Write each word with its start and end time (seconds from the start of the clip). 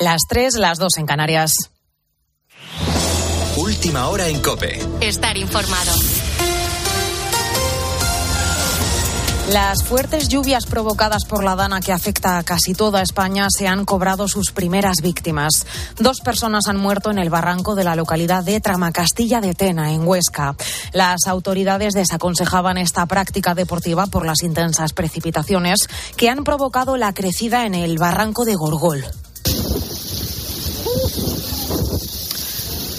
Las 0.00 0.20
3, 0.28 0.54
las 0.54 0.78
2 0.78 0.98
en 0.98 1.06
Canarias. 1.06 1.54
Última 3.56 4.06
hora 4.06 4.28
en 4.28 4.40
Cope. 4.40 4.78
Estar 5.00 5.36
informado. 5.36 5.92
Las 9.50 9.82
fuertes 9.82 10.28
lluvias 10.28 10.66
provocadas 10.66 11.24
por 11.24 11.42
la 11.42 11.56
dana 11.56 11.80
que 11.80 11.90
afecta 11.90 12.38
a 12.38 12.44
casi 12.44 12.74
toda 12.74 13.02
España 13.02 13.48
se 13.50 13.66
han 13.66 13.84
cobrado 13.84 14.28
sus 14.28 14.52
primeras 14.52 14.98
víctimas. 15.02 15.66
Dos 15.98 16.20
personas 16.20 16.68
han 16.68 16.76
muerto 16.76 17.10
en 17.10 17.18
el 17.18 17.30
barranco 17.30 17.74
de 17.74 17.82
la 17.82 17.96
localidad 17.96 18.44
de 18.44 18.60
Tramacastilla 18.60 19.40
de 19.40 19.54
Tena, 19.54 19.92
en 19.92 20.06
Huesca. 20.06 20.54
Las 20.92 21.26
autoridades 21.26 21.94
desaconsejaban 21.94 22.78
esta 22.78 23.04
práctica 23.06 23.56
deportiva 23.56 24.06
por 24.06 24.24
las 24.24 24.44
intensas 24.44 24.92
precipitaciones 24.92 25.88
que 26.16 26.28
han 26.28 26.44
provocado 26.44 26.96
la 26.96 27.12
crecida 27.14 27.66
en 27.66 27.74
el 27.74 27.98
barranco 27.98 28.44
de 28.44 28.54
Gorgol. 28.54 29.04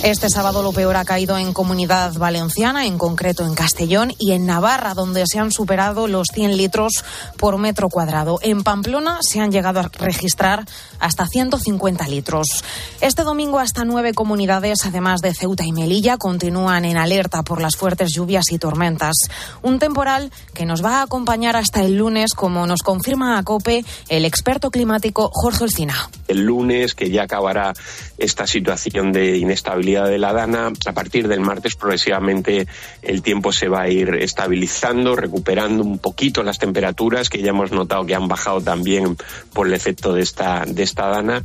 Este 0.02 0.30
sábado 0.30 0.64
lo 0.64 0.72
peor 0.72 0.96
ha 0.96 1.04
caído 1.04 1.38
en 1.38 1.52
Comunidad 1.52 2.14
Valenciana, 2.14 2.86
en 2.86 2.98
concreto 2.98 3.46
en 3.46 3.54
Castellón 3.54 4.14
y 4.18 4.32
en 4.32 4.46
Navarra, 4.46 4.94
donde 4.94 5.26
se 5.28 5.40
han 5.40 5.52
superado 5.52 6.08
los 6.08 6.30
100 6.34 6.56
litros 6.56 7.04
por 7.38 7.58
metro 7.58 7.90
cuadrado. 7.90 8.40
En 8.42 8.64
Pamplona 8.64 9.20
se 9.22 9.42
han 9.42 9.52
llegado 9.52 9.82
a 9.82 9.90
registrar 10.00 10.64
hasta 11.00 11.28
150 11.28 12.08
litros. 12.08 12.64
Este 13.02 13.24
domingo 13.24 13.60
hasta 13.60 13.84
nueve 13.84 14.14
comunidades, 14.14 14.86
además 14.86 15.20
de 15.20 15.34
Ceuta 15.34 15.66
y 15.66 15.74
Melilla, 15.74 16.16
continúan 16.18 16.86
en 16.86 16.96
alerta 16.96 17.44
por 17.44 17.62
las 17.62 17.76
fuertes 17.76 18.14
lluvias 18.14 18.54
y 18.54 18.58
tormentas. 18.58 19.18
Un 19.64 19.80
temporal 19.80 20.32
que 20.54 20.66
nos 20.66 20.84
va 20.84 21.00
a 21.00 21.04
acompañar 21.04 21.58
hasta 21.58 21.82
el 21.82 21.98
lunes, 21.98 22.32
como 22.34 22.66
nos 22.66 22.84
confirma 22.84 23.38
a 23.38 23.44
COPE 23.44 23.84
el 24.08 24.24
experto 24.24 24.72
climático 24.72 25.30
Jorge 25.34 25.66
Olcina. 25.66 26.10
El 26.30 26.46
lunes, 26.46 26.96
que 26.96 27.10
ya 27.10 27.24
acabará 27.24 27.74
esta 28.18 28.48
situación 28.48 29.12
de 29.12 29.38
inestabilidad 29.38 29.89
de 29.90 30.18
la 30.18 30.34
dana. 30.34 30.72
A 30.86 30.94
partir 30.94 31.28
del 31.28 31.42
martes 31.42 31.76
progresivamente 31.76 32.68
el 33.02 33.22
tiempo 33.22 33.52
se 33.52 33.68
va 33.68 33.82
a 33.82 33.90
ir 33.90 34.16
estabilizando, 34.16 35.16
recuperando 35.16 35.84
un 35.84 36.00
poquito 36.00 36.44
las 36.44 36.60
temperaturas 36.60 37.30
que 37.30 37.42
ya 37.42 37.50
hemos 37.50 37.72
notado 37.72 38.06
que 38.06 38.16
han 38.16 38.28
bajado 38.28 38.62
también 38.62 39.18
por 39.54 39.68
el 39.68 39.74
efecto 39.74 40.14
de 40.14 40.22
esta, 40.22 40.66
de 40.66 40.84
esta 40.84 41.08
dana. 41.08 41.44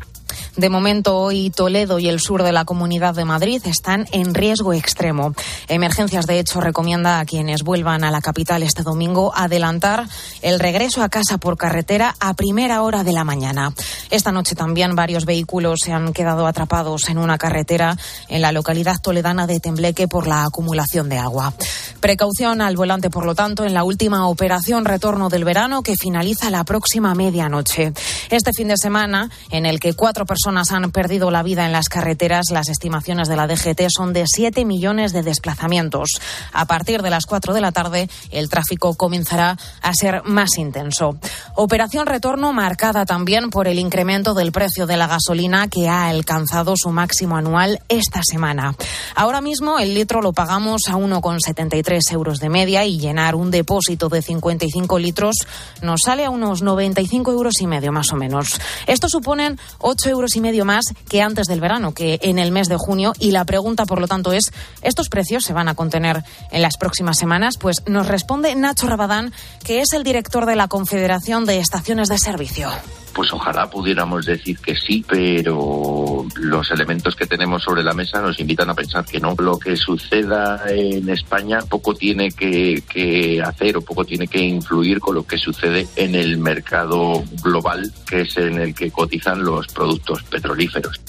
De 0.57 0.69
momento, 0.69 1.19
hoy 1.19 1.51
Toledo 1.51 1.99
y 1.99 2.09
el 2.09 2.21
sur 2.21 2.43
de 2.43 2.53
la 2.53 2.65
Comunidad 2.65 3.15
de 3.15 3.25
Madrid 3.25 3.61
están 3.65 4.07
en 4.13 4.35
riesgo 4.35 4.73
extremo. 4.73 5.35
Emergencias, 5.69 6.27
de 6.27 6.39
hecho, 6.39 6.61
recomienda 6.61 7.19
a 7.19 7.25
quienes 7.25 7.63
vuelvan 7.63 8.05
a 8.05 8.13
la 8.13 8.21
capital 8.21 8.63
este 8.63 8.83
domingo 8.85 9.33
adelantar 9.35 10.07
el 10.43 10.61
regreso 10.61 11.03
a 11.03 11.09
casa 11.09 11.39
por 11.39 11.57
carretera 11.57 12.15
a 12.21 12.35
primera 12.35 12.83
hora 12.83 13.03
de 13.03 13.13
la 13.13 13.25
mañana. 13.25 13.75
Esta 14.11 14.31
noche 14.31 14.55
también 14.55 14.95
varios 14.95 15.25
vehículos 15.25 15.81
se 15.83 15.93
han 15.93 16.13
quedado 16.13 16.47
atrapados 16.47 17.09
en 17.09 17.19
una 17.19 17.37
carretera 17.37 17.97
en 18.29 18.41
la 18.41 18.53
localidad 18.53 19.01
toledana 19.03 19.47
de 19.49 19.59
Tembleque 19.59 20.07
por 20.07 20.27
la 20.29 20.45
acumulación 20.45 21.09
de 21.09 21.19
agua. 21.19 21.53
Precaución 21.99 22.61
al 22.61 22.77
volante, 22.77 23.11
por 23.11 23.27
lo 23.27 23.35
tanto, 23.35 23.65
en 23.65 23.75
la 23.75 23.83
última 23.83 24.29
operación 24.29 24.85
retorno 24.85 25.31
del 25.31 25.45
verano 25.45 25.83
que 25.83 25.97
finaliza 25.97 26.51
la 26.51 26.63
próxima 26.63 27.15
medianoche. 27.15 27.93
Este 28.31 28.53
fin 28.55 28.69
de 28.69 28.77
semana, 28.77 29.31
en 29.51 29.67
el 29.67 29.81
que 29.81 29.95
cuatro 29.95 30.14
personas 30.15 30.71
han 30.71 30.93
perdido 30.93 31.33
la 31.33 31.43
vida 31.43 31.67
en 31.67 31.73
las 31.73 31.89
carreteras, 31.89 32.47
las 32.53 32.69
estimaciones 32.69 33.27
de 33.27 33.35
la 33.35 33.49
DGT 33.49 33.89
son 33.89 34.13
de 34.13 34.25
7 34.29 34.65
millones 34.65 35.13
de 35.13 35.25
desplazamientos. 35.25 36.21
A 36.53 36.67
partir 36.67 37.03
de 37.03 37.11
las 37.11 37.27
4 37.27 37.53
de 37.53 37.61
la 37.61 37.73
tarde, 37.73 38.09
el 38.31 38.49
tráfico 38.49 38.95
comenzará 38.95 39.59
a 39.83 39.93
ser 39.93 40.23
más 40.25 40.57
intenso. 40.57 41.19
Operación 41.57 42.07
retorno 42.07 42.53
marcada 42.53 43.05
también 43.05 43.51
por 43.51 43.67
el 43.67 43.81
incremento 43.81 44.35
del 44.35 44.53
precio 44.53 44.87
de 44.87 44.97
la 44.97 45.09
gasolina 45.09 45.67
que 45.67 45.89
ha 45.89 46.07
alcanzado 46.07 46.75
su 46.77 46.91
máximo 46.91 47.37
anual 47.37 47.81
esta 47.89 48.21
semana. 48.23 48.77
Ahora 49.17 49.41
mismo 49.41 49.81
el 49.81 49.95
litro 49.95 50.23
lo 50.23 50.33
pagamos 50.33 50.83
a 50.89 50.93
1,73 50.93 52.13
euros 52.13 52.39
de 52.39 52.49
media 52.49 52.85
y 52.85 52.99
llenar 52.99 53.35
un 53.35 53.51
depósito 53.51 54.09
de 54.09 54.23
55 54.23 54.99
litros 54.99 55.37
nos 55.83 56.03
sale 56.05 56.25
a 56.25 56.31
unos 56.31 56.63
95 56.63 57.33
euros 57.33 57.55
y 57.61 57.67
medio 57.67 57.91
más 57.91 58.13
o 58.13 58.17
menos. 58.17 58.61
Esto 58.87 59.09
suponen 59.09 59.59
8 59.79 60.04
euros 60.07 60.37
y 60.37 60.41
medio 60.41 60.65
más 60.65 60.85
que 61.09 61.23
antes 61.23 61.47
del 61.47 61.61
verano, 61.61 61.95
que 61.95 62.19
en 62.23 62.39
el 62.39 62.53
mes 62.53 62.69
de 62.69 62.77
junio. 62.77 63.13
Y 63.19 63.31
la 63.31 63.45
pregunta, 63.45 63.87
por 63.87 64.01
lo 64.01 64.09
tanto, 64.09 64.33
es, 64.33 64.53
¿estos 64.83 65.09
precios 65.09 65.45
se 65.45 65.53
van 65.53 65.69
a 65.69 65.75
contener 65.75 66.23
en 66.51 66.63
las 66.63 66.77
próximas 66.77 67.19
semanas? 67.19 67.57
Pues 67.59 67.83
nos 67.87 68.09
responde 68.09 68.55
Nacho 68.55 68.87
Rabadán, 68.87 69.33
que 69.65 69.81
es 69.81 69.93
el 69.93 70.05
director 70.05 70.47
de 70.47 70.57
la 70.57 70.69
Confederación 70.69 71.47
de 71.47 71.59
Estaciones 71.59 72.09
de 72.09 72.19
Servicio. 72.19 72.71
Pues 73.15 73.33
ojalá 73.33 73.71
pudiéramos 73.71 74.27
decir 74.27 74.59
que 74.59 74.75
sí, 74.75 75.05
pero 75.07 76.27
los 76.35 76.71
elementos 76.73 77.15
que 77.15 77.27
tenemos 77.27 77.63
sobre 77.63 77.85
la 77.85 77.93
mesa 77.93 78.21
nos 78.21 78.41
invitan 78.41 78.69
a 78.71 78.75
pensar 78.75 79.05
que 79.05 79.21
no. 79.21 79.37
Lo 79.39 79.57
que 79.57 79.77
suceda 79.77 80.65
en 80.69 81.09
España 81.09 81.61
poco 81.61 81.95
tiene 81.95 82.33
que, 82.33 82.83
que 82.93 83.41
hacer 83.41 83.77
o 83.77 83.83
poco 83.83 84.05
tiene 84.05 84.27
que 84.27 84.41
influir 84.41 84.99
con 84.99 85.15
lo 85.15 85.25
que 85.25 85.39
sucede 85.39 85.87
en 85.95 86.17
el 86.17 86.39
mercado 86.39 87.23
global, 87.41 87.93
que 88.05 88.23
es 88.23 88.37
en 88.37 88.59
el 88.59 88.75
que 88.75 88.91
cotizan 88.91 89.45
los 89.45 89.69
productos 89.69 89.94
petrolíferos. 90.25 91.01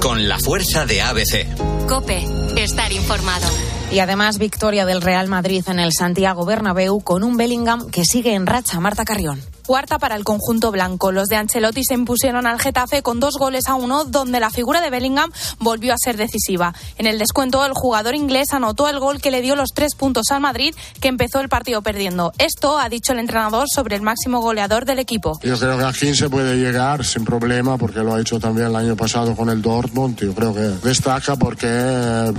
Con 0.00 0.28
la 0.28 0.38
fuerza 0.38 0.86
de 0.86 1.02
ABC. 1.02 1.86
Cope, 1.88 2.24
estar 2.56 2.92
informado. 2.92 3.46
Y 3.92 3.98
además 3.98 4.38
victoria 4.38 4.86
del 4.86 5.02
Real 5.02 5.28
Madrid 5.28 5.64
en 5.68 5.78
el 5.78 5.92
Santiago 5.92 6.44
Bernabéu 6.44 7.00
con 7.00 7.24
un 7.24 7.36
Bellingham 7.36 7.90
que 7.90 8.04
sigue 8.04 8.34
en 8.34 8.46
racha. 8.46 8.80
Marta 8.80 9.04
Carrión 9.04 9.40
cuarta 9.70 10.00
para 10.00 10.16
el 10.16 10.24
conjunto 10.24 10.72
blanco. 10.72 11.12
Los 11.12 11.28
de 11.28 11.36
Ancelotti 11.36 11.84
se 11.84 11.94
impusieron 11.94 12.44
al 12.44 12.58
Getafe 12.58 13.04
con 13.04 13.20
dos 13.20 13.34
goles 13.38 13.68
a 13.68 13.76
uno, 13.76 14.04
donde 14.04 14.40
la 14.40 14.50
figura 14.50 14.80
de 14.80 14.90
Bellingham 14.90 15.30
volvió 15.60 15.94
a 15.94 15.96
ser 15.96 16.16
decisiva. 16.16 16.74
En 16.98 17.06
el 17.06 17.20
descuento, 17.20 17.64
el 17.64 17.72
jugador 17.72 18.16
inglés 18.16 18.52
anotó 18.52 18.88
el 18.88 18.98
gol 18.98 19.20
que 19.20 19.30
le 19.30 19.42
dio 19.42 19.54
los 19.54 19.68
tres 19.72 19.94
puntos 19.94 20.24
al 20.32 20.40
Madrid, 20.40 20.74
que 21.00 21.06
empezó 21.06 21.38
el 21.38 21.48
partido 21.48 21.82
perdiendo. 21.82 22.32
Esto 22.38 22.80
ha 22.80 22.88
dicho 22.88 23.12
el 23.12 23.20
entrenador 23.20 23.68
sobre 23.72 23.94
el 23.94 24.02
máximo 24.02 24.40
goleador 24.40 24.86
del 24.86 24.98
equipo. 24.98 25.38
Yo 25.44 25.56
creo 25.56 25.78
que 25.78 25.84
aquí 25.84 26.16
se 26.16 26.28
puede 26.28 26.56
llegar 26.56 27.04
sin 27.04 27.24
problema, 27.24 27.78
porque 27.78 28.00
lo 28.00 28.16
ha 28.16 28.20
hecho 28.20 28.40
también 28.40 28.66
el 28.66 28.74
año 28.74 28.96
pasado 28.96 29.36
con 29.36 29.50
el 29.50 29.62
Dortmund. 29.62 30.18
Yo 30.18 30.34
creo 30.34 30.52
que 30.52 30.62
destaca 30.82 31.36
porque 31.36 31.68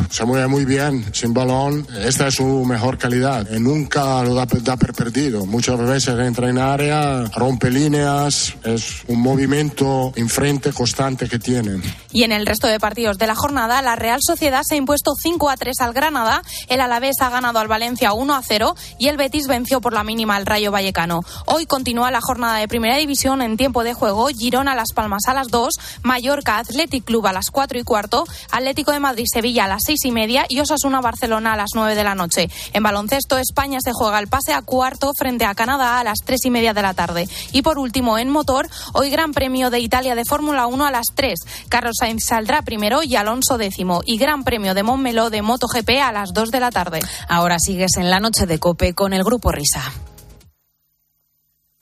se 0.10 0.26
mueve 0.26 0.48
muy 0.50 0.66
bien 0.66 1.06
sin 1.14 1.34
balón. 1.34 1.88
Esta 2.04 2.28
es 2.28 2.36
su 2.36 2.66
mejor 2.66 2.98
calidad. 2.98 3.48
Nunca 3.52 4.22
lo 4.22 4.36
da, 4.36 4.46
da 4.64 4.76
per 4.76 4.92
perdido. 4.92 5.46
Muchas 5.46 5.80
veces 5.80 6.20
entra 6.20 6.50
en 6.50 6.58
área 6.58 7.21
rompe 7.34 7.70
líneas, 7.70 8.56
es 8.64 9.04
un 9.08 9.22
movimiento 9.22 10.12
enfrente 10.16 10.72
constante 10.74 11.28
que 11.28 11.40
tienen. 11.40 11.82
Y 12.12 12.24
en 12.24 12.32
el 12.32 12.46
resto 12.46 12.68
de 12.68 12.80
partidos 12.80 13.18
de 13.18 13.28
la 13.28 13.36
jornada, 13.36 13.82
la 13.82 13.96
Real 13.96 14.20
Sociedad 14.22 14.64
se 14.64 14.76
ha 14.76 14.78
impuesto 14.78 15.14
5 15.22 15.50
a 15.50 15.58
3 15.58 15.80
al 15.80 15.94
Granada, 15.94 16.42
el 16.68 16.82
Alavés 16.82 17.22
ha 17.22 17.30
ganado 17.30 17.60
al 17.60 17.68
Valencia 17.68 18.14
1 18.14 18.36
a 18.36 18.42
0 18.44 18.76
y 19.00 19.08
el 19.08 19.18
Betis 19.18 19.48
venció 19.48 19.82
por 19.82 19.94
la 19.94 20.04
mínima 20.04 20.36
al 20.36 20.46
Rayo 20.46 20.72
Vallecano. 20.72 21.22
Hoy 21.46 21.66
continúa 21.66 22.12
la 22.12 22.22
jornada 22.22 22.58
de 22.58 22.68
Primera 22.68 22.98
División 22.98 23.42
en 23.42 23.58
tiempo 23.58 23.84
de 23.84 23.94
juego, 23.94 24.28
Girona 24.28 24.76
Las 24.76 24.94
Palmas 24.94 25.24
a 25.28 25.34
las 25.34 25.48
2, 25.50 25.74
Mallorca 26.04 26.58
Athletic 26.58 27.06
Club 27.06 27.28
a 27.28 27.34
las 27.34 27.50
4 27.52 27.80
y 27.80 27.84
cuarto, 27.84 28.26
Atlético 28.52 28.92
de 28.92 29.00
Madrid 29.00 29.26
Sevilla 29.32 29.66
a 29.66 29.68
las 29.68 29.84
6 29.86 30.06
y 30.06 30.12
media 30.12 30.46
y 30.50 30.60
Osasuna 30.60 31.02
Barcelona 31.02 31.54
a 31.54 31.58
las 31.58 31.72
9 31.74 31.96
de 31.96 32.04
la 32.04 32.16
noche. 32.16 32.50
En 32.74 32.84
baloncesto, 32.84 33.38
España 33.38 33.80
se 33.82 33.94
juega 33.94 34.20
el 34.20 34.28
pase 34.28 34.54
a 34.54 34.62
cuarto 34.62 35.12
frente 35.18 35.46
a 35.46 35.56
Canadá 35.56 36.00
a 36.00 36.04
las 36.04 36.20
3 36.26 36.46
y 36.46 36.50
media 36.50 36.74
de 36.74 36.82
la 36.82 36.94
tarde. 36.94 37.11
Y 37.52 37.62
por 37.62 37.78
último, 37.78 38.18
en 38.18 38.30
motor, 38.30 38.68
hoy 38.94 39.10
Gran 39.10 39.34
Premio 39.34 39.70
de 39.70 39.80
Italia 39.80 40.16
de 40.16 40.26
Fórmula 40.26 40.68
1 40.68 40.86
a 40.86 40.92
las 40.92 41.08
3. 41.16 41.40
Carlos 41.70 41.96
Sainz 42.00 42.26
saldrá 42.26 42.62
primero 42.62 43.04
y 43.04 43.16
Alonso 43.16 43.58
décimo. 43.58 44.02
Y 44.06 44.18
Gran 44.18 44.44
Premio 44.44 44.74
de 44.74 44.84
Montmeló 44.84 45.30
de 45.30 45.42
MotoGP 45.42 45.90
a 46.04 46.12
las 46.12 46.34
2 46.34 46.52
de 46.52 46.60
la 46.60 46.72
tarde. 46.72 47.00
Ahora 47.28 47.60
sigues 47.60 47.98
en 47.98 48.10
la 48.10 48.20
noche 48.20 48.46
de 48.46 48.60
Cope 48.60 48.94
con 48.94 49.14
el 49.14 49.24
Grupo 49.24 49.52
Risa. 49.52 49.92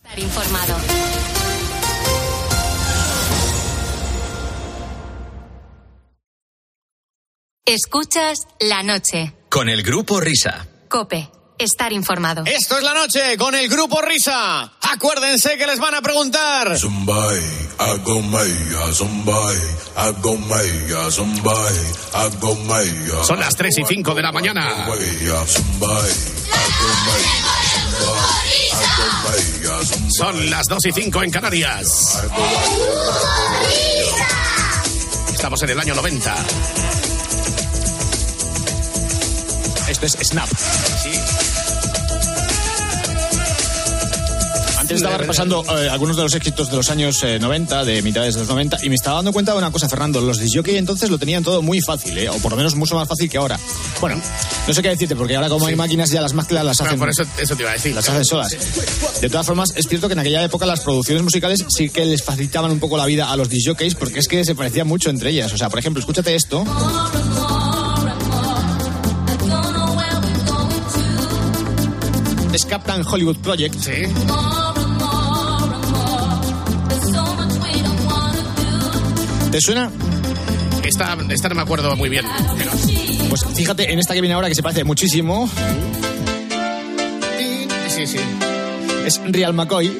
Estar 0.03 0.19
informado. 0.19 0.75
Escuchas 7.65 8.47
la 8.59 8.81
noche. 8.81 9.33
Con 9.49 9.69
el 9.69 9.83
Grupo 9.83 10.19
Risa. 10.19 10.65
Cope 10.87 11.29
estar 11.59 11.93
informado. 11.93 12.43
Esto 12.45 12.77
es 12.77 12.83
la 12.83 12.93
noche 12.93 13.37
con 13.37 13.53
el 13.53 13.69
grupo 13.69 14.01
Risa. 14.01 14.71
Acuérdense 14.91 15.57
que 15.57 15.67
les 15.67 15.79
van 15.79 15.93
a 15.93 16.01
preguntar. 16.01 16.77
Son 23.23 23.39
las 23.39 23.55
3 23.55 23.77
y 23.77 23.85
5 23.85 24.15
de 24.15 24.21
la 24.21 24.31
mañana. 24.31 24.87
Son 30.17 30.49
las 30.49 30.67
2 30.67 30.85
y 30.85 30.91
5 30.91 31.23
en 31.23 31.31
Canarias. 31.31 32.19
Estamos 35.31 35.61
en 35.63 35.69
el 35.69 35.79
año 35.79 35.95
90. 35.95 36.35
Esto 39.89 40.05
es 40.05 40.17
Snap. 40.21 40.49
Sí. 41.03 41.11
Antes 44.89 45.03
estaba 45.03 45.19
repasando 45.19 45.63
eh, 45.77 45.87
algunos 45.87 46.17
de 46.17 46.23
los 46.23 46.33
éxitos 46.33 46.71
de 46.71 46.75
los 46.75 46.89
años 46.89 47.21
eh, 47.21 47.37
90, 47.37 47.85
de 47.85 48.01
mitades 48.01 48.33
de 48.33 48.39
los 48.39 48.49
90, 48.49 48.79
y 48.81 48.89
me 48.89 48.95
estaba 48.95 49.17
dando 49.17 49.31
cuenta 49.31 49.51
de 49.51 49.59
una 49.59 49.69
cosa, 49.71 49.87
Fernando. 49.87 50.19
Los 50.19 50.39
disjockey 50.39 50.77
entonces 50.77 51.11
lo 51.11 51.19
tenían 51.19 51.43
todo 51.43 51.61
muy 51.61 51.79
fácil, 51.79 52.17
¿eh? 52.17 52.27
o 52.27 52.39
por 52.39 52.53
lo 52.53 52.57
menos 52.57 52.73
mucho 52.73 52.95
más 52.95 53.07
fácil 53.07 53.29
que 53.29 53.37
ahora. 53.37 53.59
Bueno, 54.01 54.19
no 54.67 54.73
sé 54.73 54.81
qué 54.81 54.89
decirte, 54.89 55.15
porque 55.15 55.35
ahora 55.35 55.47
como 55.47 55.67
hay 55.67 55.75
máquinas 55.75 56.09
ya 56.09 56.21
las 56.21 56.33
mezclas 56.33 56.65
las 56.65 56.81
hacen. 56.81 56.97
Bueno, 56.97 57.13
por 57.13 57.23
eso, 57.23 57.31
eso 57.39 57.55
te 57.55 57.61
iba 57.61 57.69
a 57.69 57.73
decir. 57.73 57.93
Las 57.93 58.09
hacen 58.09 58.25
solas. 58.25 58.57
De 59.21 59.29
todas 59.29 59.45
formas, 59.45 59.69
es 59.75 59.85
cierto 59.87 60.07
que 60.07 60.13
en 60.13 60.19
aquella 60.19 60.43
época 60.43 60.65
las 60.65 60.79
producciones 60.79 61.21
musicales 61.21 61.63
sí 61.69 61.91
que 61.91 62.03
les 62.05 62.23
facilitaban 62.23 62.71
un 62.71 62.79
poco 62.79 62.97
la 62.97 63.05
vida 63.05 63.29
a 63.29 63.35
los 63.35 63.47
disjockeys 63.47 63.93
porque 63.93 64.17
es 64.17 64.27
que 64.27 64.43
se 64.43 64.55
parecían 64.55 64.87
mucho 64.87 65.11
entre 65.11 65.29
ellas. 65.29 65.53
O 65.53 65.57
sea, 65.59 65.69
por 65.69 65.77
ejemplo, 65.77 65.99
escúchate 65.99 66.33
esto. 66.33 66.65
Es 72.51 72.65
Captain 72.65 73.03
Hollywood 73.05 73.37
Project. 73.37 73.75
Sí. 73.75 74.58
¿Te 79.51 79.61
suena? 79.61 79.91
Esta, 80.83 81.17
esta 81.29 81.49
no 81.49 81.55
me 81.55 81.61
acuerdo 81.61 81.95
muy 81.95 82.09
bien. 82.09 82.25
pero- 82.57 82.71
Pues 83.29 83.45
fíjate 83.55 83.91
en 83.91 83.99
esta 83.99 84.13
que 84.13 84.21
viene 84.21 84.33
ahora 84.33 84.47
que 84.49 84.55
se 84.55 84.63
parece 84.63 84.83
muchísimo. 84.83 85.49
Sí, 87.87 88.07
sí. 88.07 88.17
Es 89.05 89.19
Real 89.25 89.53
McCoy. 89.53 89.91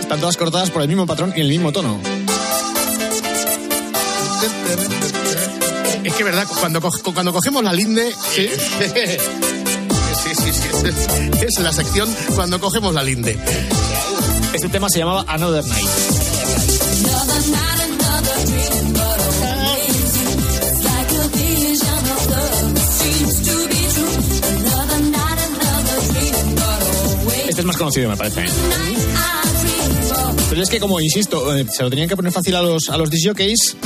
Están 0.00 0.20
todas 0.20 0.36
cortadas 0.36 0.70
por 0.70 0.82
el 0.82 0.88
mismo 0.88 1.06
patrón 1.06 1.32
y 1.36 1.40
el 1.40 1.48
mismo 1.48 1.72
tono. 1.72 1.98
Es 6.04 6.14
que 6.14 6.24
verdad, 6.24 6.46
cuando, 6.60 6.80
co- 6.80 7.12
cuando 7.14 7.32
cogemos 7.32 7.62
la 7.64 7.72
linde. 7.72 8.12
Sí. 8.34 8.48
Sí, 10.22 10.34
sí, 10.34 10.52
sí. 10.52 10.68
Es, 11.40 11.56
es 11.56 11.58
la 11.60 11.72
sección 11.72 12.08
cuando 12.34 12.60
cogemos 12.60 12.94
la 12.94 13.02
linde. 13.02 13.38
Este 14.52 14.68
tema 14.68 14.88
se 14.90 14.98
llamaba 14.98 15.24
Another 15.26 15.64
Night. 15.64 15.88
Conocido, 27.80 28.08
me 28.10 28.16
parece. 28.16 28.44
¿eh? 28.44 28.50
Pero 30.50 30.62
es 30.62 30.68
que, 30.68 30.78
como 30.80 31.00
insisto, 31.00 31.56
eh, 31.56 31.66
se 31.72 31.82
lo 31.82 31.90
tenían 31.90 32.08
que 32.08 32.16
poner 32.16 32.30
fácil 32.32 32.54
a 32.56 32.62
los, 32.62 32.88
a 32.88 32.96
los 32.96 33.10
disjockeys. 33.10 33.76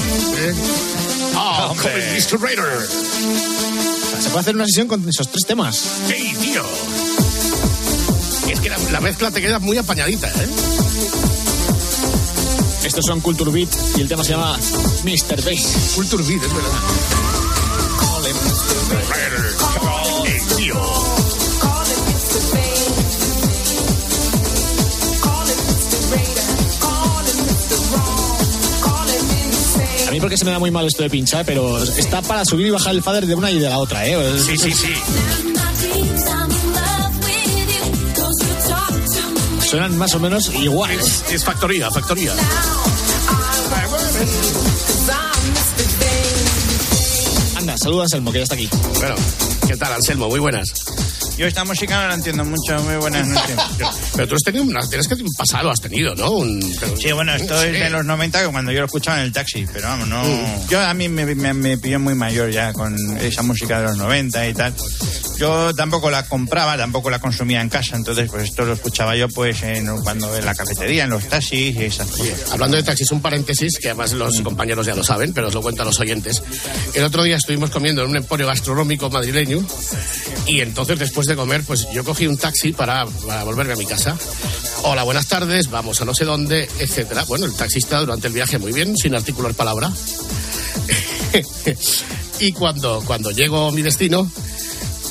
¡Ah, 1.35 1.69
Hombre. 1.71 1.91
Coming 1.91 2.15
Mr. 2.15 2.41
Raider! 2.41 2.89
Se 4.23 4.29
puede 4.31 4.41
hacer 4.41 4.55
una 4.55 4.67
sesión 4.67 4.89
con 4.89 5.09
esos 5.09 5.29
tres 5.29 5.47
temas. 5.47 5.83
¡Ey, 6.13 6.35
tío! 6.41 6.63
Es 8.51 8.61
que 8.61 8.69
la, 8.71 8.79
la 8.91 9.01
mezcla 9.01 9.31
te 9.31 9.41
queda 9.41 9.59
muy 9.59 9.79
apañadita, 9.79 10.29
¿eh? 10.29 10.49
Estos 12.85 13.05
son 13.07 13.21
Culture 13.21 13.51
Beat 13.51 13.69
y 13.97 14.01
el 14.03 14.09
tema 14.09 14.25
se 14.25 14.33
llama 14.33 14.59
Mr. 15.05 15.43
Bass. 15.43 15.93
Culture 15.95 16.23
Beat, 16.23 16.43
es 16.43 16.55
verdad. 16.55 16.71
Porque 30.25 30.39
se 30.39 30.47
me 30.47 30.53
da 30.53 30.59
muy 30.59 30.71
mal 30.71 30.87
esto 30.87 31.03
de 31.03 31.11
pinchar, 31.11 31.45
pero 31.45 31.79
está 31.83 32.23
para 32.23 32.47
subir 32.47 32.69
y 32.69 32.71
bajar 32.71 32.95
el 32.95 33.03
fader 33.03 33.27
de 33.27 33.35
una 33.35 33.51
y 33.51 33.59
de 33.59 33.69
la 33.69 33.77
otra, 33.77 34.07
¿eh? 34.07 34.17
Sí, 34.39 34.57
sí, 34.57 34.73
sí. 34.73 34.89
Suenan 39.69 39.99
más 39.99 40.15
o 40.15 40.21
menos 40.21 40.51
iguales. 40.55 41.25
Es, 41.29 41.35
es 41.35 41.45
factoría, 41.45 41.91
factoría. 41.91 42.33
Anda, 47.59 47.77
saluda 47.77 48.01
a 48.01 48.05
Anselmo, 48.05 48.33
que 48.33 48.39
ya 48.39 48.45
está 48.45 48.55
aquí. 48.55 48.71
Bueno, 48.95 49.17
¿qué 49.67 49.77
tal, 49.77 49.93
Anselmo? 49.93 50.29
Muy 50.29 50.41
buenas. 50.41 50.73
Yo 51.37 51.47
esta 51.49 51.65
música 51.65 52.01
no 52.03 52.09
la 52.09 52.15
entiendo 52.15 52.45
mucho. 52.45 52.79
Muy 52.85 52.97
buenas 52.97 53.27
noches. 53.27 53.57
Pero 54.15 54.29
tú 54.29 54.35
has 54.37 54.43
tenido 54.43 54.65
una, 54.65 54.81
tienes 54.89 55.09
que 55.09 55.15
un 55.15 55.33
pasado, 55.37 55.71
has 55.71 55.81
tenido, 55.81 56.15
¿no? 56.15 56.31
Un, 56.31 56.61
pero- 56.79 56.97
Sí, 56.97 57.11
bueno, 57.13 57.35
esto 57.35 57.61
es 57.63 57.75
Sí. 57.75 57.81
de 57.83 57.91
los 57.91 58.05
90 58.05 58.45
que 58.45 58.49
cuando 58.53 58.71
yo 58.71 58.81
lo 58.81 58.87
escuchaba 58.87 59.19
en 59.19 59.25
el 59.25 59.33
taxi, 59.33 59.67
pero 59.73 59.89
vamos, 59.89 60.07
no... 60.09 60.23
Yo 60.69 60.81
a 60.81 60.95
mí 60.95 61.09
me, 61.09 61.27
me, 61.35 61.53
me 61.53 61.77
pilló 61.79 61.99
muy 61.99 62.15
mayor 62.15 62.51
ya 62.51 62.73
con 62.73 62.95
esa 63.19 63.43
música 63.43 63.81
de 63.81 63.87
los 63.89 63.97
90 63.97 64.49
y 64.49 64.55
tal. 64.55 64.73
Yo 65.37 65.75
tampoco 65.75 66.11
la 66.11 66.27
compraba, 66.27 66.77
tampoco 66.77 67.11
la 67.11 67.19
consumía 67.19 67.61
en 67.61 67.69
casa, 67.69 67.97
entonces 67.97 68.31
pues 68.31 68.45
esto 68.45 68.65
lo 68.65 68.75
escuchaba 68.75 69.17
yo 69.17 69.29
pues 69.29 69.63
en, 69.63 69.87
cuando 70.03 70.35
en 70.37 70.45
la 70.45 70.55
cafetería, 70.55 71.05
en 71.05 71.11
los 71.11 71.25
taxis 71.25 71.75
y 71.75 71.85
esas 71.85 72.09
cosas. 72.09 72.53
Hablando 72.53 72.77
de 72.77 72.83
taxis, 72.83 73.11
un 73.11 73.21
paréntesis, 73.21 73.79
que 73.79 73.89
además 73.89 74.13
los 74.13 74.41
compañeros 74.43 74.87
ya 74.87 74.95
lo 74.95 75.03
saben, 75.03 75.33
pero 75.33 75.49
os 75.49 75.55
lo 75.55 75.63
cuento 75.63 75.83
a 75.83 75.85
los 75.85 75.99
oyentes. 75.99 76.43
El 76.95 77.05
otro 77.05 77.25
día 77.25 77.37
estuvimos 77.37 77.71
comiendo 77.71 78.03
en 78.03 78.11
un 78.11 78.17
emporio 78.17 78.47
gastronómico 78.47 79.11
madrileño 79.11 79.65
y 80.47 80.61
entonces 80.61 80.99
después 80.99 81.27
de 81.27 81.35
comer, 81.35 81.65
pues 81.65 81.89
yo 81.93 82.05
cogí 82.05 82.27
un 82.27 82.37
taxi 82.37 82.73
para, 82.73 83.05
para 83.27 83.45
volverme 83.45 83.73
a 83.73 83.77
mi 83.77 83.87
casa. 83.87 84.17
Hola, 84.85 85.03
buenas 85.03 85.27
tardes, 85.27 85.71
vamos 85.71 86.01
a 86.01 86.05
no 86.05 86.15
sé 86.15 86.25
dónde, 86.25 86.69
etcétera. 86.79 87.25
Bueno, 87.25 87.47
el 87.47 87.55
taxista 87.55 88.01
durante 88.01 88.29
el 88.29 88.35
viaje 88.35 88.59
muy 88.59 88.73
bien, 88.73 88.97
sin 88.97 89.15
articular 89.15 89.55
palabra. 89.55 89.91
y 92.41 92.53
cuando, 92.53 93.03
cuando 93.05 93.31
llego 93.31 93.69
a 93.69 93.73
mi 93.73 93.83
destino, 93.83 94.31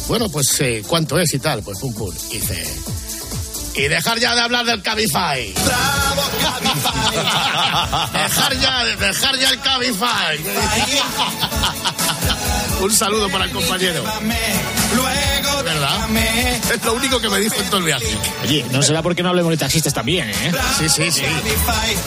bueno, 0.08 0.30
pues 0.30 0.60
eh, 0.62 0.84
¿cuánto 0.88 1.20
es 1.20 1.34
y 1.34 1.40
tal? 1.40 1.64
Pues 1.64 1.80
pum 1.80 1.94
pum. 1.94 2.14
Y 2.32 2.38
dice... 2.38 2.66
Y 3.76 3.88
dejar 3.88 4.20
ya 4.20 4.36
de 4.36 4.42
hablar 4.42 4.66
del 4.66 4.84
Cabify. 4.84 5.52
dejar 8.14 8.60
ya, 8.60 8.84
dejar 8.84 9.36
ya 9.40 9.50
el 9.50 9.60
Cabify. 9.62 10.40
Un 12.82 12.92
saludo 12.92 13.30
para 13.30 13.46
el 13.46 13.52
compañero. 13.52 14.04
¿Verdad? 15.64 16.08
Es 16.72 16.84
lo 16.84 16.94
único 16.94 17.20
que 17.20 17.30
me 17.30 17.40
dijo 17.40 17.56
en 17.56 17.66
todo 17.66 17.78
el 17.78 17.86
viaje. 17.86 18.16
Oye, 18.44 18.64
no 18.72 18.84
será 18.84 19.02
porque 19.02 19.24
no 19.24 19.30
hablemos 19.30 19.50
de 19.52 19.58
taxistas 19.58 19.94
también, 19.94 20.30
¿eh? 20.30 20.52
Sí, 20.78 20.90
sí, 20.90 21.12
sí. 21.12 21.24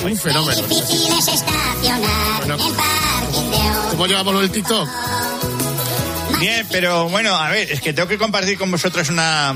Un 0.05 0.17
fenómeno. 0.17 0.63
Bueno, 2.39 2.57
¿Cómo 3.91 4.07
llevamos 4.07 4.35
lo 4.35 4.41
del 4.41 4.51
TikTok? 4.53 4.89
Bien, 6.39 6.67
pero 6.71 7.09
bueno, 7.09 7.35
a 7.35 7.49
ver, 7.51 7.71
es 7.71 7.81
que 7.81 7.93
tengo 7.93 8.09
que 8.09 8.19
compartir 8.19 8.59
con 8.59 8.71
vosotros 8.71 9.09
una, 9.09 9.55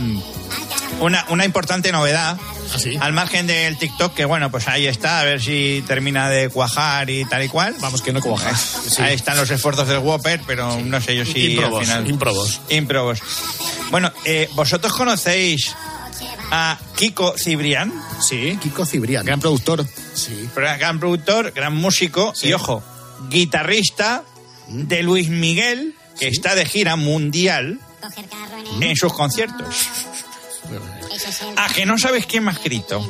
una, 1.01 1.27
una 1.29 1.45
importante 1.45 1.93
novedad. 1.93 2.39
¿Así? 2.75 2.97
Al 3.01 3.13
margen 3.13 3.47
del 3.49 3.77
TikTok, 3.77 4.15
que 4.15 4.25
bueno, 4.25 4.51
pues 4.51 4.69
ahí 4.69 4.87
está, 4.87 5.21
a 5.21 5.25
ver 5.25 5.43
si 5.43 5.83
termina 5.89 6.31
de 6.31 6.49
cuajar 6.49 7.11
y 7.11 7.25
tal 7.25 7.43
y 7.43 7.49
cual. 7.49 7.75
Vamos, 7.81 8.01
que 8.01 8.13
no 8.13 8.21
cuaja. 8.21 8.53
Ahí 8.99 9.15
están 9.15 9.37
los 9.37 9.51
esfuerzos 9.51 9.89
del 9.89 9.99
Whopper, 9.99 10.41
pero 10.47 10.81
no 10.81 11.01
sé 11.01 11.17
yo 11.17 11.25
si 11.25 11.53
Improbos, 11.53 11.81
al 11.81 11.87
final... 11.87 12.11
improbos. 12.11 12.61
Improbos. 12.69 13.23
Bueno, 13.91 14.13
eh, 14.25 14.49
¿vosotros 14.55 14.93
conocéis 14.93 15.75
a 16.53 16.79
Kiko 16.97 17.35
Cibrián? 17.37 17.93
Sí. 18.21 18.57
Kiko 18.63 18.87
Cibrián. 18.87 19.27
Gran 19.27 19.41
productor. 19.41 19.85
Sí. 20.15 20.49
Gran 20.55 21.01
productor, 21.01 21.51
gran 21.51 21.75
músico 21.75 22.33
y, 22.43 22.53
ojo, 22.53 22.85
guitarrista 23.29 24.23
de 24.69 25.03
Luis 25.03 25.29
Miguel, 25.29 25.97
que 26.21 26.29
está 26.29 26.55
de 26.55 26.65
gira 26.67 26.97
mundial 26.97 27.81
en 28.81 28.97
sus 28.97 29.13
conciertos. 29.13 29.75
¿A 31.57 31.69
que 31.73 31.85
no 31.85 31.99
sabes 31.99 32.27
quién 32.27 32.45
me 32.45 32.51
ha 32.51 32.55
escrito? 32.55 33.05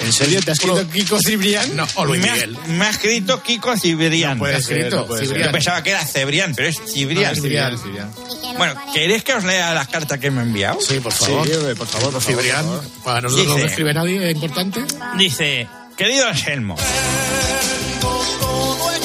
¿En 0.00 0.12
serio 0.12 0.40
te 0.42 0.50
has 0.50 0.58
escrito 0.58 0.88
Kiko 0.90 1.18
Cibrián? 1.24 1.76
No, 1.76 1.86
o 1.94 2.04
Luis 2.04 2.20
me, 2.20 2.28
ha, 2.28 2.32
Miguel. 2.32 2.58
me 2.68 2.86
ha 2.86 2.90
escrito 2.90 3.42
Kiko 3.42 3.76
Cibrián. 3.76 4.38
puede 4.38 4.60
ser, 4.60 4.78
escrito. 4.78 4.96
no 4.96 5.06
puede. 5.06 5.26
Yo 5.26 5.52
pensaba 5.52 5.82
que 5.82 5.90
era 5.90 6.04
Cebrián, 6.04 6.54
pero 6.56 6.68
es 6.68 6.76
Cibrián. 6.92 7.36
No, 7.36 7.46
es 7.74 7.82
Cibrián. 7.82 8.10
Bueno, 8.56 8.74
¿queréis 8.92 9.22
que 9.22 9.34
os 9.34 9.44
lea 9.44 9.72
las 9.74 9.86
cartas 9.88 10.18
que 10.18 10.30
me 10.30 10.40
he 10.40 10.44
enviado? 10.44 10.80
Sí, 10.80 10.98
por 10.98 11.12
favor. 11.12 11.46
Sí, 11.46 11.52
por 11.76 11.86
favor, 11.86 12.12
por 12.12 12.22
favor. 12.22 12.22
Cibrián. 12.22 12.66
Para 13.04 13.20
nosotros 13.20 13.46
no 13.46 13.58
me 13.58 13.66
escribe 13.66 13.94
nadie, 13.94 14.30
es 14.30 14.34
importante. 14.34 14.84
Dice, 15.16 15.68
querido 15.96 16.26
Anselmo, 16.26 16.76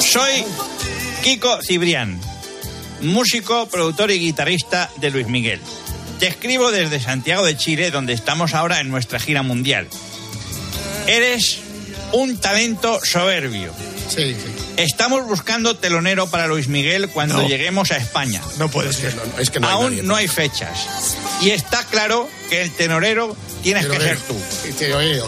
soy 0.00 0.44
Kiko 1.22 1.62
Cibrián, 1.62 2.20
músico, 3.06 3.66
productor 3.66 4.10
y 4.10 4.18
guitarrista 4.18 4.90
de 4.96 5.10
Luis 5.10 5.26
Miguel. 5.28 5.60
Te 6.20 6.26
escribo 6.28 6.70
desde 6.70 7.00
Santiago 7.00 7.44
de 7.44 7.56
Chile, 7.56 7.90
donde 7.90 8.12
estamos 8.12 8.54
ahora 8.54 8.80
en 8.80 8.88
nuestra 8.90 9.18
gira 9.18 9.42
mundial. 9.42 9.88
Eres 11.06 11.58
un 12.12 12.38
talento 12.38 13.00
soberbio. 13.04 13.72
Sí, 14.08 14.34
sí. 14.34 14.36
Estamos 14.76 15.26
buscando 15.26 15.76
telonero 15.76 16.28
para 16.30 16.46
Luis 16.46 16.68
Miguel 16.68 17.08
cuando 17.08 17.42
No. 17.42 17.48
lleguemos 17.48 17.90
a 17.90 17.96
España. 17.96 18.40
No 18.58 18.68
puede 18.70 18.92
ser. 18.92 19.14
es 19.38 19.50
que 19.50 19.60
no 19.60 19.68
hay 19.68 19.74
Aún 19.74 19.90
nadie. 19.90 20.02
no 20.02 20.14
hay 20.16 20.28
fechas. 20.28 21.16
Y 21.42 21.50
está 21.50 21.84
claro 21.84 22.28
que 22.50 22.62
el 22.62 22.70
tenorero 22.70 23.36
tienes 23.64 23.86
que 23.86 23.98
ser 23.98 24.18
tú. 24.20 24.36
Sí, 24.62 24.72
te 24.72 24.94
oído. 24.94 25.26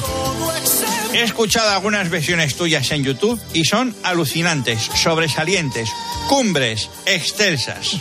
He 1.14 1.23
escuchado 1.23 1.71
algunas 1.71 2.11
versiones 2.11 2.55
tuyas 2.55 2.90
en 2.90 3.02
YouTube 3.02 3.40
y 3.55 3.64
son 3.64 3.97
alucinantes, 4.02 4.83
sobresalientes, 5.02 5.88
cumbres, 6.28 6.90
excelsas. 7.07 7.97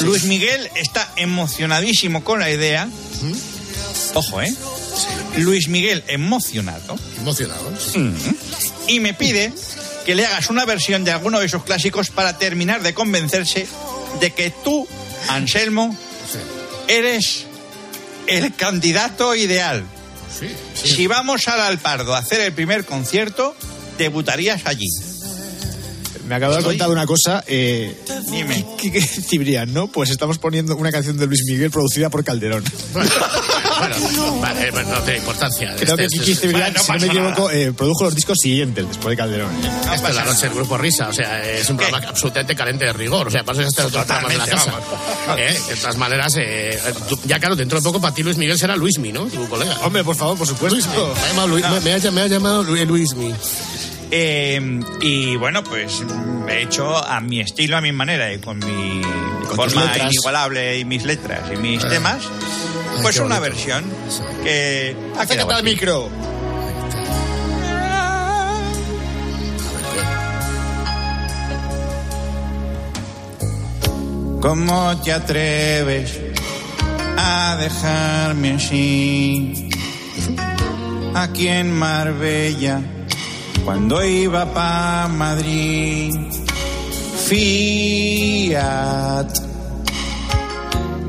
Luis 0.00 0.24
Miguel 0.24 0.70
está 0.76 1.10
emocionadísimo 1.16 2.22
con 2.22 2.40
la 2.40 2.50
idea. 2.50 2.88
Ojo, 4.14 4.42
¿eh? 4.42 4.54
Luis 5.38 5.68
Miguel 5.68 6.04
emocionado. 6.08 6.98
Emocionado. 7.18 7.72
Mm. 7.94 8.14
Y 8.88 9.00
me 9.00 9.14
pide 9.14 9.52
que 10.04 10.14
le 10.14 10.26
hagas 10.26 10.50
una 10.50 10.66
versión 10.66 11.04
de 11.04 11.12
alguno 11.12 11.40
de 11.40 11.48
sus 11.48 11.64
clásicos 11.64 12.10
para 12.10 12.36
terminar 12.36 12.82
de 12.82 12.92
convencerse 12.92 13.66
de 14.20 14.30
que 14.32 14.50
tú, 14.50 14.86
Anselmo, 15.28 15.96
eres 16.88 17.47
el 18.28 18.54
candidato 18.54 19.34
ideal. 19.34 19.84
Sí. 20.38 20.48
Si 20.74 21.06
vamos 21.06 21.48
al 21.48 21.60
Alpardo 21.60 22.14
a 22.14 22.18
hacer 22.18 22.40
el 22.40 22.52
primer 22.52 22.84
concierto, 22.84 23.56
debutarías 23.96 24.66
allí. 24.66 24.88
Me 26.28 26.34
acabo 26.34 26.54
de 26.54 26.62
contar 26.62 26.90
una 26.90 27.06
cosa. 27.06 27.42
Eh, 27.46 27.96
Dime. 28.30 28.66
¿Qué, 28.78 28.92
qué, 28.92 29.00
Cibrián, 29.00 29.72
no? 29.72 29.88
Pues 29.88 30.10
estamos 30.10 30.38
poniendo 30.38 30.76
una 30.76 30.92
canción 30.92 31.16
de 31.16 31.26
Luis 31.26 31.42
Miguel 31.46 31.70
producida 31.70 32.10
por 32.10 32.22
Calderón. 32.22 32.62
Bueno, 33.78 34.40
vale, 34.40 34.70
bueno, 34.70 34.90
no 34.94 35.00
tiene 35.02 35.18
importancia. 35.18 35.74
Creo 35.76 35.96
que 35.96 36.04
Este 36.04 36.16
es- 36.16 36.22
Kiki 36.22 36.34
Cibrián, 36.34 36.72
Bueno, 36.72 36.82
si 36.82 36.92
no 36.92 36.98
me 36.98 37.06
equivoco, 37.06 37.50
eh, 37.50 37.72
produjo 37.72 38.04
los 38.04 38.14
discos 38.14 38.38
siguientes 38.40 38.86
después 38.88 39.10
de 39.12 39.16
Calderón. 39.16 39.50
¿eh? 39.64 39.70
Esto 39.94 40.08
es 40.08 40.14
la 40.14 40.24
noche 40.24 40.40
del 40.46 40.54
grupo 40.54 40.76
Risa, 40.78 41.08
o 41.08 41.12
sea, 41.12 41.44
es 41.44 41.68
un 41.70 41.76
programa 41.76 42.06
absolutamente 42.08 42.54
carente 42.56 42.84
de 42.86 42.92
rigor, 42.92 43.28
o 43.28 43.30
sea, 43.30 43.44
pasa 43.44 43.62
este 43.62 43.82
otro 43.82 44.04
programa 44.04 44.28
de 44.28 44.38
la 44.38 44.46
casa. 44.46 44.72
Eh, 45.36 45.58
De 45.68 45.76
todas 45.76 45.96
maneras, 45.96 46.34
eh, 46.38 46.80
tú- 47.08 47.18
ya 47.24 47.38
claro, 47.38 47.54
dentro 47.56 47.78
de 47.78 47.84
poco 47.84 48.00
para 48.00 48.14
ti 48.14 48.22
Luis 48.22 48.36
Miguel 48.36 48.58
será 48.58 48.76
Luismi, 48.76 49.12
¿no? 49.12 49.24
Tu 49.26 49.48
colega. 49.48 49.76
Hombre, 49.82 50.02
por 50.04 50.16
favor, 50.16 50.36
por 50.38 50.46
supuesto. 50.46 50.78
Me 51.14 51.20
ha 51.22 51.28
llamado, 51.28 51.48
Luis- 51.48 51.64
me, 51.68 51.80
me 51.80 51.92
ha, 51.94 52.10
me 52.10 52.20
ha 52.22 52.26
llamado 52.26 52.62
Lu- 52.62 52.84
Luismi. 52.84 53.34
Eh, 54.10 54.80
y 55.02 55.36
bueno, 55.36 55.62
pues 55.62 56.02
he 56.48 56.62
hecho 56.62 56.96
a 56.96 57.20
mi 57.20 57.40
estilo, 57.40 57.76
a 57.76 57.80
mi 57.80 57.92
manera 57.92 58.32
y 58.32 58.38
con 58.38 58.58
mi 58.58 59.02
forma 59.54 59.92
inigualable 59.98 60.78
y 60.78 60.84
mis 60.84 61.04
letras 61.04 61.40
y 61.52 61.56
mis 61.56 61.86
temas, 61.88 62.22
pues 63.02 63.16
una 63.18 63.38
bonito. 63.38 63.42
versión 63.42 63.84
que 64.42 64.96
ha 65.16 65.22
Acércate 65.22 65.34
quedado 65.36 65.56
al 65.56 65.64
micro. 65.64 66.08
¿Cómo 74.40 74.96
te 75.02 75.12
atreves 75.12 76.18
a 77.16 77.56
dejarme 77.60 78.52
así? 78.54 79.68
Aquí 81.14 81.48
en 81.48 81.72
Marbella, 81.72 82.80
cuando 83.68 84.02
iba 84.02 84.46
pa' 84.46 85.08
Madrid, 85.08 86.14
Fiat, 87.26 88.48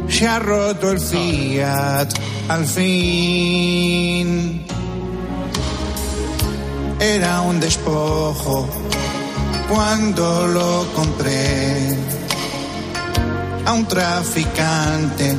se 0.10 0.28
ha 0.28 0.40
roto 0.40 0.92
el 0.92 1.00
Fiat 1.00 2.10
al 2.50 2.66
fin. 2.66 4.28
Era 7.00 7.40
un 7.40 7.62
despojo 7.62 8.68
cuando 9.70 10.46
lo 10.48 10.86
compré 10.94 11.96
a 13.66 13.72
un 13.72 13.86
traficante 13.86 15.38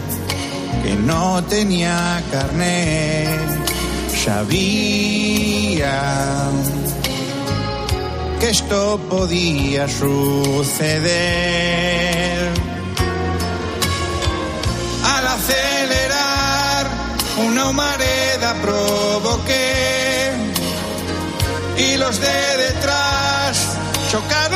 que 0.82 0.94
no 0.94 1.44
tenía 1.44 2.22
carnet. 2.32 3.68
Sabía 4.24 6.00
que 8.40 8.48
esto 8.48 8.98
podía 9.10 9.86
suceder. 9.86 11.10
Al 15.04 15.26
acelerar 15.28 16.86
una 17.46 17.68
humareda 17.68 18.54
provoqué 18.62 20.32
y 21.76 21.96
los 21.96 22.18
de 22.20 22.56
detrás 22.56 23.76
chocaron 24.10 24.49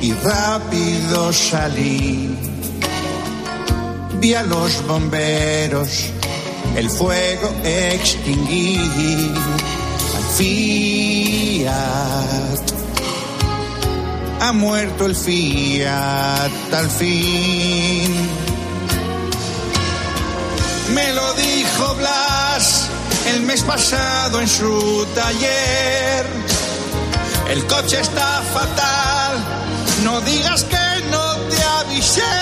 y 0.00 0.12
rápido 0.14 1.30
salí. 1.32 2.34
Vi 4.18 4.34
a 4.34 4.42
los 4.42 4.86
bomberos 4.86 6.06
el 6.76 6.88
fuego 6.88 7.52
extinguir. 7.64 9.34
Al 10.16 10.24
Fiat 10.36 11.70
ha 14.40 14.52
muerto 14.52 15.04
el 15.04 15.14
Fiat 15.14 16.72
al 16.72 16.90
fin. 16.90 18.14
Me 20.94 21.12
lo 21.12 21.34
dijo 21.34 21.94
Blas 21.96 22.88
el 23.34 23.42
mes 23.42 23.62
pasado 23.62 24.40
en 24.40 24.48
su 24.48 25.06
taller. 25.14 26.49
El 27.50 27.66
coche 27.66 28.00
está 28.00 28.42
fatal, 28.54 29.44
no 30.04 30.20
digas 30.20 30.62
que 30.62 31.04
no 31.10 31.36
te 31.50 31.60
avisé. 31.80 32.39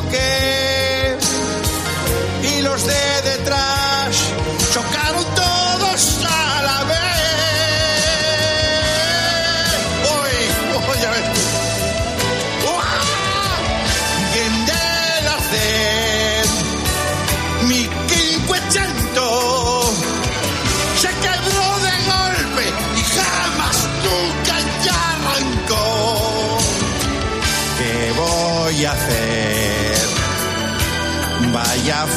Provoqué 0.00 0.64
y 0.64 0.67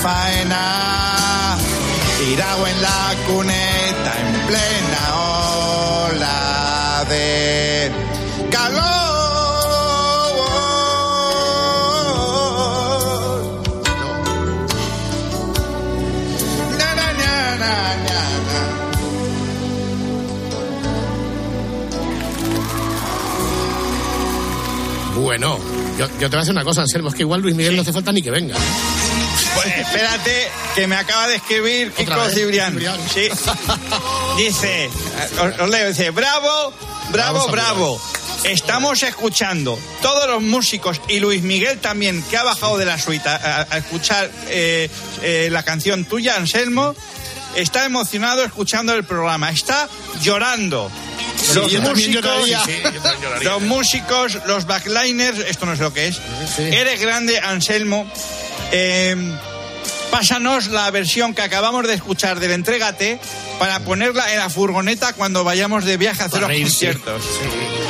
faena, 0.02 1.58
tirado 2.20 2.66
en 2.68 2.82
la 2.82 3.16
cuneta 3.28 4.12
en 4.20 4.48
plena 4.48 5.02
ola 6.08 7.06
de 7.10 7.92
calor. 8.50 8.82
Na, 16.80 16.90
na, 16.96 17.08
na, 17.14 17.56
na, 17.58 17.74
na, 18.06 18.22
na. 18.48 18.60
Bueno, 25.16 25.58
yo, 26.00 26.08
yo 26.08 26.12
te 26.18 26.28
voy 26.28 26.36
a 26.36 26.40
decir 26.40 26.52
una 26.54 26.64
cosa, 26.64 26.82
Anselmo, 26.82 27.10
es 27.10 27.16
que 27.16 27.22
igual 27.22 27.42
Luis 27.42 27.56
Miguel 27.56 27.76
no 27.76 27.84
hace 27.84 27.94
falta 27.94 28.12
ni 28.12 28.22
que 28.22 28.32
venga. 28.32 28.56
Espérate, 29.82 30.52
que 30.76 30.88
me 30.88 30.96
acaba 30.96 31.28
de 31.28 31.36
escribir 31.36 31.92
Kiko? 31.92 32.30
Cibrián. 32.30 32.80
Sí. 33.12 33.30
Dice, 34.38 34.90
os, 35.40 35.60
os 35.60 35.70
leo, 35.70 35.88
dice, 35.88 36.12
bravo, 36.12 36.74
bravo, 37.10 37.48
bravo. 37.48 38.02
Estamos 38.44 39.02
escuchando 39.04 39.78
todos 40.02 40.28
los 40.28 40.42
músicos 40.42 41.02
y 41.08 41.20
Luis 41.20 41.42
Miguel 41.42 41.80
también, 41.80 42.24
que 42.24 42.38
ha 42.38 42.44
bajado 42.44 42.78
de 42.78 42.86
la 42.86 42.98
suite 43.00 43.28
a, 43.28 43.68
escuchar 43.78 44.30
eh, 44.50 44.90
eh, 45.22 45.50
la 45.52 45.64
canción 45.64 46.06
tuya, 46.06 46.36
Anselmo, 46.36 46.96
está 47.56 47.86
emocionado 47.86 48.44
escuchando 48.44 48.94
el 48.94 49.04
programa, 49.04 49.50
está 49.50 49.90
llorando. 50.22 50.92
los 51.56 51.74
músicos. 51.82 52.50
Sí, 52.66 52.82
los 53.42 53.62
músicos, 53.62 54.38
los 54.46 54.66
backliners, 54.66 55.40
esto 55.40 55.66
no 55.66 55.76
sé 55.76 55.82
lo 55.82 55.94
que 55.94 56.08
es. 56.08 56.22
Eres 56.60 57.00
grande, 57.00 57.40
Anselmo. 57.40 58.12
Eh, 58.72 59.16
pásanos 60.12 60.68
la 60.68 60.92
versión 60.92 61.34
que 61.34 61.42
acabamos 61.42 61.88
de 61.88 61.94
escuchar 61.96 62.40
del 62.40 62.52
Entrégate 62.52 63.20
para 63.60 63.80
ponerla 63.80 64.32
en 64.34 64.40
la 64.40 64.50
furgoneta 64.50 65.14
cuando 65.14 65.44
vayamos 65.44 65.86
de 65.86 65.98
viaje 65.98 66.22
a 66.24 66.26
hacer 66.26 66.42
los 66.42 66.52
conciertos. 66.52 67.24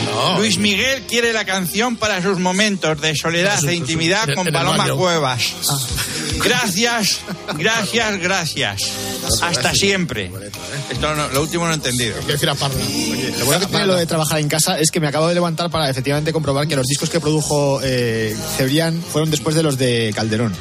No. 0.05 0.37
Luis 0.37 0.57
Miguel 0.57 1.03
quiere 1.07 1.33
la 1.33 1.45
canción 1.45 1.95
para 1.97 2.21
sus 2.21 2.37
momentos 2.37 2.99
de 3.01 3.15
soledad 3.15 3.57
e 3.57 3.61
su- 3.61 3.71
intimidad 3.71 4.27
con 4.35 4.45
Paloma. 4.47 4.87
Cuevas. 4.91 5.53
Gracias, 6.43 7.19
gracias, 7.57 8.19
gracias. 8.19 8.81
Hasta 9.41 9.73
siempre. 9.73 10.31
Esto 10.89 11.15
no- 11.15 11.27
lo 11.29 11.41
último 11.41 11.65
no 11.65 11.71
he 11.71 11.75
entendido. 11.75 12.15
Quiero 12.19 12.33
decir 12.33 12.49
a 12.49 12.55
Parra. 12.55 12.73
Lo 13.39 13.45
bueno 13.45 13.59
que 13.61 13.65
tiene 13.67 13.85
lo 13.85 13.95
de 13.95 14.05
trabajar 14.05 14.39
en 14.39 14.47
casa 14.49 14.79
es 14.79 14.91
que 14.91 14.99
me 14.99 15.07
acabo 15.07 15.27
de 15.27 15.33
levantar 15.33 15.69
para 15.69 15.89
efectivamente 15.89 16.33
comprobar 16.33 16.67
que 16.67 16.75
los 16.75 16.87
discos 16.87 17.09
que 17.09 17.19
produjo 17.19 17.79
eh, 17.83 18.35
Cebrián 18.57 19.01
fueron 19.01 19.31
después 19.31 19.55
de 19.55 19.63
los 19.63 19.77
de 19.77 20.11
Calderón. 20.15 20.53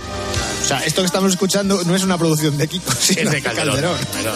O 0.62 0.64
sea, 0.70 0.84
esto 0.84 1.02
que 1.02 1.06
estamos 1.06 1.32
escuchando 1.32 1.82
no 1.84 1.96
es 1.96 2.02
una 2.04 2.16
producción 2.18 2.56
de 2.56 2.68
Kiko, 2.68 2.92
sino 2.92 3.22
Es 3.22 3.30
de 3.30 3.42
Calderón. 3.42 3.96
Pero- 4.12 4.32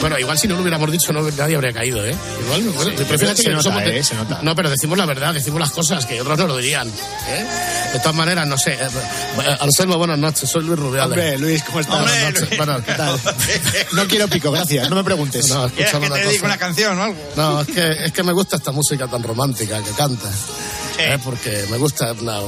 bueno, 0.00 0.18
igual 0.18 0.36
si 0.38 0.48
no 0.48 0.56
lo 0.56 0.62
hubiéramos 0.62 0.90
dicho, 0.90 1.12
no, 1.12 1.22
nadie 1.30 1.54
habría 1.54 1.72
caído, 1.72 2.04
¿eh? 2.04 2.14
Igual, 2.44 2.62
bueno, 2.70 2.92
prefiero 2.96 3.34
se 3.36 3.42
que 3.44 3.50
nota, 3.50 3.62
somos 3.62 3.84
de- 3.84 3.98
¿eh? 3.98 4.04
Se 4.04 4.14
nota. 4.16 4.40
No, 4.42 4.54
pero 4.56 4.68
decimos 4.68 4.98
la 4.98 5.06
verdad, 5.06 5.32
decimos 5.32 5.60
las 5.60 5.70
cosas 5.70 6.04
que 6.04 6.20
otros 6.20 6.36
no 6.38 6.46
lo 6.48 6.56
dirían. 6.56 6.88
¿eh? 6.88 7.46
De 7.92 7.98
todas 8.00 8.14
maneras, 8.14 8.46
no 8.46 8.58
sé. 8.58 8.72
eh, 8.72 8.78
eh, 8.82 9.56
Anselmo, 9.60 9.96
buenas 9.98 10.18
noches, 10.18 10.50
soy 10.50 10.64
Luis 10.64 10.78
Rubiales. 10.78 11.06
Hombre, 11.06 11.38
Luis, 11.38 11.62
¿cómo 11.62 11.80
estás? 11.80 11.94
Hombre, 11.96 12.12
Buenas 12.12 12.32
noches. 12.32 12.48
Luis. 12.48 12.58
Bueno, 12.58 12.84
¿Qué 12.84 12.92
tal? 12.94 13.20
No 13.92 14.06
quiero 14.08 14.28
pico, 14.28 14.50
gracias, 14.50 14.90
no 14.90 14.96
me 14.96 15.04
preguntes. 15.04 15.48
No, 15.48 15.68
¿Quieres 15.68 15.94
escúchame 15.94 16.08
que 16.08 16.20
te 16.20 16.26
una 16.26 16.32
cosa. 16.34 16.46
una 16.46 16.58
canción 16.58 16.98
o 16.98 17.02
algo? 17.04 17.18
No, 17.36 17.60
es 17.62 17.66
que, 17.68 18.04
es 18.06 18.12
que 18.12 18.22
me 18.24 18.32
gusta 18.32 18.56
esta 18.56 18.72
música 18.72 19.06
tan 19.06 19.22
romántica 19.22 19.80
que 19.82 19.90
canta. 19.92 20.28
¿eh? 20.98 21.18
Porque 21.22 21.64
me 21.70 21.76
gusta 21.78 22.12
una, 22.20 22.38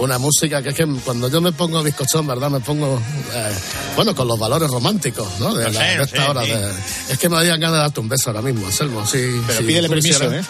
una 0.00 0.18
música 0.18 0.62
que 0.62 0.70
es 0.70 0.74
que 0.74 0.86
cuando 1.04 1.28
yo 1.28 1.40
me 1.40 1.52
pongo 1.52 1.82
bizcochón, 1.82 2.26
¿verdad? 2.26 2.50
Me 2.50 2.60
pongo, 2.60 3.00
eh, 3.34 3.52
bueno, 3.96 4.14
con 4.14 4.26
los 4.28 4.38
valores 4.38 4.68
románticos, 4.70 5.28
¿no? 5.38 5.54
De, 5.54 5.70
la- 5.70 5.80
sé, 5.80 5.96
de 5.98 6.02
esta 6.04 6.22
sé, 6.24 6.28
hora. 6.28 6.42
sí. 6.44 6.50
de- 6.50 6.72
es 7.10 7.18
que 7.18 7.28
me 7.28 7.36
darían 7.36 7.60
ganas 7.60 7.76
de 7.76 7.82
darte 7.82 8.00
un 8.00 8.08
beso 8.08 8.30
ahora 8.30 8.42
mismo, 8.42 8.66
Anselmo. 8.66 9.06
Sí, 9.06 9.42
Pero 9.46 9.58
sí, 9.60 9.64
pídele 9.66 9.88
permiso, 9.88 10.18
quisieras. 10.20 10.46
¿eh? 10.46 10.48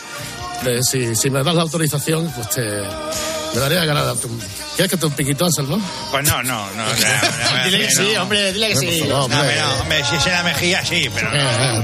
Eh, 0.67 0.81
si, 0.83 1.15
si 1.17 1.31
me 1.31 1.43
das 1.43 1.55
la 1.55 1.63
autorización, 1.63 2.31
pues 2.37 2.51
te, 2.51 2.61
me 2.63 3.61
daría 3.61 3.85
ganas 3.87 4.03
de 4.05 4.09
darte 4.09 4.27
un... 4.27 4.39
¿Quieres 4.77 4.91
que 4.91 4.97
te 4.99 5.07
un 5.07 5.13
piquito, 5.13 5.45
Anselmo? 5.47 5.81
Pues 6.11 6.29
no, 6.29 6.43
no, 6.43 6.67
no. 6.73 6.95
ya, 6.97 7.21
ya, 7.55 7.65
Dile 7.65 7.87
que 7.87 7.91
sí, 7.91 8.13
no. 8.15 8.23
hombre, 8.23 8.53
dile 8.53 8.69
que 8.69 8.77
sí. 8.77 9.05
No, 9.09 9.25
hombre. 9.25 9.39
hombre, 9.41 9.57
no, 9.61 9.75
hombre, 9.83 10.05
si 10.09 10.17
es 10.17 10.27
en 10.27 10.33
la 10.33 10.43
mejilla, 10.43 10.85
sí, 10.85 11.09
pero 11.15 11.31
no. 11.31 11.37
Eh, 11.37 11.41
eh, 11.43 11.83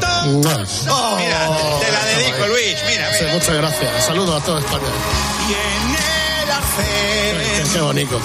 no. 0.87 1.17
Mira, 1.17 1.49
te 1.81 1.91
la 1.93 2.05
dedico, 2.05 2.47
Luis, 2.49 2.77
mira, 2.89 3.13
Sí, 3.15 3.21
mira. 3.23 3.33
muchas 3.35 3.57
gracias. 3.57 4.05
Saludos 4.07 4.43
a 4.43 4.45
toda 4.45 4.61
España. 4.61 6.26
Qué, 6.47 7.63
qué 7.73 7.81
bonito. 7.81 8.21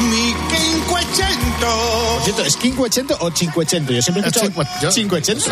mi 0.00 0.32
Por 0.32 0.48
quincuecento. 0.56 2.20
cierto, 2.24 2.42
¿es 2.44 2.56
quincuechento 2.56 3.16
o 3.20 3.30
cincuechento? 3.30 3.92
Yo 3.92 4.00
siempre 4.02 4.22
he 4.24 4.28
Es 4.28 4.36
escuchado 4.36 4.64
cincu- 4.64 4.80
yo- 4.82 4.90
cincuechento. 4.92 5.44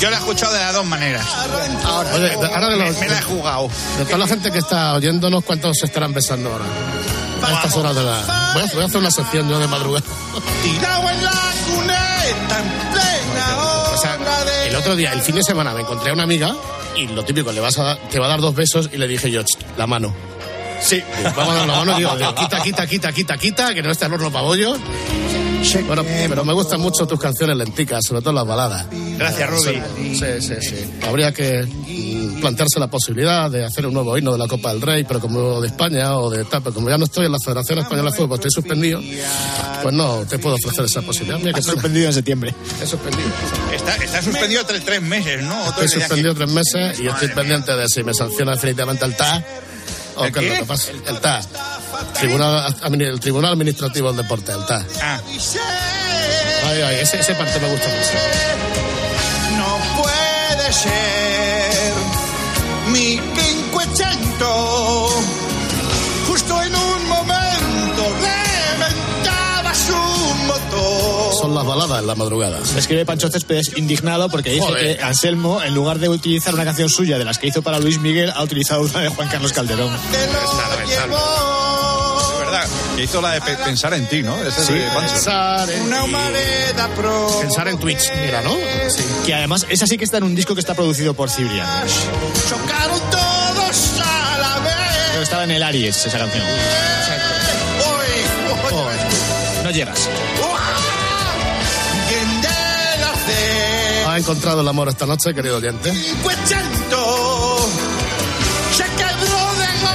Yo 0.00 0.10
la 0.10 0.16
he 0.16 0.20
escuchado 0.20 0.52
de 0.54 0.60
las 0.60 0.72
dos 0.74 0.86
maneras. 0.86 1.24
Oye, 2.14 2.28
de- 2.28 2.46
ahora 2.46 2.68
de, 2.70 2.76
Me, 2.76 2.86
los- 2.86 2.98
me 2.98 3.08
la 3.08 3.18
he 3.18 3.22
jugado. 3.22 3.68
de 3.98 4.04
toda 4.04 4.18
la 4.18 4.26
gente 4.26 4.50
que 4.50 4.58
está 4.58 4.94
oyéndonos, 4.94 5.44
¿cuántos 5.44 5.76
se 5.78 5.86
estarán 5.86 6.12
besando 6.12 6.50
ahora? 6.52 6.64
A 7.42 7.52
estas 7.52 7.76
horas 7.76 7.94
de 7.94 8.02
la... 8.02 8.52
Voy 8.54 8.62
a, 8.62 8.66
voy 8.72 8.82
a 8.82 8.86
hacer 8.86 8.96
una 8.98 9.10
sección 9.10 9.48
yo 9.48 9.58
de 9.58 9.66
madrugada. 9.68 10.04
Tirado 10.62 11.10
en 11.10 11.24
la 11.24 11.30
cuneta 11.66 12.58
en 12.58 12.90
plena 12.92 13.56
O 13.94 13.98
sea, 14.00 14.18
el 14.66 14.74
otro 14.76 14.96
día, 14.96 15.12
el 15.12 15.20
fin 15.20 15.34
de 15.36 15.42
semana, 15.42 15.74
me 15.74 15.82
encontré 15.82 16.10
a 16.10 16.14
una 16.14 16.22
amiga 16.22 16.54
y 16.96 17.06
lo 17.08 17.22
típico, 17.24 17.52
le 17.52 17.60
vas 17.60 17.78
a 17.78 17.96
te 18.10 18.18
va 18.18 18.26
a 18.26 18.28
dar 18.30 18.40
dos 18.40 18.54
besos 18.54 18.88
y 18.92 18.96
le 18.96 19.06
dije 19.06 19.30
yo, 19.30 19.42
"Ch, 19.42 19.58
la 19.76 19.86
mano. 19.86 20.14
Sí, 20.80 21.02
vamos 21.36 21.54
a 21.54 21.58
dar 21.58 21.66
la 21.66 21.74
mano, 21.76 21.96
digo, 21.96 22.16
digo, 22.16 22.34
quita, 22.34 22.62
quita, 22.62 22.86
quita, 22.86 23.12
quita, 23.12 23.38
quita, 23.38 23.74
que 23.74 23.82
no 23.82 23.90
esté 23.90 24.06
el 24.06 24.12
horno 24.12 24.30
pabollo. 24.30 24.76
Bueno, 25.86 26.04
pero 26.28 26.44
me 26.44 26.52
gustan 26.52 26.80
mucho 26.80 27.06
tus 27.06 27.18
canciones 27.18 27.56
lenticas, 27.56 28.04
sobre 28.06 28.20
todo 28.20 28.34
las 28.34 28.46
baladas. 28.46 28.86
Gracias, 29.16 29.48
Rudy. 29.48 29.80
Sí, 30.14 30.26
sí, 30.40 30.54
sí. 30.60 30.76
Habría 31.06 31.32
que 31.32 31.66
plantearse 32.40 32.78
la 32.78 32.88
posibilidad 32.88 33.50
de 33.50 33.64
hacer 33.64 33.86
un 33.86 33.94
nuevo 33.94 34.16
himno 34.18 34.32
de 34.32 34.38
la 34.38 34.46
Copa 34.46 34.72
del 34.72 34.82
Rey, 34.82 35.04
pero 35.04 35.20
como 35.20 35.62
de 35.62 35.68
España 35.68 36.18
o 36.18 36.28
de 36.28 36.44
tal, 36.44 36.62
pero 36.62 36.74
como 36.74 36.90
ya 36.90 36.98
no 36.98 37.06
estoy 37.06 37.26
en 37.26 37.32
la 37.32 37.38
Federación 37.42 37.78
Española 37.78 38.10
de 38.10 38.16
Fútbol, 38.16 38.36
estoy 38.36 38.50
suspendido, 38.50 39.00
pues 39.82 39.94
no 39.94 40.26
te 40.26 40.38
puedo 40.38 40.56
ofrecer 40.56 40.84
esa 40.84 41.00
posibilidad. 41.00 41.38
Mira, 41.38 41.54
que 41.54 41.62
suspendido 41.62 42.08
en 42.08 42.12
septiembre. 42.12 42.54
He 42.82 42.86
suspendido. 42.86 43.28
Está, 43.74 43.96
está 43.96 44.22
suspendido 44.22 44.64
tres, 44.66 44.84
tres 44.84 45.00
meses, 45.00 45.42
¿no? 45.42 45.66
Estoy 45.70 45.88
suspendido 45.88 46.34
tres 46.34 46.50
meses 46.50 47.00
y 47.00 47.08
estoy 47.08 47.28
pendiente 47.28 47.74
de 47.74 47.88
si 47.88 48.02
me 48.02 48.12
sanciona 48.12 48.52
definitivamente 48.52 49.06
el 49.06 49.16
TAS 49.16 49.42
o 50.16 50.24
¿El 50.24 50.32
qué 50.32 50.42
lo 50.42 50.54
que 50.54 50.64
pasa. 50.64 50.90
El 50.92 51.20
TAS. 51.20 51.48
Tribunal, 52.14 52.74
el 53.00 53.20
Tribunal 53.20 53.52
Administrativo 53.52 54.08
del 54.12 54.22
Deporte, 54.22 54.52
el 54.52 54.64
TAS. 54.66 54.84
Ah, 55.02 55.20
Ay, 56.66 56.80
ay, 56.82 56.96
ese, 57.00 57.20
ese 57.20 57.34
parte 57.34 57.58
me 57.60 57.70
gusta 57.70 57.88
mucho. 57.88 58.10
no 59.58 60.02
puede 60.02 60.72
ser 60.72 61.23
las 71.66 71.76
baladas 71.76 72.00
en 72.02 72.06
la 72.06 72.14
madrugada. 72.14 72.58
Me 72.74 72.80
escribe 72.80 73.04
Pancho 73.06 73.28
Céspedes 73.30 73.72
indignado 73.76 74.28
porque 74.28 74.50
dice 74.50 74.66
Joder. 74.66 74.96
que 74.98 75.02
Anselmo, 75.02 75.62
en 75.62 75.74
lugar 75.74 75.98
de 75.98 76.08
utilizar 76.08 76.54
una 76.54 76.64
canción 76.64 76.88
suya 76.88 77.18
de 77.18 77.24
las 77.24 77.38
que 77.38 77.46
hizo 77.48 77.62
para 77.62 77.78
Luis 77.78 77.98
Miguel, 77.98 78.32
ha 78.34 78.42
utilizado 78.42 78.82
una 78.82 79.00
de 79.00 79.08
Juan 79.08 79.28
Carlos 79.28 79.52
Calderón. 79.52 79.94
Es 79.94 80.00
verdad, 82.38 82.66
que 82.96 83.02
hizo 83.04 83.20
la 83.20 83.32
de 83.32 83.40
pe- 83.40 83.56
pensar 83.56 83.94
en 83.94 84.06
ti, 84.08 84.22
¿no? 84.22 84.36
Ese 84.42 84.72
de 84.72 84.88
Pancho. 84.90 85.12
Pensar 85.14 85.70
en, 85.70 85.82
Una 85.82 86.04
humareda 86.04 86.88
pro. 86.96 87.38
pensar 87.40 87.68
en 87.68 87.78
Twitch, 87.78 88.10
mira, 88.20 88.42
¿no? 88.42 88.50
Sí. 88.88 89.02
Que 89.26 89.34
además, 89.34 89.66
esa 89.68 89.86
sí 89.86 89.96
que 89.98 90.04
está 90.04 90.18
en 90.18 90.24
un 90.24 90.34
disco 90.34 90.54
que 90.54 90.60
está 90.60 90.74
producido 90.74 91.14
por 91.14 91.30
Cibrián. 91.30 91.66
Chocaron 92.48 93.00
todos 93.10 94.00
a 94.04 94.38
la 94.38 94.58
vez. 94.60 94.74
Pero 95.12 95.22
estaba 95.22 95.44
en 95.44 95.50
el 95.52 95.62
Aries, 95.62 96.04
esa 96.06 96.18
canción. 96.18 96.44
Hoy, 96.44 96.50
hoy, 98.78 98.94
No 99.64 99.70
llegas. 99.70 100.08
¿Ha 104.14 104.18
encontrado 104.18 104.60
el 104.60 104.68
amor 104.68 104.88
esta 104.88 105.06
noche, 105.06 105.34
querido 105.34 105.56
oyente? 105.56 105.90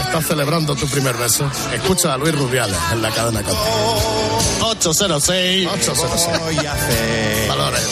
Estás 0.07 0.25
celebrando 0.27 0.75
tu 0.75 0.85
primer 0.87 1.15
beso. 1.15 1.49
Escucha 1.73 2.15
a 2.15 2.17
Luis 2.17 2.35
Rubiales 2.35 2.77
en 2.91 3.01
la 3.01 3.11
cadena 3.11 3.41
Cope. 3.41 3.57
806. 4.61 5.69
806. 5.71 6.39
Voy 6.41 6.65
a 6.65 6.73
hacer. 6.73 7.47
Valores. 7.47 7.87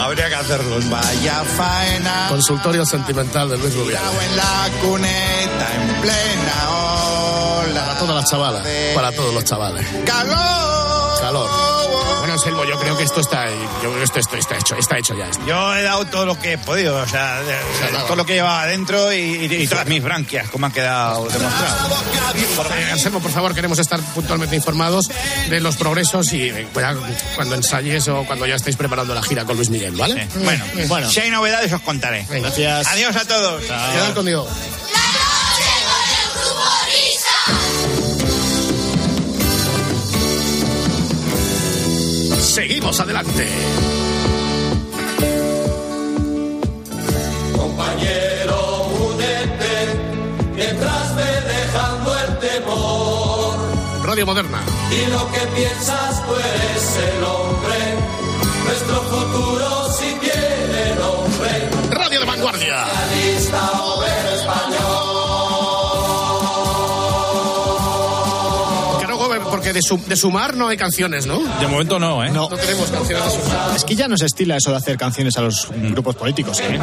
Habría 0.00 0.28
que 0.30 0.34
hacerlo. 0.36 0.78
Vaya 0.88 1.44
faena. 1.44 2.26
Consultorio 2.30 2.86
sentimental 2.86 3.50
de 3.50 3.58
Luis 3.58 3.74
Rubiales. 3.74 4.00
Tirado 4.00 4.22
en 4.22 4.36
la 4.38 4.80
cuneta 4.80 5.74
en 5.74 6.00
plena 6.00 6.70
ola. 6.70 7.84
Para 7.84 7.98
todas 7.98 8.14
las 8.14 8.30
chavalas. 8.30 8.66
Para 8.94 9.12
todos 9.12 9.34
los 9.34 9.44
chavales. 9.44 9.86
Calor. 10.06 10.85
Bueno, 12.36 12.52
Anselmo, 12.52 12.64
yo 12.64 12.78
creo 12.78 12.96
que 12.98 13.04
esto 13.04 13.20
está, 13.20 13.46
yo 13.82 13.90
creo 13.90 13.96
que 13.96 14.04
esto, 14.04 14.18
esto 14.18 14.36
está 14.36 14.56
hecho, 14.58 14.76
está 14.76 14.98
hecho 14.98 15.14
ya. 15.16 15.30
Yo 15.46 15.74
he 15.74 15.82
dado 15.82 16.04
todo 16.06 16.26
lo 16.26 16.38
que 16.38 16.52
he 16.52 16.58
podido, 16.58 16.96
o 16.96 17.06
sea, 17.08 17.40
de- 17.40 17.56
todo 18.06 18.16
lo 18.16 18.26
que 18.26 18.34
llevaba 18.34 18.62
adentro 18.62 19.12
y, 19.12 19.16
y- 19.18 19.54
y 19.62 19.66
todas 19.66 19.86
mis 19.86 20.02
branquias, 20.02 20.48
como 20.50 20.66
han 20.66 20.72
quedado 20.72 21.26
demostrado. 21.28 21.96
Eh, 22.76 22.90
Anselmo, 22.92 23.20
por 23.20 23.30
favor, 23.30 23.54
queremos 23.54 23.78
estar 23.78 24.00
puntualmente 24.14 24.54
informados 24.54 25.08
de 25.48 25.60
los 25.60 25.76
progresos 25.76 26.32
y 26.34 26.48
eh, 26.50 26.68
cuando 27.34 27.54
ensayes 27.54 28.06
o 28.08 28.24
cuando 28.24 28.46
ya 28.46 28.56
estéis 28.56 28.76
preparando 28.76 29.14
la 29.14 29.22
gira 29.22 29.44
con 29.44 29.56
Luis 29.56 29.70
Miguel, 29.70 29.92
¿vale? 29.96 30.28
Bueno, 30.36 30.64
Bueno. 30.88 31.10
si 31.10 31.20
hay 31.20 31.30
novedades 31.30 31.72
os 31.72 31.80
contaré. 31.80 32.26
Gracias. 32.28 32.86
Adiós 32.88 33.16
a 33.16 33.24
todos. 33.26 33.62
Quedad 33.62 34.14
conmigo. 34.14 34.46
Seguimos 42.56 42.98
adelante. 43.00 43.46
Compañero, 47.54 48.86
únete, 49.10 49.74
mientras 50.54 51.16
ve 51.16 51.40
dejando 51.52 52.18
el 52.18 52.38
temor. 52.38 53.58
Radio 54.04 54.24
Moderna. 54.24 54.62
Y 54.90 55.10
lo 55.10 55.30
que 55.32 55.40
piensas 55.54 56.26
tú 56.26 56.32
eres 56.34 56.96
el 56.96 57.24
hombre, 57.24 57.78
nuestro 58.64 59.02
futuro 59.02 59.92
si 59.92 60.14
tiene 60.14 60.94
nombre. 60.94 61.68
Radio 61.90 62.20
de 62.20 62.24
vanguardia. 62.24 62.86
Porque 69.66 69.72
de, 69.80 69.82
su- 69.82 70.00
de 70.08 70.14
sumar 70.16 70.56
no 70.56 70.68
hay 70.68 70.76
canciones, 70.76 71.26
¿no? 71.26 71.40
De 71.58 71.66
momento 71.66 71.98
no, 71.98 72.24
¿eh? 72.24 72.30
No 72.30 72.46
tenemos 72.48 72.88
canciones 72.88 73.24
de 73.24 73.30
sumar. 73.42 73.74
Es 73.76 73.82
que 73.84 73.96
ya 73.96 74.06
no 74.06 74.16
se 74.16 74.26
estila 74.26 74.56
eso 74.56 74.70
de 74.70 74.76
hacer 74.76 74.96
canciones 74.96 75.36
a 75.38 75.40
los 75.40 75.66
grupos 75.72 76.14
políticos, 76.14 76.60
¿eh? 76.60 76.78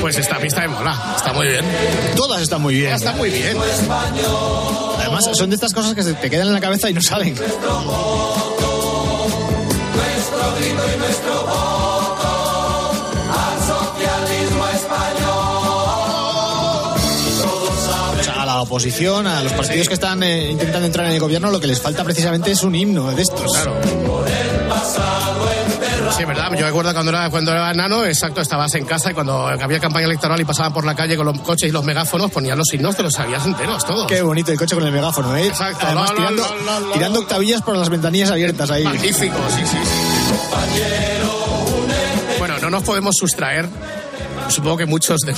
Pues 0.00 0.16
esta 0.18 0.38
pista 0.38 0.60
me 0.60 0.68
mola, 0.68 1.14
está 1.16 1.32
muy 1.32 1.48
bien. 1.48 1.64
Todas 2.14 2.42
están 2.42 2.62
muy 2.62 2.74
bien. 2.74 2.92
Está 2.92 3.12
muy 3.14 3.30
bien. 3.30 3.56
Además, 5.00 5.28
son 5.32 5.50
de 5.50 5.56
estas 5.56 5.72
cosas 5.74 5.94
que 5.94 6.04
se 6.04 6.14
te 6.14 6.30
quedan 6.30 6.46
en 6.48 6.52
la 6.54 6.60
cabeza 6.60 6.88
y 6.88 6.94
no 6.94 7.00
salen. 7.02 7.34
Oposición, 18.64 19.26
a 19.26 19.42
los 19.42 19.52
partidos 19.52 19.88
que 19.88 19.94
están 19.94 20.22
eh, 20.22 20.50
intentando 20.50 20.86
entrar 20.86 21.06
en 21.06 21.12
el 21.12 21.20
gobierno, 21.20 21.50
lo 21.50 21.60
que 21.60 21.66
les 21.66 21.80
falta 21.80 22.04
precisamente 22.04 22.50
es 22.50 22.62
un 22.62 22.74
himno 22.74 23.10
de 23.12 23.22
estos. 23.22 23.50
Claro. 23.52 23.80
Sí, 26.16 26.24
verdad. 26.24 26.50
Yo 26.56 26.66
recuerdo 26.66 26.92
cuando 26.92 27.10
era, 27.10 27.28
cuando 27.30 27.50
era 27.50 27.72
enano, 27.72 28.04
exacto, 28.04 28.40
estabas 28.40 28.74
en 28.74 28.84
casa 28.84 29.10
y 29.10 29.14
cuando 29.14 29.46
había 29.46 29.80
campaña 29.80 30.06
electoral 30.06 30.40
y 30.40 30.44
pasaban 30.44 30.72
por 30.72 30.84
la 30.84 30.94
calle 30.94 31.16
con 31.16 31.26
los 31.26 31.40
coches 31.40 31.68
y 31.68 31.72
los 31.72 31.84
megáfonos, 31.84 32.30
ponían 32.30 32.56
los 32.56 32.68
signos, 32.68 32.96
te 32.96 33.02
los 33.02 33.14
sabías 33.14 33.44
enteros 33.44 33.84
todos. 33.84 34.06
Qué 34.06 34.22
bonito 34.22 34.52
el 34.52 34.58
coche 34.58 34.74
con 34.74 34.84
el 34.84 34.92
megáfono, 34.92 35.36
¿eh? 35.36 35.46
Exacto. 35.46 35.86
Además, 35.86 36.14
tirando, 36.14 36.44
tirando 36.92 37.20
octavillas 37.20 37.62
por 37.62 37.76
las 37.76 37.88
ventanillas 37.88 38.30
abiertas 38.30 38.70
ahí. 38.70 38.84
Magnífico, 38.84 39.36
sí, 39.48 39.62
sí, 39.66 39.76
sí. 39.82 39.88
Bueno, 42.38 42.58
no 42.60 42.70
nos 42.70 42.82
podemos 42.84 43.16
sustraer. 43.18 43.68
Supongo 44.48 44.76
que 44.76 44.86
muchos 44.86 45.20
de, 45.22 45.34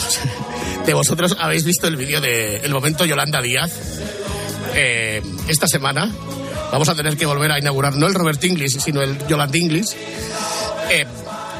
de 0.86 0.94
vosotros 0.94 1.36
habéis 1.38 1.64
visto 1.64 1.86
el 1.86 1.96
vídeo 1.96 2.20
de 2.20 2.56
El 2.58 2.72
Momento 2.72 3.04
Yolanda 3.04 3.42
Díaz. 3.42 3.72
Eh, 4.74 5.22
esta 5.48 5.66
semana 5.66 6.10
vamos 6.70 6.88
a 6.88 6.94
tener 6.94 7.16
que 7.16 7.26
volver 7.26 7.50
a 7.52 7.58
inaugurar 7.58 7.94
no 7.96 8.06
el 8.06 8.14
Robert 8.14 8.42
Inglis, 8.44 8.74
sino 8.82 9.02
el 9.02 9.18
Yolanda 9.26 9.56
Inglis. 9.58 9.96
eh, 10.90 11.04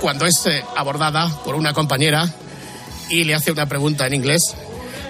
cuando 0.01 0.27
es 0.27 0.45
eh, 0.47 0.63
abordada 0.77 1.29
por 1.43 1.55
una 1.55 1.73
compañera 1.73 2.31
y 3.09 3.25
le 3.25 3.35
hace 3.35 3.51
una 3.51 3.67
pregunta 3.67 4.07
en 4.07 4.15
inglés. 4.15 4.41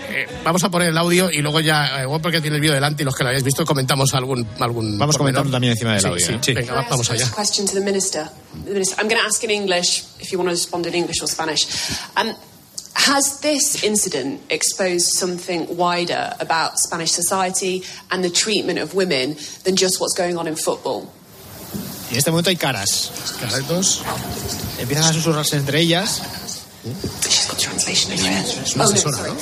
Eh, 0.09 0.27
vamos 0.45 0.63
a 0.65 0.71
poner 0.71 0.89
el 0.91 0.97
audio 0.99 1.31
y 1.31 1.43
luego 1.43 1.61
ya, 1.61 2.03
eh, 2.03 2.07
porque 2.23 2.41
tiene 2.41 2.57
el 2.57 2.63
vídeo 2.63 2.73
delante 2.75 3.03
y 3.03 3.05
los 3.05 3.15
que 3.15 3.25
lo 3.25 3.31
hayáis 3.31 3.43
visto 3.45 3.65
comentamos 3.67 4.15
algún... 4.15 4.47
algún 4.61 4.97
Vamos 4.97 5.19
comentando 5.19 5.51
también 5.51 5.73
encima 5.73 5.93
del 5.93 6.01
Sí, 6.01 6.07
audio, 6.07 6.27
sí. 6.27 6.33
¿eh? 6.33 6.39
Sí. 6.41 6.53
Venga, 6.55 6.73
va- 6.75 6.87
vamos 6.89 7.11
allá. 7.11 7.29
Question 7.37 7.67
to 7.67 7.75
the 7.75 7.81
minister. 7.81 8.27
The 8.65 8.71
minister. 8.73 8.97
I'm 9.03 9.09
going 9.09 9.21
to 9.21 9.27
ask 9.27 9.43
in 9.45 9.51
English 9.51 10.05
if 10.21 10.31
you 10.31 10.39
want 10.39 10.49
to 10.49 10.55
respond 10.55 10.87
in 10.87 10.95
English 10.95 11.21
or 11.21 11.29
Spanish. 11.29 11.67
Um, 12.17 12.33
has 13.07 13.41
this 13.41 13.83
incident 13.85 14.41
exposed 14.51 15.07
something 15.15 15.77
wider 15.77 16.33
about 16.41 16.79
Spanish 16.79 17.13
society 17.13 17.83
and 18.11 18.23
the 18.25 18.31
treatment 18.31 18.79
of 18.79 18.95
women 18.95 19.37
than 19.65 19.77
just 19.77 20.01
what's 20.01 20.15
going 20.15 20.37
on 20.37 20.47
in 20.47 20.57
football? 20.57 21.09
Y 22.11 22.15
en 22.15 22.19
este 22.19 22.31
momento 22.31 22.51
hay 22.51 22.57
caras. 22.57 23.11
Caretos. 23.41 24.03
Empiezan 24.79 25.05
a 25.05 25.13
susurrarse 25.13 25.57
entre 25.57 25.81
ellas. 25.81 26.21
Es 27.19 28.75
una 28.77 28.85
Oh, 28.85 28.89
no, 28.89 28.95
asesora. 28.95 29.19
¿no? 29.29 29.35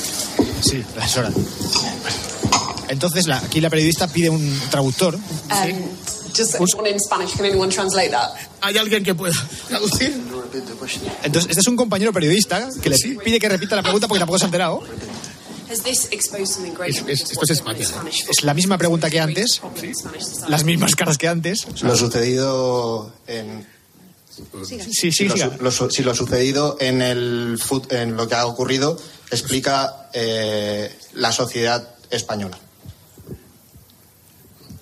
Sí, 0.61 0.83
la 0.95 1.03
asesora. 1.03 1.31
Entonces, 2.89 3.27
la- 3.27 3.37
aquí 3.37 3.61
la 3.61 3.69
periodista 3.69 4.07
pide 4.07 4.29
un 4.29 4.59
traductor. 4.69 5.15
Um, 5.15 5.21
just 6.35 6.59
one 6.59 6.89
in 6.89 6.99
Spanish. 6.99 7.33
Can 7.35 7.45
anyone 7.45 7.69
translate 7.69 8.11
that? 8.11 8.31
¿Hay 8.61 8.77
alguien 8.77 9.03
que 9.03 9.13
pueda 9.15 9.33
traducir? 9.67 10.13
Entonces, 11.23 11.49
este 11.49 11.61
es 11.61 11.67
un 11.67 11.75
compañero 11.75 12.13
periodista 12.13 12.69
que 12.81 12.89
le 12.89 12.97
pide 13.23 13.39
que 13.39 13.49
repita 13.49 13.75
la 13.75 13.81
pregunta 13.83 14.07
porque 14.07 14.19
tampoco 14.19 14.39
se 14.39 14.45
ha 14.45 14.47
enterado. 14.47 14.81
Has 15.71 15.81
this 15.81 16.07
exposed 16.11 16.45
something 16.53 16.73
greater? 16.73 17.09
Es- 17.09 17.21
es- 17.21 17.31
esto 17.31 17.43
es 17.43 17.49
España. 17.49 17.83
Spanish 17.85 18.25
Es 18.29 18.43
la 18.43 18.53
misma 18.53 18.77
pregunta 18.77 19.09
que 19.09 19.19
antes, 19.19 19.55
society? 19.55 19.93
las 20.47 20.63
mismas 20.63 20.95
caras 20.95 21.17
que 21.17 21.27
antes. 21.27 21.65
Lo 21.81 21.95
sucedido 21.95 23.11
en. 23.27 23.65
Sí, 24.65 24.79
sí, 24.91 25.11
si, 25.13 25.25
lo, 25.29 25.35
lo 25.59 25.71
si 25.71 26.03
lo 26.03 26.13
sucedido 26.13 26.75
en, 26.81 27.01
el, 27.01 27.57
en 27.89 28.17
lo 28.17 28.27
que 28.27 28.35
ha 28.35 28.45
ocurrido 28.45 28.97
explica 29.31 30.09
eh, 30.13 30.93
la 31.13 31.31
sociedad 31.31 31.95
española. 32.09 32.59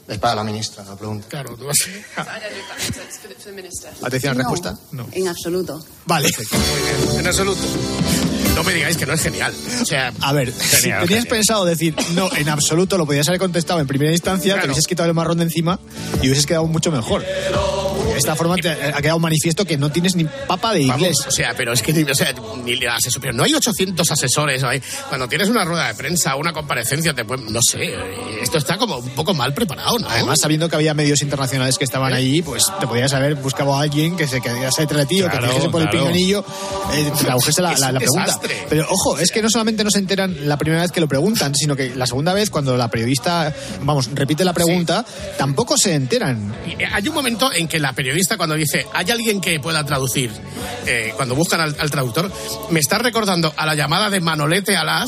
Es 0.08 0.18
para 0.20 0.36
la 0.36 0.44
ministra 0.44 0.84
la 0.84 0.96
pregunta. 0.98 1.28
Claro, 1.30 1.56
tú 1.56 1.66
vas 1.66 1.78
minister. 3.56 3.92
Atención 4.02 4.34
a 4.34 4.38
la 4.38 4.44
No, 4.44 4.50
respuesta. 4.50 4.80
No. 4.92 5.08
En 5.12 5.28
absoluto. 5.28 5.84
Vale. 6.06 6.30
Muy 6.38 7.08
bien, 7.08 7.20
en 7.20 7.28
absoluto. 7.28 7.62
No 8.56 8.64
me 8.64 8.74
digáis 8.74 8.98
que 8.98 9.06
no 9.06 9.14
es 9.14 9.22
genial. 9.22 9.54
O 9.82 9.86
sea, 9.86 10.14
A 10.22 10.34
ver, 10.34 10.52
si 10.52 10.60
Genial, 10.60 10.82
tenías 11.08 11.08
genial. 11.24 11.28
pensado 11.28 11.66
decir 11.66 11.96
no, 12.14 12.30
en 12.36 12.50
absoluto 12.50 12.98
lo 12.98 13.06
podías 13.06 13.28
haber 13.28 13.40
contestado 13.40 13.80
en 13.80 13.88
primera 13.88 14.12
instancia, 14.12 14.54
te 14.54 14.60
Claro. 14.60 14.68
hubieses 14.74 14.88
quitado 14.88 15.10
el 15.10 15.16
marrón 15.16 15.38
de 15.38 15.46
encima 15.46 15.80
y 16.22 16.28
hubieses 16.28 16.46
quedado 16.46 16.66
mucho 16.68 16.92
mejor. 16.92 17.22
De 17.22 17.50
esta 18.16 18.36
forma 18.36 18.56
te 18.56 18.70
ha 18.70 19.02
quedado 19.02 19.20
manifiesto 19.20 19.66
que 19.66 19.78
no 19.78 19.92
tienes 19.92 20.16
ni 20.16 20.26
papa 20.26 20.74
de 20.74 20.82
Vamos, 20.88 20.98
inglés. 21.02 21.16
o 21.28 21.32
sea, 21.32 21.54
pero 21.56 21.74
es 21.74 21.82
que 21.82 21.92
o 22.04 22.16
sea, 22.16 22.34
ni 22.64 22.74
asesor, 22.86 23.22
pero 23.22 23.34
no 23.34 23.44
hay 23.44 23.54
800 23.54 24.10
asesores. 24.12 24.64
Cuando 25.10 25.28
tienes 25.28 25.50
una 25.50 25.64
rueda 25.66 25.88
de 25.88 25.94
prensa, 25.96 26.36
una 26.36 26.54
comparecencia, 26.54 27.14
te 27.14 27.26
pueden- 27.26 27.52
no 27.52 27.60
sé, 27.62 27.84
eh, 27.86 27.96
esto 28.42 28.58
está 28.58 28.78
como 28.78 28.98
un 28.98 29.10
poco 29.12 29.34
mal 29.34 29.54
preparado, 29.54 30.00
¿no? 30.00 30.08
Además, 30.10 30.40
sabiendo 30.42 30.70
que 30.70 30.76
había 30.76 30.94
medios 30.94 31.22
internacionales 31.22 31.78
que 31.78 31.86
estaban 31.86 32.14
allí, 32.14 32.42
pues 32.42 32.66
te 32.80 32.88
podías 32.88 33.14
haber 33.14 33.36
buscado 33.36 33.76
a 33.76 33.82
alguien 33.82 34.16
que 34.16 34.28
se 34.28 34.42
quedase 34.42 34.82
detrás 34.82 35.02
de 35.02 35.06
ti 35.08 35.22
o 35.22 35.30
que 35.30 35.38
te 35.38 35.48
dijese 35.48 35.70
por 35.70 35.82
el 35.82 35.90
claro. 35.90 36.06
pinganillo, 36.08 36.46
eh, 36.94 37.12
te 37.18 37.24
tradujese 37.26 37.62
la, 37.62 37.74
la- 37.78 37.92
la 37.92 38.00
pregunta. 38.00 38.26
desastre. 38.26 38.66
Pero 38.70 38.86
ojo, 38.90 39.18
es 39.18 39.32
que 39.32 39.42
no 39.42 39.50
solamente 39.50 39.84
no 39.84 39.92
se 39.92 40.00
enteran 40.00 40.48
la 40.48 40.58
primera 40.58 40.82
vez 40.82 40.92
que 40.92 41.02
lo 41.02 41.08
preguntan, 41.08 41.54
sino 41.56 41.76
que 41.76 41.94
la 41.96 42.06
segunda 42.08 42.34
vez, 42.34 42.50
cuando 42.50 42.76
la 42.78 42.90
periodista, 42.90 43.54
vamos, 43.82 44.10
repite 44.14 44.44
la 44.46 44.54
pregunta, 44.54 45.06
tampoco 45.38 45.78
se 45.78 45.94
enteran. 45.94 46.54
Eh, 46.68 46.86
Hay 46.92 47.08
un 47.08 47.14
momento 47.14 47.52
en 47.54 47.68
que 47.68 47.80
la 47.80 47.94
periodista 47.94 48.03
cuando 48.38 48.56
dice, 48.56 48.86
¿hay 48.94 49.10
alguien 49.12 49.40
que 49.42 49.60
pueda 49.60 49.86
traducir? 49.86 50.32
Eh, 50.86 51.14
cuando 51.16 51.36
buscan 51.36 51.62
al, 51.62 51.76
al 51.80 51.90
traductor, 51.92 52.32
me 52.70 52.80
está 52.80 52.98
recordando 52.98 53.54
a 53.56 53.66
la 53.66 53.76
llamada 53.76 54.10
de 54.10 54.20
Manolete 54.20 54.76
Alas, 54.76 55.08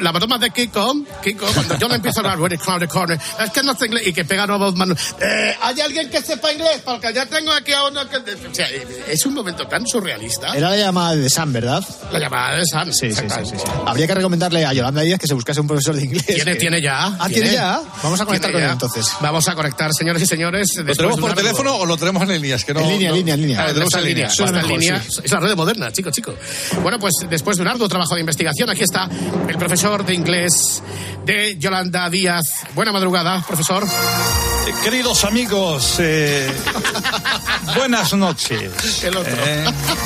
la 0.00 0.12
broma 0.12 0.38
de 0.38 0.50
Kiko, 0.50 0.94
Kiko, 1.22 1.46
cuando 1.54 1.76
yo 1.78 1.88
le 1.88 1.96
empiezo 1.96 2.20
a 2.20 2.22
hablar, 2.22 2.40
"Where 2.40 2.54
is 2.54 2.60
Crown 2.60 2.80
the 2.80 2.88
corner", 2.88 3.18
es 3.42 3.50
que 3.50 3.62
no 3.62 3.74
sé 3.74 3.86
inglés, 3.86 4.06
y 4.06 4.12
que 4.12 4.24
pega 4.24 4.46
nuevos 4.46 4.74
manos, 4.76 4.98
eh, 5.20 5.54
¿hay 5.62 5.80
alguien 5.80 6.08
que 6.10 6.22
sepa 6.22 6.52
inglés? 6.52 6.82
Porque 6.84 7.12
ya 7.12 7.26
tengo 7.26 7.50
aquí 7.52 7.72
a 7.72 7.84
uno 7.84 8.08
que... 8.08 8.16
O 8.16 8.54
sea, 8.54 8.68
es 9.08 9.26
un 9.26 9.34
momento 9.34 9.66
tan 9.66 9.86
surrealista. 9.86 10.54
Era 10.56 10.70
la 10.70 10.76
llamada 10.76 11.16
de 11.16 11.28
Sam, 11.30 11.52
¿verdad? 11.52 11.84
La 12.12 12.18
llamada 12.20 12.56
de 12.58 12.62
Sam. 12.70 12.92
Sí, 12.92 13.10
sí, 13.12 13.22
sí, 13.28 13.40
sí, 13.44 13.56
sí. 13.56 13.64
Habría 13.86 14.06
que 14.06 14.14
recomendarle 14.14 14.64
a 14.64 14.72
Yolanda 14.72 15.02
Díaz 15.02 15.18
que 15.18 15.26
se 15.26 15.34
buscase 15.34 15.60
un 15.60 15.66
profesor 15.66 15.96
de 15.96 16.04
inglés. 16.04 16.26
Tiene, 16.26 16.52
que- 16.52 16.58
tiene 16.58 16.80
ya. 16.82 17.16
Ah, 17.18 17.28
¿tiene 17.28 17.52
ya? 17.52 17.80
Vamos 18.02 18.20
a 18.20 18.24
conectar 18.26 18.52
con 18.52 18.62
él 18.62 18.70
entonces. 18.70 19.06
Vamos 19.20 19.48
a 19.48 19.54
conectar, 19.54 19.92
señores 19.92 20.22
y 20.22 20.26
señores. 20.26 20.68
¿Lo 20.76 20.94
tenemos 20.94 21.18
por 21.18 21.34
teléfono 21.34 21.74
o 21.76 21.86
lo 21.86 21.96
tenemos 21.96 22.27
en 22.30 22.42
líneas? 22.42 22.64
Que 22.64 22.74
no, 22.74 22.80
En 22.80 22.88
línea, 22.88 23.10
no- 23.10 23.14
en 23.14 23.18
línea, 23.20 23.34
en 23.34 23.40
línea. 23.42 23.62
Ah, 23.62 23.66
tenemos 23.68 23.94
en 23.94 24.04
línea. 24.04 24.28
en 24.38 24.52
mejor, 24.54 24.70
línea. 24.80 25.02
sí. 25.02 25.20
Es 25.24 25.30
la 25.32 25.40
red 25.40 25.54
moderna, 25.56 25.92
chico, 25.92 26.10
chico. 26.10 26.34
Bueno, 26.82 26.98
pues 26.98 27.14
después 27.28 27.56
de 27.56 27.62
un 27.62 27.68
arduo 27.68 27.88
trabajo 27.88 28.14
de 28.14 28.20
investigación, 28.20 28.70
aquí 28.70 28.82
está 28.82 29.08
el 29.48 29.56
profesor 29.58 30.04
de 30.04 30.14
inglés 30.14 30.82
de 31.24 31.56
Yolanda 31.58 32.08
Díaz. 32.10 32.44
Buena 32.74 32.92
madrugada, 32.92 33.44
profesor. 33.46 33.84
Eh, 33.84 34.72
Queridos 34.84 35.24
amigos, 35.24 35.96
eh, 35.98 36.50
buenas 37.76 38.12
noches. 38.14 38.70
El 39.04 39.16
otro. 39.16 39.32
Eh, 39.44 39.64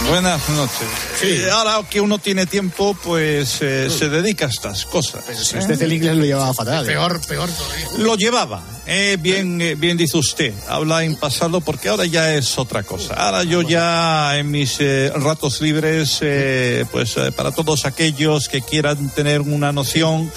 buenas 0.09 0.49
noches. 0.51 0.89
Eh, 1.23 1.49
ahora 1.51 1.81
que 1.89 2.01
uno 2.01 2.19
tiene 2.19 2.47
tiempo, 2.47 2.97
pues 3.03 3.59
eh, 3.61 3.89
se 3.91 4.09
dedica 4.09 4.47
a 4.47 4.49
estas 4.49 4.85
cosas. 4.87 5.25
Si 5.41 5.59
usted 5.59 5.81
el 5.83 5.93
inglés 5.93 6.17
lo 6.17 6.25
llevaba 6.25 6.55
fatal. 6.55 6.85
¿eh? 6.85 6.87
Peor, 6.89 7.21
peor 7.27 7.49
todavía. 7.51 7.87
Lo 7.99 8.17
llevaba, 8.17 8.63
eh, 8.87 9.17
bien, 9.21 9.61
eh, 9.61 9.75
bien 9.75 9.97
dice 9.97 10.17
usted. 10.17 10.53
Habla 10.69 11.05
en 11.05 11.17
pasado 11.17 11.61
porque 11.61 11.89
ahora 11.89 12.07
ya 12.13 12.35
es 12.35 12.59
otra 12.59 12.83
cosa. 12.83 13.15
Ahora 13.15 13.43
yo 13.43 13.63
ya 13.63 14.39
en 14.39 14.51
mis 14.51 14.77
eh, 14.81 15.11
ratos 15.17 15.61
libres, 15.63 16.19
eh, 16.21 16.85
pues 16.93 17.17
eh, 17.17 17.33
para 17.33 17.51
todos 17.51 17.87
aquellos 17.87 18.49
que 18.49 18.61
quieran 18.61 19.09
tener 19.09 19.41
una 19.41 19.73
noción 19.73 20.31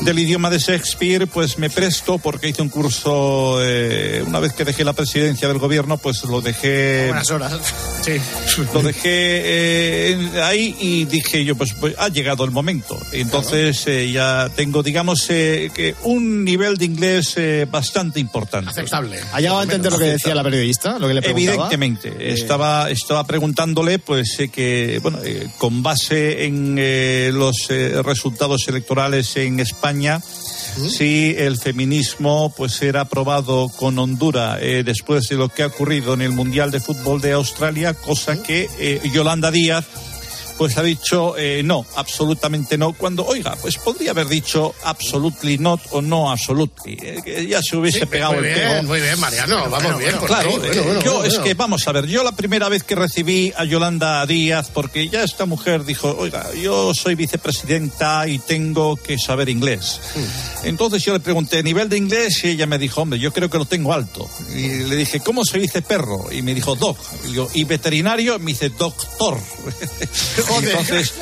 del 0.00 0.18
idioma 0.18 0.50
de 0.50 0.58
Shakespeare, 0.58 1.26
pues 1.26 1.58
me 1.58 1.70
presto 1.70 2.18
porque 2.18 2.48
hice 2.48 2.62
un 2.62 2.68
curso, 2.68 3.58
eh, 3.62 4.22
una 4.26 4.40
vez 4.40 4.52
que 4.52 4.64
dejé 4.64 4.84
la 4.84 4.92
presidencia 4.92 5.48
del 5.48 5.58
gobierno, 5.58 5.98
pues 5.98 6.24
lo 6.24 6.40
dejé 6.40 7.06
Buenas 7.06 7.30
horas. 7.30 7.52
Sí. 8.02 8.20
lo 8.72 8.82
dejé 8.82 9.02
eh, 9.04 10.42
ahí 10.42 10.76
y 10.80 11.04
dije 11.04 11.44
yo, 11.44 11.56
pues, 11.56 11.74
pues, 11.74 11.94
ha 11.98 12.08
llegado 12.08 12.44
el 12.44 12.50
momento. 12.50 12.98
Entonces 13.12 13.86
eh, 13.86 14.10
ya 14.10 14.50
tengo, 14.54 14.82
digamos, 14.82 15.26
eh, 15.30 15.70
que 15.74 15.94
un 16.02 16.44
nivel 16.44 16.76
de 16.76 16.84
inglés 16.84 17.34
eh, 17.36 17.66
bastante 17.70 18.20
importante. 18.20 18.70
Aceptable. 18.70 19.18
¿Ha 19.32 19.40
llegado 19.40 19.60
a 19.60 19.62
entender 19.62 19.92
lo 19.92 19.98
que 19.98 20.04
decía 20.04 20.34
la 20.34 20.42
periodista? 20.42 20.98
Lo 20.98 21.08
que 21.08 21.14
le 21.14 21.22
preguntaba? 21.22 21.68
Evidentemente, 21.70 22.32
estaba, 22.32 22.90
estaba 22.90 23.24
preguntándole, 23.24 23.98
pues, 23.98 24.38
eh, 24.40 24.48
que, 24.48 24.98
bueno, 25.02 25.18
eh, 25.24 25.48
con 25.58 25.82
base 25.82 26.44
en 26.44 26.76
eh, 26.78 27.30
los 27.32 27.70
eh, 27.70 28.02
resultados 28.02 28.66
electorales 28.68 29.36
en 29.36 29.60
España, 29.60 29.83
si 29.92 31.34
el 31.36 31.56
feminismo 31.56 32.52
pues 32.56 32.80
era 32.82 33.02
aprobado 33.02 33.68
con 33.68 33.98
Honduras 33.98 34.58
eh, 34.60 34.82
después 34.84 35.28
de 35.28 35.36
lo 35.36 35.48
que 35.48 35.62
ha 35.62 35.66
ocurrido 35.66 36.14
en 36.14 36.22
el 36.22 36.32
Mundial 36.32 36.70
de 36.70 36.80
Fútbol 36.80 37.20
de 37.20 37.32
Australia, 37.32 37.94
cosa 37.94 38.42
que 38.42 38.68
eh, 38.78 39.00
Yolanda 39.12 39.50
Díaz 39.50 39.84
pues 40.58 40.76
ha 40.78 40.82
dicho 40.82 41.36
eh, 41.36 41.62
no, 41.64 41.84
absolutamente 41.96 42.78
no, 42.78 42.92
cuando, 42.92 43.24
oiga, 43.26 43.56
pues 43.60 43.76
podría 43.78 44.12
haber 44.12 44.28
dicho 44.28 44.74
absolutely 44.84 45.58
not 45.58 45.80
o 45.90 46.00
no 46.02 46.30
absolutely, 46.30 46.98
eh, 47.02 47.20
que 47.24 47.46
ya 47.46 47.60
se 47.62 47.76
hubiese 47.76 48.00
Sí, 48.00 48.06
pegado 48.06 48.34
muy 48.34 48.46
el 48.48 48.54
bien, 48.54 48.68
pego. 48.68 48.82
muy 48.84 49.00
bien, 49.00 49.20
Mariano, 49.20 49.68
vamos 49.70 49.98
bien. 49.98 50.16
por 50.18 50.26
Claro, 50.28 50.50
ahí. 50.50 50.54
eh, 50.56 50.58
Bueno, 50.60 50.82
bueno, 50.84 51.00
yo 51.02 51.24
es 51.24 51.38
que 51.38 51.54
vamos 51.54 51.86
a 51.88 51.92
ver, 51.92 52.06
yo 52.06 52.22
la 52.24 52.32
primera 52.32 52.68
vez 52.68 52.82
que 52.84 52.94
recibí 52.94 53.52
a 53.56 53.64
Yolanda 53.64 54.24
Díaz, 54.26 54.70
porque 54.72 55.08
ya 55.08 55.22
esta 55.22 55.46
mujer 55.46 55.84
dijo, 55.84 56.14
oiga, 56.18 56.46
yo 56.54 56.92
soy 56.94 57.14
vicepresidenta 57.14 58.26
y 58.28 58.38
tengo 58.38 58.96
que 58.96 59.18
saber 59.18 59.48
inglés. 59.48 60.00
Mm. 60.14 60.66
Entonces 60.68 61.02
yo 61.04 61.12
le 61.12 61.20
pregunté, 61.20 61.62
nivel 61.62 61.88
de 61.88 61.96
inglés? 61.98 62.42
Y 62.44 62.48
ella 62.50 62.66
me 62.66 62.78
dijo, 62.78 63.02
hombre, 63.02 63.18
yo 63.18 63.32
creo 63.32 63.50
que 63.50 63.58
lo 63.58 63.64
tengo 63.66 63.92
alto. 63.92 64.28
Y 64.54 64.68
le 64.84 64.96
dije, 64.96 65.20
¿cómo 65.20 65.44
se 65.44 65.58
dice 65.58 65.82
perro? 65.82 66.30
Y 66.32 66.42
me 66.42 66.54
dijo, 66.54 66.74
dog. 66.74 66.96
Y, 67.24 67.28
digo, 67.32 67.48
¿y 67.54 67.64
veterinario? 67.64 68.38
Me 68.38 68.52
dice, 68.52 68.70
doctor. 68.70 69.38
entonces, 70.62 71.14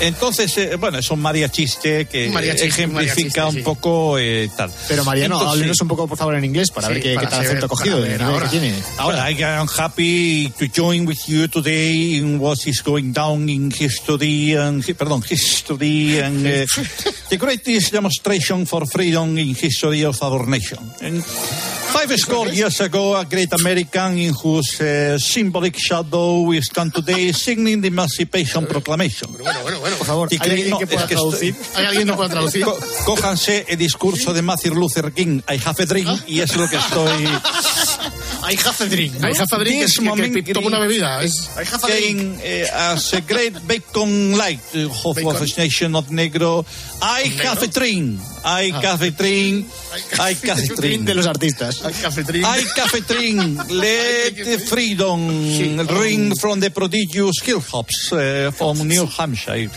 entonces 0.00 0.58
eh, 0.58 0.76
bueno, 0.76 0.98
es 0.98 1.10
un 1.10 1.20
mariachiste 1.20 2.06
que 2.06 2.28
mariachiste, 2.30 2.66
ejemplifica 2.68 3.42
mariachiste, 3.44 3.58
un 3.58 3.64
poco 3.64 4.18
eh, 4.18 4.50
tal. 4.56 4.70
Pero 4.88 5.04
Mariano, 5.04 5.34
Entonces, 5.36 5.56
háblenos 5.58 5.80
un 5.80 5.88
poco, 5.88 6.08
por 6.08 6.18
favor, 6.18 6.34
en 6.34 6.44
inglés 6.44 6.70
para 6.70 6.88
Sí, 6.88 6.94
ver 6.94 7.02
qué, 7.02 7.14
para 7.14 7.26
qué 7.28 7.30
tal 7.36 7.44
acento 7.46 7.66
ha 7.66 7.68
cogido. 7.68 7.96
el 7.98 8.02
ver 8.02 8.12
nivel 8.20 8.26
ahora. 8.34 8.44
que 8.50 8.58
tiene. 8.58 8.74
Ahora, 8.98 9.30
I 9.30 9.42
am 9.42 9.68
happy 9.68 10.52
to 10.58 10.66
join 10.74 11.06
with 11.06 11.18
you 11.26 11.48
today 11.48 12.16
in 12.18 12.38
what 12.38 12.58
is 12.66 12.82
going 12.82 13.12
down 13.12 13.48
in 13.48 13.70
history 13.70 14.54
and 14.56 14.82
pardon, 14.96 15.22
history 15.22 16.18
and 16.20 16.46
uh, 16.46 16.66
the 17.30 17.36
greatest 17.36 17.92
demonstration 17.92 18.66
for 18.66 18.86
freedom 18.86 19.36
in 19.38 19.54
history 19.54 20.04
of 20.04 20.20
our 20.22 20.46
nation. 20.46 20.78
And 21.00 21.22
five 21.24 22.10
score 22.18 22.48
years 22.48 22.80
ago, 22.80 23.16
a 23.16 23.24
great 23.24 23.52
American 23.52 24.18
in 24.18 24.32
whose 24.34 24.80
uh, 24.80 25.18
symbolic 25.18 25.76
shadow 25.78 26.42
we 26.42 26.60
stand 26.60 26.94
today 26.94 27.32
signing 27.32 27.80
the 27.80 27.88
Emancipation 27.88 28.61
Proclamation. 28.66 29.32
Bueno, 29.38 29.60
bueno, 29.62 29.80
bueno. 29.80 29.96
Por 29.96 30.06
favor, 30.06 30.28
Y 30.30 30.34
¿hay 30.34 30.38
que- 30.40 30.50
alguien 30.50 30.70
no, 30.70 30.78
que 30.78 30.86
pueda 30.86 31.02
es 31.02 31.08
que 31.08 31.14
traducir? 31.14 31.56
estoy- 31.60 31.80
¿Hay 31.80 31.86
alguien 31.86 32.08
que 32.08 32.14
pueda 32.14 32.28
traducir? 32.28 32.64
Co- 32.64 32.78
cójanse 33.04 33.64
el 33.68 33.78
discurso 33.78 34.32
de 34.32 34.42
Martin 34.42 34.74
Luther 34.74 35.12
King, 35.12 35.40
I 35.48 35.60
have 35.64 35.82
a 35.82 35.86
dream, 35.86 36.20
y 36.26 36.40
es 36.40 36.56
lo 36.56 36.68
que 36.68 36.76
estoy... 36.76 37.28
I 38.52 38.68
have 38.68 38.80
a 38.84 38.88
drink. 38.88 39.14
¿no? 39.18 39.26
Hay 39.26 39.34
Jafa 39.34 39.58
Drink, 39.58 39.78
que, 39.78 39.84
es- 39.84 39.98
que, 39.98 40.44
que 40.44 40.54
toma 40.54 40.66
una 40.68 40.78
bebida. 40.78 41.22
Es, 41.22 41.50
I 41.56 41.64
have 41.72 41.84
a 41.84 41.88
drink. 41.88 42.40
Uh, 42.40 42.92
as 42.94 43.12
a 43.14 43.20
great 43.20 43.54
bacon 43.66 44.36
light 44.36 44.60
uh, 44.74 44.88
of, 45.08 45.16
a 45.18 45.60
nation 45.60 45.94
of 45.96 46.08
negro, 46.10 46.64
I 47.00 47.24
have 47.46 47.62
a 47.62 47.66
dream, 47.68 48.20
I 48.44 48.70
have 48.72 49.02
a 49.02 49.10
dream, 49.10 49.66
I 50.18 50.34
have 50.34 50.58
a 50.58 50.74
dream. 50.76 51.04
de 51.04 51.14
los 51.14 51.26
artistas. 51.26 51.82
hay 51.84 51.92
cafetrín. 51.94 52.44
I 52.44 52.64
have 52.76 52.94
a 52.94 53.00
dream. 53.00 53.56
Let 53.70 54.34
the 54.36 54.58
freedom 54.58 55.28
ring 56.00 56.34
from 56.36 56.60
the 56.60 56.70
prodigious 56.70 57.40
hilltops 57.42 58.12
uh, 58.12 58.50
from 58.52 58.86
New 58.86 59.06
Hampshire. 59.06 59.70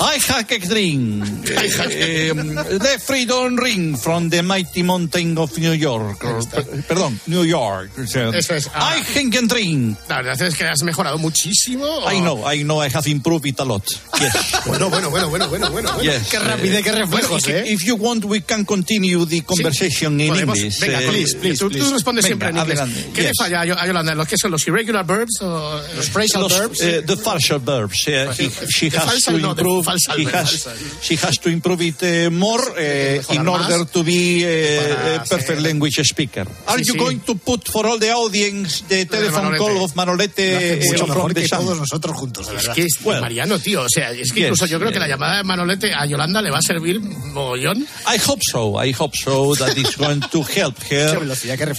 I 0.00 0.18
have 0.28 0.50
a 0.50 0.58
dream. 0.58 1.22
Um, 1.22 2.54
the 2.78 2.98
freedom 3.04 3.56
ring 3.56 3.96
from 3.96 4.30
the 4.30 4.42
mighty 4.42 4.82
mountain 4.82 5.36
of 5.38 5.56
New 5.58 5.72
York. 5.72 6.24
Or, 6.24 6.42
per- 6.44 6.82
perdón, 6.88 7.20
New 7.26 7.44
York. 7.44 7.90
O 7.98 8.02
Eso 8.02 8.54
es. 8.54 8.68
Ah. 8.74 8.94
I 8.96 9.00
have 9.00 9.38
a 9.38 9.46
dream. 9.46 9.96
La 10.08 10.22
verdad 10.22 10.42
es 10.48 10.56
que 10.56 10.64
has 10.64 10.82
mejorado 10.82 11.18
muchísimo. 11.18 11.86
I 12.10 12.20
know, 12.20 12.44
I 12.46 12.62
know, 12.62 12.80
I 12.82 12.88
have 12.88 13.06
improved 13.08 13.46
it 13.46 13.60
a 13.60 13.64
lot. 13.64 13.84
Yes. 14.18 14.32
Bueno, 14.66 14.88
bueno, 14.90 15.10
bueno, 15.10 15.28
bueno, 15.28 15.48
bueno, 15.48 15.70
bueno. 15.70 15.92
bueno. 15.92 16.02
Yes. 16.02 16.28
Qué 16.28 16.38
rapidez, 16.38 16.82
qué 16.82 16.90
Well, 16.92 17.00
reflejos, 17.02 17.42
if, 17.48 17.54
¿eh? 17.54 17.64
if 17.72 17.82
you 17.84 17.96
want, 17.96 18.24
we 18.24 18.40
can 18.40 18.64
continue 18.64 19.24
the 19.26 19.42
conversation 19.42 20.20
in 20.20 20.32
Podemos- 20.32 20.56
English. 20.58 20.80
Venga, 20.80 21.00
eh, 21.02 21.06
please, 21.08 21.36
please. 21.36 21.58
Tú, 21.58 21.68
tú 21.70 21.78
please. 21.78 21.92
respondes 21.92 22.24
Venga, 22.24 22.28
siempre 22.28 22.48
en 22.48 22.56
inglés. 22.56 22.78
adelante. 22.80 23.10
¿Qué 23.14 23.22
le 23.22 23.28
Yes. 23.28 23.36
falla 23.38 23.60
a 23.60 23.66
Yo- 23.66 23.78
a 23.78 23.86
Yolanda? 23.86 24.14
¿Los 24.14 24.28
que 24.28 24.36
son 24.38 24.50
los 24.50 24.66
irregular 24.66 25.04
verbs 25.06 25.40
o 25.42 25.80
Los 25.96 26.08
phrasal 26.10 26.42
Los, 26.42 26.52
verbs. 26.58 26.80
uh, 26.80 27.02
the 27.06 27.16
falsal 27.16 27.58
verbs. 27.60 28.06
Uh, 28.06 28.32
he, 28.38 28.50
she 28.68 28.88
has 28.90 29.22
to 29.24 29.36
improve. 29.38 29.81
Falsal 29.82 30.16
He 30.18 30.24
verb, 30.24 30.34
has, 30.34 30.68
she 31.02 31.16
has 31.16 31.38
to 31.38 31.48
improve 31.50 31.82
it 31.82 32.02
uh, 32.02 32.30
more 32.30 32.60
uh, 32.60 33.22
in 33.34 33.46
order 33.48 33.78
más 33.78 33.90
to 33.92 34.02
be 34.04 34.44
uh, 34.44 34.94
para 34.94 35.14
a 35.16 35.18
perfect 35.20 35.46
ser- 35.58 35.60
language 35.62 36.00
speaker. 36.04 36.46
Are 36.66 36.78
Sí, 36.78 36.86
you 36.88 36.94
sí. 36.94 36.98
going 36.98 37.20
to 37.20 37.34
put 37.36 37.66
for 37.68 37.86
all 37.86 37.98
the 37.98 38.10
audience 38.12 38.82
the 38.88 39.04
telephone 39.06 39.56
call 39.58 39.82
of 39.84 39.94
Manolete 39.94 40.80
uh, 40.82 40.86
mucho 40.86 41.06
mejor 41.06 41.34
que 41.34 41.46
todos 41.48 41.78
nosotros 41.78 42.16
juntos, 42.16 42.46
de 42.48 42.56
Es 42.56 42.62
verdad. 42.62 42.74
que 42.74 42.82
es 42.82 42.98
Well. 43.04 43.20
Mariano, 43.20 43.58
tío. 43.58 43.82
O 43.82 43.88
sea, 43.88 44.10
es 44.12 44.32
que 44.32 44.40
Yes, 44.40 44.48
incluso 44.50 44.66
yo 44.66 44.78
creo 44.78 44.92
que 44.92 44.98
la 44.98 45.08
llamada 45.08 45.38
de 45.38 45.44
Manolete 45.44 45.92
a 45.92 46.06
Yolanda 46.06 46.40
le 46.42 46.50
va 46.50 46.58
a 46.58 46.62
servir 46.62 47.00
mogollón. 47.00 47.78
I 48.06 48.18
hope 48.26 48.42
so. 48.50 48.82
I 48.82 48.92
hope 48.92 49.16
so. 49.16 49.54
That 49.56 49.76
is 49.76 49.96
going 49.96 50.20
to 50.20 50.42
help 50.42 50.78
her 50.90 51.22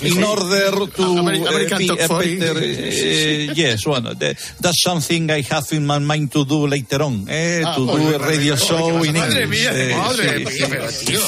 in 0.02 0.24
order 0.24 0.72
to 0.88 1.04
Ameri- 1.04 1.44
uh, 1.44 1.48
American 1.50 1.78
be 1.80 1.90
a 1.90 2.08
40. 2.08 2.40
better. 2.40 2.58
uh, 2.60 3.54
yes, 3.56 3.86
well, 3.86 4.02
the- 4.02 4.36
that's 4.60 4.82
something 4.84 5.30
I 5.32 5.42
have 5.50 5.66
in 5.72 5.86
my 5.86 6.00
mind 6.00 6.32
to 6.34 6.46
do 6.46 6.68
later 6.68 7.02
on. 7.04 7.28
Eh, 7.30 7.62
Ah, 7.66 7.76
to 7.76 7.86
madre 8.00 8.18
radio 8.18 8.54
mía, 8.56 8.58
show 8.58 8.90
madre 8.90 9.06
in 9.08 9.14
mía, 9.14 9.26
English. 9.26 9.92
Eh, 9.92 9.96
madre 9.96 10.40
mía, 10.40 10.50
sí. 10.50 10.66
pero 10.70 10.88
tío. 10.88 11.20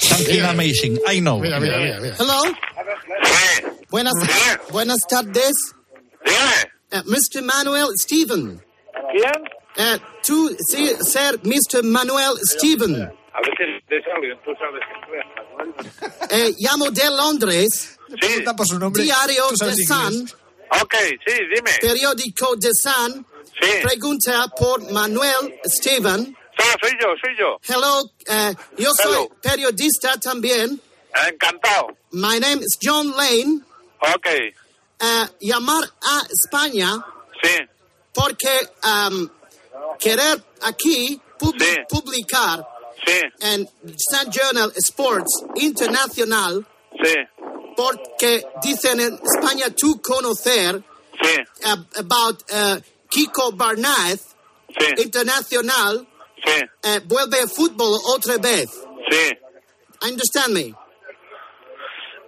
Something 0.00 0.40
amazing. 0.42 1.00
I 1.06 1.20
know. 1.20 1.38
Mira, 1.40 1.60
mira, 1.60 1.78
mira. 1.78 2.00
mira. 2.00 2.16
Hello. 2.18 2.42
Buenas, 3.90 4.14
buenas 4.70 4.98
tardes. 5.08 5.52
Dígame. 6.24 6.72
Uh, 6.92 7.02
Mr. 7.10 7.42
Manuel 7.42 7.88
Steven. 7.98 8.62
¿Quién? 9.12 9.42
Uh, 9.76 9.98
tú, 10.26 10.56
sí, 10.68 10.90
ser 11.00 11.38
Mr. 11.42 11.82
Manuel 11.82 12.34
Steven. 12.44 12.94
A 13.02 13.38
si 13.44 13.50
te 13.88 13.96
alguien, 14.14 14.38
tú 14.44 14.50
sabes 14.58 14.82
que 16.28 16.36
Eh, 16.48 16.54
llamo 16.58 16.90
de 16.90 17.10
Londres. 17.10 17.98
Sí. 18.20 18.42
por 18.56 18.66
su 18.66 18.78
nombre. 18.78 19.02
Diario 19.02 19.44
inglés. 19.50 19.86
Sun. 19.88 20.30
Ok, 20.82 20.94
sí, 21.26 21.34
dime. 21.54 21.70
Periódico 21.80 22.56
The 22.58 22.68
Sun. 22.72 23.26
Sí. 23.60 23.68
Pregunta 23.82 24.48
por 24.58 24.90
Manuel 24.90 25.54
Steven. 25.64 26.36
Ah, 26.58 26.76
soy 26.80 26.90
yo, 27.00 27.08
soy 27.20 27.36
yo. 27.38 27.58
Hello. 27.62 28.10
eh, 28.26 28.54
yo 28.78 28.90
soy 28.94 29.12
Hello. 29.12 29.28
periodista 29.42 30.16
también. 30.18 30.80
Encantado. 31.28 31.88
My 32.12 32.38
name 32.38 32.62
is 32.62 32.78
John 32.82 33.10
Lane. 33.16 33.60
Ok, 34.14 34.26
Eh, 35.04 35.28
llamar 35.40 35.82
a 36.00 36.22
España 36.30 37.04
sí, 37.42 37.50
porque 38.14 38.48
um, 38.84 39.28
querer 39.98 40.42
aquí 40.62 41.20
pub- 41.40 41.56
Sí. 41.60 41.74
publicar 41.88 42.64
sí, 43.04 43.20
en 43.40 43.68
Sun 43.96 44.30
Journal 44.30 44.72
Sports 44.76 45.44
Internacional 45.56 46.64
sí, 47.02 47.14
porque 47.76 48.44
dicen 48.62 49.00
en 49.00 49.14
España 49.24 49.70
tú 49.76 50.00
conocer 50.00 50.80
sí, 51.20 51.36
uh, 51.66 51.98
about 51.98 52.42
uh, 52.52 52.80
Kiko 53.12 53.52
Barnaz 53.52 54.34
sí, 54.78 54.86
Internacional 55.02 56.06
sí, 56.44 56.60
eh, 56.84 57.00
vuelve 57.04 57.40
a 57.40 57.46
fútbol 57.46 57.98
otra 58.16 58.36
vez. 58.38 58.70
sí. 59.10 59.38
Understand 60.02 60.54
me? 60.54 60.60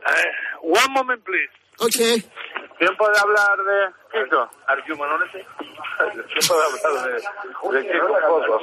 Eh, 0.06 0.30
one 0.62 0.88
moment, 0.92 1.24
please. 1.24 1.50
Okay. 1.80 2.22
¿Quién 2.78 2.96
puede 2.96 3.18
hablar 3.18 3.56
de 3.58 3.92
Kiko? 4.12 4.48
¿Quién 4.84 4.96
puede 4.96 5.10
hablar 5.10 5.28
de, 5.28 5.38
de 7.14 7.92
Kiko 7.92 8.06
un 8.06 8.20
poco? 8.20 8.54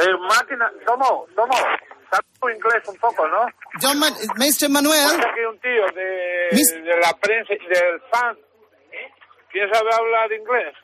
Eh, 0.00 0.16
máquina, 0.28 0.70
Tomo, 0.86 1.26
Tomo, 1.34 1.54
sabes 2.10 2.26
tu 2.40 2.48
inglés 2.48 2.82
un 2.88 2.96
poco, 2.98 3.26
¿no? 3.28 3.46
John 3.80 3.98
Ma- 3.98 4.10
Mr. 4.36 4.68
Manuel, 4.68 5.20
aquí 5.20 5.40
un 5.48 5.58
tío 5.60 5.86
de, 5.94 6.48
Mis- 6.52 6.84
de 6.84 6.96
la 7.00 7.12
prensa 7.20 7.54
del 7.54 8.00
fan. 8.10 8.36
¿Quién 9.50 9.68
sabe 9.72 9.92
hablar 9.94 10.32
inglés? 10.32 10.74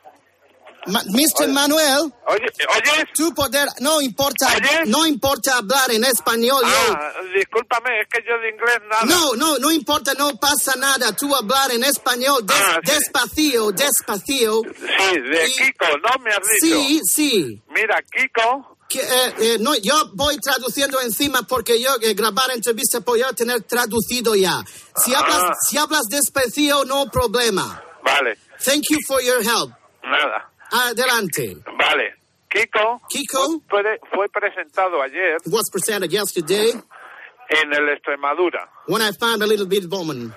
Ma- 0.87 1.03
Mr. 1.05 1.47
Manuel, 1.49 2.11
Oye, 2.27 2.45
¿oyes? 2.75 3.05
tú 3.13 3.33
poder, 3.33 3.67
no 3.81 4.01
importa, 4.01 4.47
¿Oyes? 4.55 4.87
no 4.87 5.05
importa 5.05 5.57
hablar 5.57 5.91
en 5.91 6.03
español. 6.05 6.61
yo- 6.63 6.93
Ah, 6.95 7.11
discúlpame, 7.35 8.01
es 8.01 8.07
que 8.07 8.23
yo 8.27 8.37
de 8.39 8.49
inglés 8.49 8.79
nada. 8.89 9.03
No, 9.05 9.35
no, 9.35 9.57
no 9.59 9.71
importa, 9.71 10.13
no 10.17 10.35
pasa 10.37 10.75
nada. 10.77 11.11
Tú 11.15 11.35
hablar 11.35 11.71
en 11.71 11.83
español 11.83 12.45
des- 12.45 12.55
Ah, 12.57 12.79
sí. 12.83 12.91
despacio, 12.93 13.71
despacio. 13.71 14.61
Sí, 14.63 15.19
de 15.19 15.47
Y- 15.47 15.51
Kiko, 15.53 15.85
¿no 15.97 16.23
me 16.23 16.31
has 16.31 16.39
dicho? 16.61 16.75
Sí, 16.75 17.01
sí. 17.05 17.61
Mira, 17.69 18.01
Kiko, 18.01 18.77
Que, 18.87 19.01
eh, 19.01 19.33
eh, 19.39 19.57
no, 19.59 19.75
yo 19.75 19.93
voy 20.15 20.37
traduciendo 20.39 20.99
encima 21.01 21.43
porque 21.43 21.79
yo 21.79 21.91
eh, 22.01 22.15
grabar 22.15 22.49
entrevista 22.49 22.97
voy 23.01 23.21
a 23.21 23.31
tener 23.33 23.61
traducido 23.61 24.33
ya. 24.33 24.63
Si 24.95 25.13
hablas, 25.13 25.43
Ah. 25.43 25.53
si 25.69 25.77
hablas 25.77 26.05
despacio, 26.09 26.85
no 26.85 27.05
problema. 27.11 27.83
vale, 28.01 28.35
Thank 28.65 28.85
you 28.89 28.97
for 29.07 29.21
your 29.21 29.43
help. 29.43 29.71
nada, 30.01 30.49
Adelante. 30.71 31.57
vale. 31.77 32.15
Kiko, 32.49 32.99
Kiko 33.09 33.61
fue, 33.69 33.83
fue 34.11 34.27
presentado 34.29 35.01
ayer 35.03 35.37
was 35.51 35.69
presented 35.71 36.11
yesterday 36.11 36.71
en 36.71 37.73
el 37.73 37.89
Extremadura. 37.89 38.67
when 38.87 39.01
I 39.03 39.11
found 39.11 39.43
a 39.43 39.47
little 39.47 39.67
bit 39.67 39.85
woman. 39.89 40.33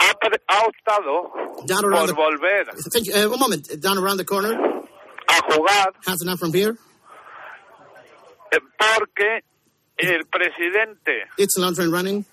Ha, 0.00 0.14
ha 0.48 0.66
optado 0.66 1.32
Down 1.66 1.82
por 1.82 2.06
the- 2.08 2.12
volver 2.14 2.66
Thank 2.92 3.06
you. 3.06 3.14
Uh, 3.14 3.28
one 3.30 3.38
moment. 3.38 3.80
Down 3.80 3.98
around 3.98 4.16
the 4.16 4.24
corner. 4.24 4.52
a 4.52 5.52
jugar 5.52 5.92
Half 6.04 6.20
enough 6.22 6.40
from 6.40 6.52
here. 6.52 6.76
eh, 8.50 8.58
porque 8.78 9.42
el 9.98 10.26
presidente 10.26 11.28
It's 11.38 11.56
long 11.56 11.74
train 11.74 11.90
running. 11.92 12.24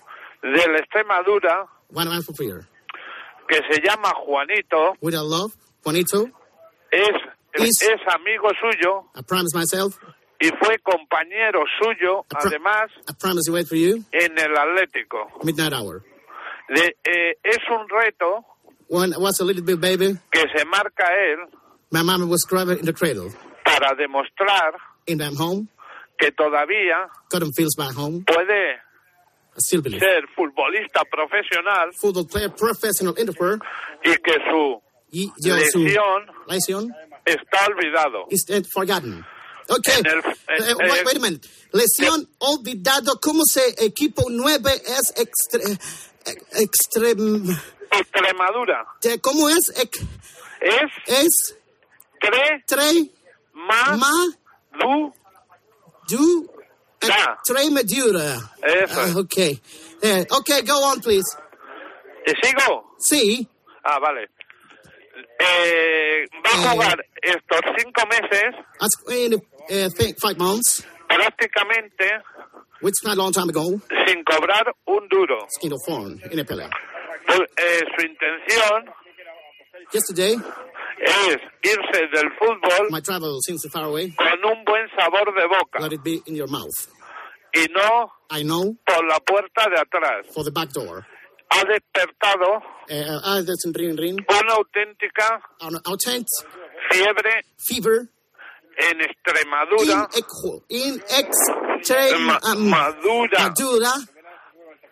de 0.42 0.66
la 0.66 0.78
Extremadura, 0.78 1.66
One 1.92 2.22
for 2.22 2.34
fear. 2.34 2.66
que 3.48 3.60
se 3.70 3.80
llama 3.82 4.10
Juanito, 4.16 4.96
With 5.00 5.14
a 5.14 5.22
love, 5.22 5.52
Juanito, 5.84 6.26
es, 6.90 7.10
Is- 7.66 7.82
es 7.82 8.14
amigo 8.14 8.48
suyo 8.60 9.10
I 9.16 9.22
promise 9.22 9.56
myself, 9.56 9.96
y 10.40 10.48
fue 10.62 10.78
compañero 10.78 11.62
suyo, 11.82 12.24
pro- 12.28 12.40
además, 12.44 12.90
I 13.08 13.12
promise 13.18 13.44
to 13.46 13.52
wait 13.52 13.66
for 13.68 13.76
you. 13.76 14.04
en 14.12 14.38
el 14.38 14.56
Atlético. 14.56 15.28
Midnight 15.44 15.72
hour. 15.74 16.02
De- 16.68 16.96
eh, 17.04 17.36
es 17.42 17.58
un 17.70 17.88
reto 17.88 18.44
I 18.88 19.16
was 19.18 19.40
a 19.40 19.44
little 19.44 19.62
bit 19.62 19.80
baby, 19.80 20.16
que 20.30 20.40
se 20.56 20.64
marca 20.64 21.04
él 21.14 21.38
my 21.90 22.02
mama 22.02 22.24
was 22.26 22.44
in 22.78 22.84
the 22.86 22.92
cradle. 22.92 23.30
para 23.64 23.94
demostrar 23.96 24.74
In 25.06 25.18
my 25.18 25.34
home, 25.36 25.68
que 26.18 26.30
todavía 26.32 27.08
feels 27.56 27.74
back 27.76 27.94
home. 27.96 28.24
puede 28.26 28.78
I 29.56 29.98
ser 29.98 30.26
futbolista 30.36 31.02
profesional 31.10 31.92
Football 32.00 32.26
player, 32.28 32.50
professional 32.54 33.14
y 34.04 34.14
que 34.16 34.32
su 34.50 34.80
Y 35.12 35.30
lesión 35.42 36.26
lesión 36.46 36.94
está 37.24 37.66
olvidado. 37.66 38.26
is 38.30 38.44
dead 38.46 38.64
forgotten. 38.72 39.24
Okay. 39.68 39.98
En 40.00 40.06
el- 40.06 40.18
Eh, 40.18 40.74
wait, 40.74 40.98
en- 41.00 41.06
wait 41.06 41.16
a 41.16 41.20
minute. 41.20 41.48
Lesión 41.72 42.28
olvidado. 42.38 43.18
¿Cómo 43.20 43.42
se 43.44 43.62
equipo 43.84 44.24
9 44.28 44.70
es 44.84 45.12
extre, 45.16 45.62
eh, 46.26 46.34
extrem, 46.62 47.56
Extremadura 47.92 48.86
¿Cómo 49.20 49.48
es? 49.48 49.68
Ex- 49.76 50.00
es 50.60 50.90
es 51.06 51.56
tre 52.20 52.64
tre 52.66 53.10
ma 53.52 53.96
ma 53.96 54.12
du 54.78 55.12
du 56.08 56.50
extremadura. 57.00 58.52
Eso 58.62 59.02
es. 59.02 59.16
okay. 59.16 59.60
Eh, 60.02 60.26
okay, 60.30 60.62
go 60.62 60.74
on, 60.84 61.00
please. 61.00 61.26
¿Te 62.24 62.34
sigo? 62.42 62.94
Sí. 62.98 63.46
Ah, 63.84 63.98
vale. 63.98 64.28
Eh, 65.38 66.24
va 66.44 66.50
a 66.50 66.70
jugar 66.72 67.04
estos 67.22 67.60
cinco 67.78 68.02
meses 68.06 68.54
That's 68.78 68.96
in 69.10 69.34
uh, 69.34 69.90
five 70.20 70.38
months, 70.38 70.84
prácticamente 71.08 72.22
which 72.82 72.94
not 73.04 73.14
a 73.14 73.16
long 73.16 73.32
time 73.32 73.48
ago. 73.50 73.80
sin 74.06 74.24
cobrar 74.24 74.64
un 74.86 75.08
duro. 75.08 75.46
Foreign 75.86 76.20
in 76.30 76.44
pelea. 76.46 76.68
Pues, 77.26 77.40
eh, 77.56 77.80
su 77.96 78.06
intención 78.06 78.90
Yesterday, 79.92 80.34
es 81.00 81.36
irse 81.62 82.06
del 82.12 82.30
fútbol 82.38 82.90
my 82.90 83.00
travel 83.00 83.38
seems 83.44 83.66
far 83.72 83.84
away. 83.84 84.12
con 84.16 84.44
un 84.44 84.64
buen 84.64 84.86
sabor 84.96 85.34
de 85.34 85.46
boca 85.46 85.80
Let 85.80 85.92
it 85.94 86.02
be 86.02 86.20
in 86.26 86.34
your 86.36 86.48
mouth. 86.48 86.88
y 87.54 87.66
no 87.72 88.10
I 88.30 88.42
know 88.44 88.76
por 88.86 89.04
la 89.06 89.18
puerta 89.20 89.68
de 89.68 89.80
atrás. 89.80 90.26
for 90.34 90.44
the 90.44 90.50
back 90.52 90.70
door. 90.72 91.04
Ha 91.52 91.64
despertado 91.64 92.62
that's 93.44 93.64
in 93.66 93.72
ring 93.74 93.96
ring. 93.96 94.18
una 94.28 94.54
auténtica 94.54 95.40
our 95.86 95.96
tent, 95.96 96.26
fiebre 96.90 97.44
fever 97.58 98.08
en 98.90 99.00
Extremadura 99.00 100.08
ex 100.16 100.26
in 100.68 101.02
extreme 101.08 102.18
Ma- 102.24 102.38
um, 102.54 102.70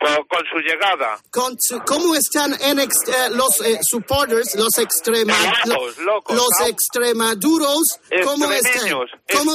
con, 0.01 0.15
con 0.29 0.45
su 0.51 0.59
llegada. 0.61 1.19
Con 1.31 1.57
su- 1.59 1.81
¿Cómo 1.85 2.15
están 2.15 2.55
en 2.61 2.79
ex- 2.79 3.09
eh, 3.09 3.31
los 3.31 3.61
eh, 3.63 3.79
supporters, 3.83 4.55
los 4.57 4.79
extrema, 4.79 5.35
Locos, 5.67 5.99
locos, 5.99 6.37
los 6.37 6.49
¿no? 6.61 6.67
extremaduros? 6.67 7.83
¿Cómo 8.25 8.51
están? 8.53 8.73
Extremeños, 8.75 9.11
¿Cómo? 9.33 9.53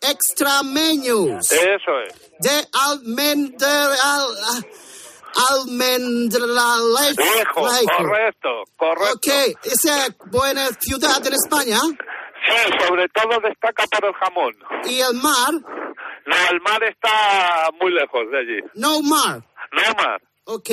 extremeños. 0.00 1.52
Eso 1.52 2.00
es. 2.06 2.14
De 2.40 2.68
almendra, 2.72 3.84
al, 4.02 4.64
almendralejo. 5.50 7.22
Correcto, 7.54 8.64
correcto. 8.76 9.12
Ok, 9.14 9.26
esa 9.64 10.06
buena 10.30 10.68
ciudad 10.78 11.26
en 11.26 11.34
España. 11.34 11.78
Sí, 12.48 12.86
sobre 12.86 13.08
todo 13.08 13.40
destaca 13.40 13.84
por 13.90 14.04
el 14.08 14.14
jamón. 14.14 14.54
Y 14.84 15.00
el 15.00 15.14
mar, 15.14 15.52
No, 16.26 16.36
el 16.50 16.60
mar 16.60 16.82
está 16.84 17.68
muy 17.80 17.92
lejos 17.92 18.30
de 18.30 18.38
allí. 18.38 18.58
no 18.74 19.00
mar. 19.02 19.42
No 19.72 19.82
mar. 20.02 20.20
Ok, 20.44 20.68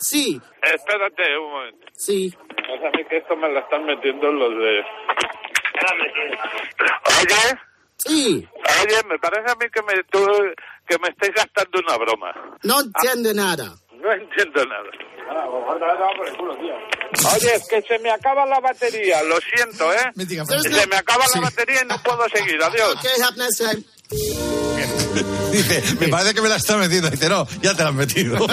sí, 0.00 0.40
Espérate 0.62 1.38
un 1.38 1.50
momento. 1.52 1.86
sí. 1.94 2.34
O 2.36 2.78
sea, 2.80 2.88
a 2.88 2.92
mí 2.92 3.04
que 3.08 3.18
esto 3.18 3.36
me 3.36 3.48
lo 3.52 3.60
están 3.60 3.84
metiendo 3.84 4.32
los 4.32 4.50
de... 4.50 4.84
Oye, 7.20 7.58
Sí, 7.98 8.48
oye, 8.82 8.96
me 9.08 9.16
parece 9.18 9.52
a 9.52 9.54
mí 9.54 9.66
que 9.72 9.80
me, 9.82 10.02
tú, 10.10 10.26
que 10.88 10.98
me 10.98 11.08
estáis 11.10 11.32
gastando 11.34 11.78
una 11.86 11.96
broma. 11.98 12.32
no 12.64 12.80
entiende 12.80 13.32
nada. 13.32 13.74
No 14.02 14.12
entiendo 14.12 14.64
nada. 14.66 14.90
Oye, 17.36 17.54
es 17.54 17.68
que 17.68 17.80
se 17.82 17.98
me 18.00 18.10
acaba 18.10 18.44
la 18.46 18.58
batería, 18.60 19.22
lo 19.22 19.36
siento, 19.40 19.92
¿eh? 19.92 20.10
Se 20.62 20.86
me 20.88 20.96
acaba 20.96 21.24
la 21.34 21.40
batería 21.40 21.82
y 21.82 21.86
no 21.86 22.02
puedo 22.02 22.24
seguir, 22.34 22.60
adiós. 22.62 22.96
Dice, 25.52 25.82
me 26.00 26.08
parece 26.08 26.34
que 26.34 26.40
me 26.40 26.48
la 26.48 26.56
está 26.56 26.76
metiendo. 26.76 27.10
Dice, 27.10 27.28
no, 27.28 27.46
ya 27.60 27.74
te 27.76 27.82
la 27.82 27.90
han 27.90 27.96
metido. 27.96 28.36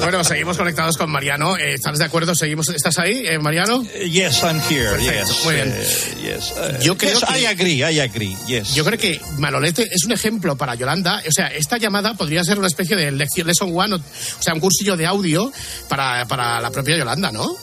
Bueno, 0.00 0.24
seguimos 0.24 0.56
conectados 0.56 0.96
con 0.96 1.10
Mariano. 1.10 1.56
Eh, 1.58 1.74
¿Estás 1.74 1.98
de 1.98 2.04
acuerdo? 2.04 2.34
Seguimos. 2.34 2.68
¿Estás 2.70 2.98
ahí, 2.98 3.26
eh, 3.26 3.38
Mariano? 3.38 3.82
Yes, 3.84 4.42
I'm 4.42 4.60
here. 4.70 4.90
Perfecto, 4.90 5.26
yes. 5.34 5.44
muy 5.44 5.54
bien. 5.54 5.68
eh, 5.76 6.14
yes. 6.22 6.54
eh, 6.56 6.78
Yo 6.82 6.96
creo 6.96 7.18
yes, 7.18 7.28
que- 7.28 7.40
I 7.40 7.46
agree, 7.46 7.76
I 7.78 8.00
agree. 8.00 8.36
Yes. 8.46 8.74
Yo 8.74 8.84
creo 8.84 8.98
que 8.98 9.20
Manolete 9.38 9.82
es 9.82 10.04
un 10.04 10.12
ejemplo 10.12 10.56
para 10.56 10.74
Yolanda. 10.76 11.22
O 11.28 11.32
sea, 11.32 11.48
esta 11.48 11.76
llamada 11.76 12.14
podría 12.14 12.42
ser 12.44 12.58
una 12.58 12.68
especie 12.68 12.96
de 12.96 13.10
lección, 13.12 13.46
lesson 13.46 13.70
one, 13.74 13.96
o, 13.96 14.00
sea, 14.40 14.54
un 14.54 14.60
cursillo 14.60 14.96
de 14.96 15.04
audio 15.04 15.52
para, 15.88 16.26
para 16.26 16.60
la 16.60 16.70
propia 16.70 16.96
Yolanda, 16.96 17.30
¿no? 17.30 17.54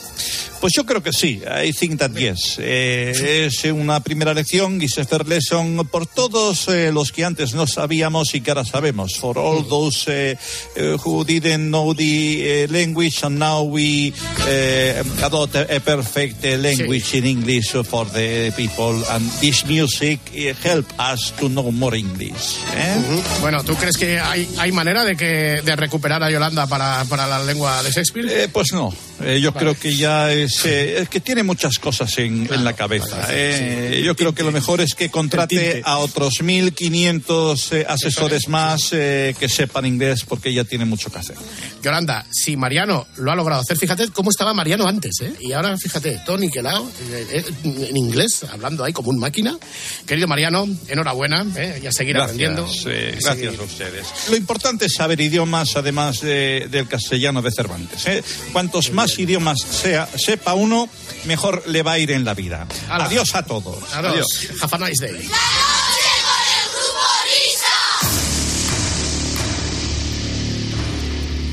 Pues 0.61 0.73
yo 0.73 0.85
creo 0.85 1.03
que 1.03 1.13
sí. 1.13 1.41
I 1.63 1.73
think 1.73 1.99
that 1.99 2.11
yes. 2.11 2.55
Eh, 2.59 3.45
es 3.47 3.63
una 3.65 3.99
primera 3.99 4.33
lección 4.33 4.81
y 4.81 4.87
lesson 5.27 5.87
por 5.91 6.07
todos 6.07 6.67
eh, 6.69 6.91
los 6.91 7.11
que 7.11 7.23
antes 7.23 7.53
no 7.53 7.67
sabíamos 7.67 8.33
y 8.33 8.41
que 8.41 8.51
ahora 8.51 8.65
sabemos. 8.65 9.15
For 9.15 9.37
all 9.37 9.67
those 9.67 10.05
eh, 10.07 10.37
eh, 10.75 10.97
who 11.03 11.23
didn't 11.23 11.67
know 11.67 11.93
the 11.93 12.24
eh, 12.41 12.67
language 12.69 13.23
and 13.23 13.37
now 13.39 13.63
we 13.63 14.13
eh, 14.47 15.01
adopt 15.23 15.55
a, 15.55 15.75
a 15.75 15.79
perfect 15.79 16.43
eh, 16.43 16.57
language 16.57 17.13
in 17.17 17.25
English 17.25 17.71
for 17.83 18.05
the 18.11 18.51
people 18.55 19.03
and 19.11 19.29
this 19.39 19.65
music 19.65 20.19
help 20.63 20.85
us 20.99 21.31
to 21.39 21.47
know 21.49 21.71
more 21.71 21.95
English. 21.97 22.57
eh? 22.75 22.95
Bueno, 23.41 23.63
¿tú 23.63 23.75
crees 23.75 23.97
que 23.97 24.19
hay, 24.19 24.47
hay 24.57 24.71
manera 24.71 25.03
de 25.03 25.15
que 25.15 25.61
de 25.63 25.75
recuperar 25.75 26.23
a 26.23 26.29
Yolanda 26.31 26.67
para, 26.67 27.03
para 27.05 27.27
la 27.27 27.43
lengua 27.43 27.81
de 27.83 27.91
Shakespeare? 27.91 28.27
Eh, 28.43 28.47
pues 28.51 28.67
no, 28.73 28.93
Eh, 29.23 29.39
yo 29.39 29.53
creo 29.53 29.75
que 29.79 29.95
ya 29.95 30.29
es, 30.33 30.65
eh, 30.65 30.99
es 31.01 31.07
que 31.09 31.21
tiene 31.21 31.41
muchas 31.41 31.79
cosas 31.79 32.17
en, 32.17 32.51
en 32.53 32.63
la 32.65 32.73
cabeza. 32.73 33.25
eh. 33.31 34.01
Yo 34.03 34.13
creo 34.13 34.35
que 34.35 34.43
lo 34.43 34.51
mejor 34.51 34.81
es 34.81 34.93
que 34.93 35.09
contrate 35.09 35.81
a 35.85 35.99
otros 35.99 36.33
1.500 36.41 37.71
eh, 37.71 37.85
asesores 37.87 38.47
más 38.49 38.89
eh, 38.91 39.33
que 39.39 39.49
sepan 39.49 39.85
inglés 39.85 40.25
porque 40.27 40.53
ya 40.53 40.63
tiene 40.63 40.85
mucho 40.85 41.09
que 41.11 41.19
hacer. 41.19 41.35
Yolanda, 41.81 42.14
si 42.31 42.55
Mariano 42.55 43.07
lo 43.17 43.31
ha 43.31 43.35
logrado 43.35 43.61
hacer, 43.61 43.77
fíjate 43.77 44.09
cómo 44.09 44.29
estaba 44.29 44.53
Mariano 44.53 44.87
antes, 44.87 45.13
¿eh? 45.21 45.33
Y 45.39 45.51
ahora 45.53 45.75
fíjate, 45.77 46.21
todo 46.25 46.37
niquelado, 46.37 46.89
eh, 47.11 47.27
eh, 47.31 47.45
en 47.89 47.97
inglés, 47.97 48.45
hablando 48.51 48.83
ahí 48.83 48.93
como 48.93 49.09
un 49.09 49.19
máquina. 49.19 49.57
Querido 50.05 50.27
Mariano, 50.27 50.67
enhorabuena, 50.87 51.45
¿eh? 51.55 51.79
y 51.83 51.87
a 51.87 51.91
seguir 51.91 52.17
aprendiendo. 52.17 52.67
eh, 52.87 53.17
gracias 53.21 53.59
a 53.59 53.63
ustedes. 53.63 54.07
Lo 54.29 54.35
importante 54.37 54.85
es 54.85 54.93
saber 54.93 55.19
idiomas, 55.19 55.75
además 55.75 56.21
de- 56.21 56.67
del 56.69 56.87
castellano 56.87 57.41
de 57.41 57.51
Cervantes. 57.51 58.05
¿eh? 58.07 58.23
Cuantos 58.53 58.91
más 58.91 59.17
idiomas 59.19 59.57
sea, 59.59 60.07
sepa 60.17 60.53
uno, 60.53 60.87
mejor 61.25 61.63
le 61.67 61.81
va 61.83 61.93
a 61.93 61.99
ir 61.99 62.11
en 62.11 62.23
la 62.23 62.33
vida. 62.33 62.67
Adiós 62.89 63.33
a 63.35 63.43
todos. 63.43 63.83
Adiós. 63.93 64.27
Have 64.61 64.75
a 64.83 64.89
nice 64.89 65.05
day. 65.05 65.27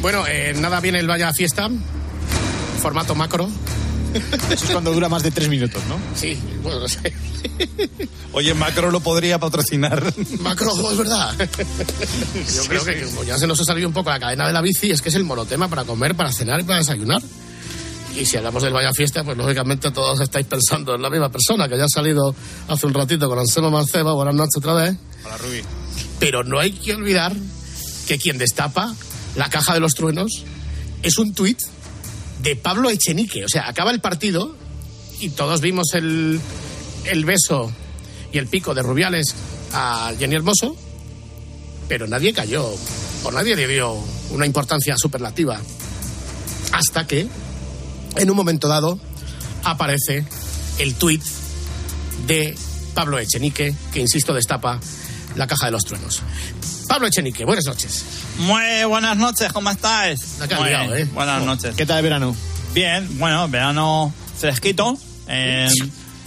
Bueno, 0.03 0.25
eh, 0.27 0.53
nada 0.57 0.81
viene 0.81 0.99
el 0.99 1.07
Vaya 1.07 1.33
Fiesta, 1.33 1.71
formato 2.83 3.15
macro. 3.15 3.49
Eso 4.51 4.65
es 4.65 4.71
cuando 4.73 4.93
dura 4.93 5.09
más 5.09 5.23
de 5.23 5.31
tres 5.31 5.49
minutos, 5.49 5.81
¿no? 5.89 5.97
Sí, 6.17 6.37
bueno, 6.61 6.81
no 6.81 6.89
sé. 6.89 7.15
Oye, 8.33 8.53
Macro 8.53 8.91
lo 8.91 8.99
podría 8.99 9.39
patrocinar. 9.39 10.13
Macro, 10.41 10.73
es 10.91 10.99
verdad. 10.99 11.33
Yo 11.39 12.65
creo 12.69 12.85
que 12.85 13.03
como 13.05 13.23
ya 13.23 13.39
se 13.39 13.47
nos 13.47 13.61
ha 13.61 13.65
salido 13.65 13.87
un 13.87 13.95
poco 13.95 14.11
la 14.11 14.19
cadena 14.19 14.47
de 14.47 14.53
la 14.53 14.61
bici, 14.61 14.91
es 14.91 15.01
que 15.01 15.09
es 15.09 15.15
el 15.15 15.25
monotema 15.25 15.69
para 15.69 15.85
comer, 15.85 16.17
para 16.17 16.33
cenar 16.33 16.61
y 16.61 16.65
para 16.65 16.81
desayunar. 16.81 17.23
Y 18.19 18.27
si 18.27 18.37
hablamos 18.37 18.63
del 18.65 18.73
Vaya 18.73 18.93
Fiesta, 18.93 19.23
pues 19.23 19.39
lógicamente 19.39 19.93
todos 19.93 20.21
estáis 20.21 20.47
pensando 20.47 20.97
en 20.97 21.01
la 21.01 21.11
misma 21.11 21.31
persona 21.31 21.69
que 21.69 21.79
ya 21.79 21.85
ha 21.85 21.89
salido 21.89 22.35
hace 22.69 22.87
un 22.87 22.93
ratito 22.93 23.29
con 23.29 23.39
Anselmo 23.39 23.71
Manceba. 23.71 24.13
Buenas 24.15 24.35
noches 24.35 24.57
otra 24.59 24.75
vez. 24.75 24.97
Hola, 25.25 25.37
Rubí. 25.39 25.63
Pero 26.19 26.43
no 26.43 26.59
hay 26.59 26.73
que 26.73 26.93
olvidar 26.93 27.33
que 28.09 28.19
quien 28.19 28.37
destapa 28.37 28.95
la 29.37 29.49
caja 29.49 29.75
de 29.75 29.81
los 29.81 29.95
truenos 29.95 30.45
es 31.03 31.19
un 31.19 31.35
tuit 31.35 31.59
de 32.43 32.57
Pablo 32.57 32.91
Echenique. 32.91 33.45
O 33.45 33.49
sea, 33.49 33.69
acaba 33.69 33.91
el 33.91 34.01
partido 34.01 34.55
y 35.21 35.31
todos 35.31 35.61
vimos 35.61 35.95
el, 35.95 36.41
el 37.05 37.25
beso 37.25 37.73
y 38.33 38.39
el 38.39 38.47
pico 38.47 38.75
de 38.75 38.83
Rubiales 38.83 39.35
a 39.73 40.13
Jenny 40.19 40.37
Hermoso, 40.37 40.77
pero 41.89 42.07
nadie 42.07 42.33
cayó, 42.33 42.69
o 43.25 43.31
nadie 43.31 43.57
le 43.57 43.69
dio 43.69 43.95
una 44.31 44.47
importancia 44.47 44.97
superlativa. 44.97 45.61
Hasta 46.73 47.07
que, 47.07 47.29
en 48.17 48.31
un 48.31 48.37
momento 48.37 48.69
dado, 48.69 48.99
aparece 49.65 50.25
el 50.79 50.95
tuit 50.95 51.23
de 52.27 52.57
Pablo 52.95 53.19
Echenique, 53.19 53.75
que 53.93 54.01
insisto 54.01 54.35
destapa 54.35 54.81
la 55.37 55.47
caja 55.47 55.67
de 55.67 55.73
los 55.73 55.85
truenos. 55.85 56.23
Pablo 56.89 57.07
Echenique, 57.07 57.45
buenas 57.45 57.65
noches. 57.67 58.05
Muy 58.39 58.85
buenas 58.87 59.17
noches, 59.17 59.53
¿cómo 59.53 59.71
estáis? 59.71 60.41
Ha 60.41 60.59
Muy 60.61 60.69
¿eh? 60.71 61.05
Buenas 61.13 61.43
noches. 61.43 61.75
¿Qué 61.77 61.87
tal 61.87 61.99
el 61.99 62.03
verano? 62.05 62.37
Bien, 62.75 63.19
bueno, 63.19 63.49
verano 63.49 64.13
fresquito. 64.39 64.97
En, 65.29 65.69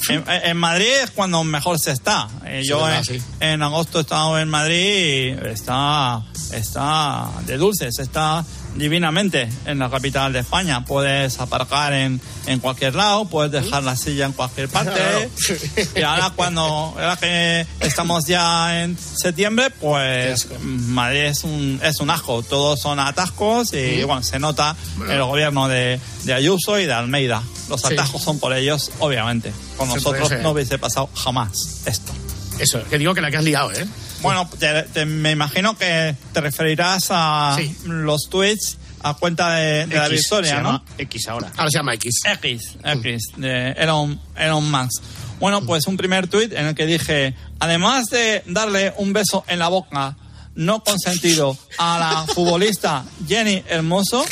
en- 0.10 0.24
en 0.28 0.58
Madrid 0.58 0.88
es 1.04 1.12
cuando 1.12 1.44
mejor 1.44 1.80
se 1.80 1.92
está. 1.92 2.28
Eh, 2.46 2.62
Sí, 2.64 2.70
yo 2.70 2.84
verdad, 2.84 2.98
en, 3.00 3.06
sí. 3.06 3.22
en 3.40 3.62
agosto 3.64 4.00
he 4.00 4.02
estado 4.02 4.40
en 4.40 4.50
Madrid 4.50 5.36
y 5.44 5.48
está, 5.50 6.24
está 6.54 7.28
de 7.46 7.58
dulces, 7.58 7.98
está 8.00 8.44
divinamente 8.76 9.50
en 9.66 9.80
la 9.80 9.90
capital 9.90 10.32
de 10.34 10.40
España. 10.40 10.86
Puedes 10.86 11.40
aparcar 11.40 11.94
en, 11.94 12.20
en 12.48 12.60
cualquier 12.60 12.96
lado, 12.96 13.26
puedes 13.26 13.52
dejar 13.52 13.84
la 13.84 13.96
silla 13.96 14.26
en 14.26 14.34
cualquier 14.34 14.70
parte. 14.70 15.00
Y 15.96 16.02
ahora 16.02 16.32
cuando 16.36 16.62
ahora 16.64 17.18
que 17.18 17.66
estamos 17.80 18.26
ya 18.26 18.84
en 18.84 18.98
septiembre, 18.98 19.70
pues 19.70 20.48
Madrid 20.62 21.22
es 21.22 21.44
un, 21.44 21.80
es 21.84 22.00
un 22.00 22.10
asco. 22.10 22.44
Todos 22.44 22.80
son 22.80 23.00
atascos 23.00 23.74
y 23.74 24.04
bueno, 24.04 24.24
se 24.24 24.40
nota 24.40 24.76
el 25.10 25.24
gobierno 25.24 25.68
de, 25.68 26.00
de 26.24 26.34
Ayuso 26.34 26.80
y 26.80 26.86
de 26.86 26.94
Almeida. 26.94 27.42
Los 27.70 27.82
Sí. 27.82 27.94
atajos 27.94 28.22
son 28.22 28.40
por 28.40 28.54
ellos, 28.54 28.92
obviamente. 29.00 29.52
Con 29.78 29.88
Sí, 29.90 29.96
nosotros 29.96 30.32
no 30.42 30.52
hubiese 30.52 30.78
pasado 30.78 31.10
jamás 31.16 31.82
esto. 31.86 32.12
Eso, 32.60 32.82
que 32.90 32.98
digo 32.98 33.14
que 33.14 33.22
la 33.22 33.32
que 33.32 33.38
has 33.38 33.44
liado, 33.44 33.72
¿eh? 33.74 33.86
Bueno, 34.26 34.50
te- 34.60 34.84
te- 34.84 35.06
me 35.06 35.32
imagino 35.32 35.78
que 35.78 36.16
te 36.34 36.42
referirás 36.42 37.06
a 37.10 37.56
Sí. 37.58 37.76
los 37.86 38.30
tweets 38.30 38.78
a 39.04 39.14
cuenta 39.14 39.52
de, 39.56 39.86
de 39.86 39.96
la 39.98 40.08
victoria, 40.08 40.50
se 40.58 40.62
¿no? 40.62 40.64
llama 40.72 40.84
X 40.98 41.28
ahora. 41.28 41.52
Ahora 41.58 41.70
se 41.70 41.78
llama 41.78 41.94
X. 41.94 42.16
X, 42.26 42.78
X, 42.84 43.24
de 43.38 43.72
Elon, 43.74 44.20
Elon 44.36 44.70
Musk. 44.72 45.04
Bueno, 45.40 45.62
pues 45.66 45.86
un 45.88 45.96
primer 45.98 46.28
tuit 46.28 46.52
en 46.54 46.66
el 46.66 46.76
que 46.76 46.86
dije, 46.86 47.36
además 47.60 48.06
de 48.08 48.42
darle 48.48 48.94
un 48.98 49.14
beso 49.14 49.44
en 49.48 49.60
la 49.60 49.68
boca 49.68 50.16
no 50.56 50.84
consentido 50.84 51.58
a 51.78 52.00
la 52.00 52.26
futbolista 52.34 53.04
Jenny 53.28 53.62
Hermoso, 53.68 54.26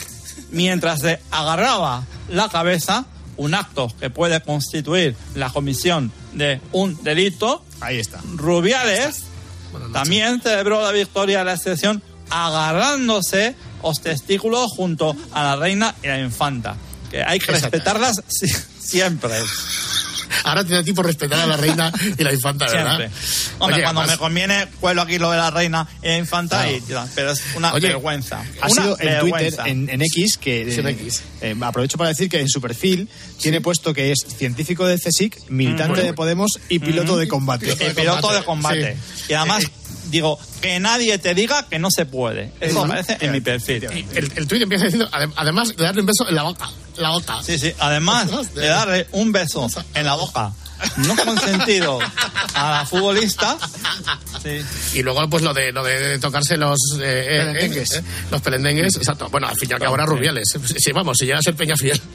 mientras 0.51 1.01
le 1.03 1.19
agarraba 1.31 2.05
la 2.29 2.49
cabeza, 2.49 3.05
un 3.37 3.53
acto 3.53 3.91
que 3.99 4.09
puede 4.09 4.41
constituir 4.41 5.15
la 5.35 5.49
comisión 5.49 6.11
de 6.33 6.61
un 6.71 7.01
delito, 7.03 7.63
Ahí 7.81 7.99
está. 7.99 8.21
Rubiales 8.35 9.23
también 9.91 10.41
celebró 10.41 10.81
la 10.83 10.91
victoria 10.91 11.39
de 11.39 11.45
la 11.45 11.57
selección 11.57 12.01
agarrándose 12.29 13.55
los 13.83 13.99
testículos 14.01 14.71
junto 14.75 15.15
a 15.33 15.43
la 15.43 15.55
reina 15.55 15.93
y 16.03 16.07
la 16.07 16.19
infanta. 16.19 16.75
Que 17.11 17.21
hay 17.23 17.37
que 17.39 17.51
respetarlas 17.51 18.21
si- 18.27 18.47
siempre. 18.47 19.35
Ahora 20.43 20.63
tiene 20.63 20.83
tiempo 20.83 21.03
respetar 21.03 21.39
a 21.39 21.45
la 21.47 21.57
reina 21.57 21.91
y 22.17 22.23
la 22.23 22.33
infanta, 22.33 22.65
¿verdad? 22.65 22.97
Siempre. 22.97 23.17
Hombre, 23.59 23.75
Oye, 23.75 23.83
cuando 23.83 24.01
además- 24.01 24.15
me 24.15 24.19
conviene, 24.19 24.67
cuelo 24.79 25.01
aquí 25.01 25.17
lo 25.17 25.31
de 25.31 25.37
la 25.37 25.51
reina 25.51 25.87
y 26.01 26.07
la 26.07 26.17
infanta, 26.17 26.63
Claro. 26.63 27.05
y, 27.05 27.09
pero 27.15 27.31
es 27.31 27.41
una 27.55 27.73
Oye, 27.73 27.87
vergüenza. 27.87 28.43
Ha 28.61 28.67
Una 28.69 28.81
sido 28.83 28.97
en 28.99 29.19
Twitter, 29.19 29.53
en, 29.65 29.89
en 29.89 30.01
X, 30.01 30.37
que 30.37 30.71
Sí, 30.71 30.79
en 30.79 30.87
eh, 30.87 30.91
X. 30.91 31.21
eh, 31.41 31.55
aprovecho 31.61 31.97
para 31.97 32.09
decir 32.09 32.29
que 32.29 32.39
en 32.39 32.49
su 32.49 32.61
perfil 32.61 33.07
tiene 33.41 33.61
puesto 33.61 33.93
que 33.93 34.11
es 34.11 34.19
científico 34.37 34.85
de 34.85 34.97
CSIC, 34.97 35.49
militante 35.49 36.01
de 36.01 36.13
Podemos 36.13 36.59
y 36.69 36.79
piloto 36.79 37.17
de 37.17 37.27
combate. 37.27 37.75
Piloto 37.95 38.31
de 38.33 38.43
combate. 38.43 38.97
Y 39.29 39.33
además, 39.33 39.63
Eh, 39.63 39.69
digo, 40.13 40.39
que 40.61 40.79
nadie 40.79 41.17
te 41.17 41.33
diga 41.35 41.67
que 41.67 41.79
no 41.79 41.89
se 41.91 42.05
puede. 42.05 42.51
Eso 42.61 42.83
aparece 42.85 43.17
en 43.19 43.31
mi 43.31 43.41
perfil. 43.41 43.83
El, 44.15 44.31
el 44.35 44.47
tuit 44.47 44.61
empieza 44.61 44.85
diciendo, 44.85 45.09
adem- 45.11 45.33
además 45.35 45.75
de 45.75 45.83
darle 45.83 46.01
un 46.01 46.07
beso 46.07 46.27
en 46.29 46.35
la 46.35 46.43
boca. 46.43 46.69
La 46.97 47.09
boca. 47.09 47.41
Sí, 47.43 47.57
sí. 47.59 47.73
Además 47.79 48.53
de 48.53 48.67
darle 48.67 49.07
un 49.11 49.31
beso 49.31 49.67
en 49.95 50.05
la 50.05 50.15
boca 50.15 50.53
no 50.97 51.15
consentido 51.15 51.99
a 52.53 52.71
la 52.71 52.85
futbolista, 52.85 53.57
sí. 54.41 54.59
Y 54.99 55.01
luego, 55.03 55.27
pues 55.29 55.43
lo 55.43 55.53
de, 55.53 55.71
lo 55.71 55.83
de 55.83 56.19
tocarse 56.19 56.57
los 56.57 56.77
eh, 57.01 57.25
eh, 57.29 57.39
Pelendengues. 57.39 57.91
eh, 57.93 58.03
los 58.31 58.41
pelendengues. 58.41 58.95
Exacto. 58.97 59.27
Bueno, 59.29 59.47
al 59.47 59.55
fin 59.57 59.69
y 59.69 59.73
al 59.73 59.79
cabo, 59.79 59.91
ahora 59.91 60.05
Rubiales. 60.05 60.49
Sí, 60.77 60.91
vamos, 60.91 61.17
si 61.17 61.25
llega 61.25 61.39
a 61.39 61.41
ser 61.41 61.55
Peñafiel. 61.55 61.99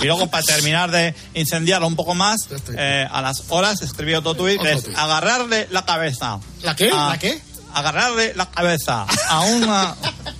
Y 0.00 0.06
luego, 0.06 0.28
para 0.28 0.42
terminar 0.42 0.90
de 0.90 1.14
incendiarlo 1.34 1.86
un 1.86 1.94
poco 1.94 2.14
más, 2.14 2.48
eh, 2.76 3.06
a 3.08 3.22
las 3.22 3.44
horas 3.50 3.82
escribí 3.82 4.14
otro 4.14 4.34
tuit 4.34 4.60
es 4.64 4.88
agarrarle 4.96 5.68
la 5.70 5.84
cabeza. 5.84 6.40
¿La 6.62 6.74
qué? 6.74 6.90
a- 6.90 7.10
¿La 7.10 7.18
qué? 7.18 7.40
Agarrarle 7.72 8.32
la 8.34 8.50
cabeza 8.50 9.06
a 9.28 9.40
una, 9.42 9.94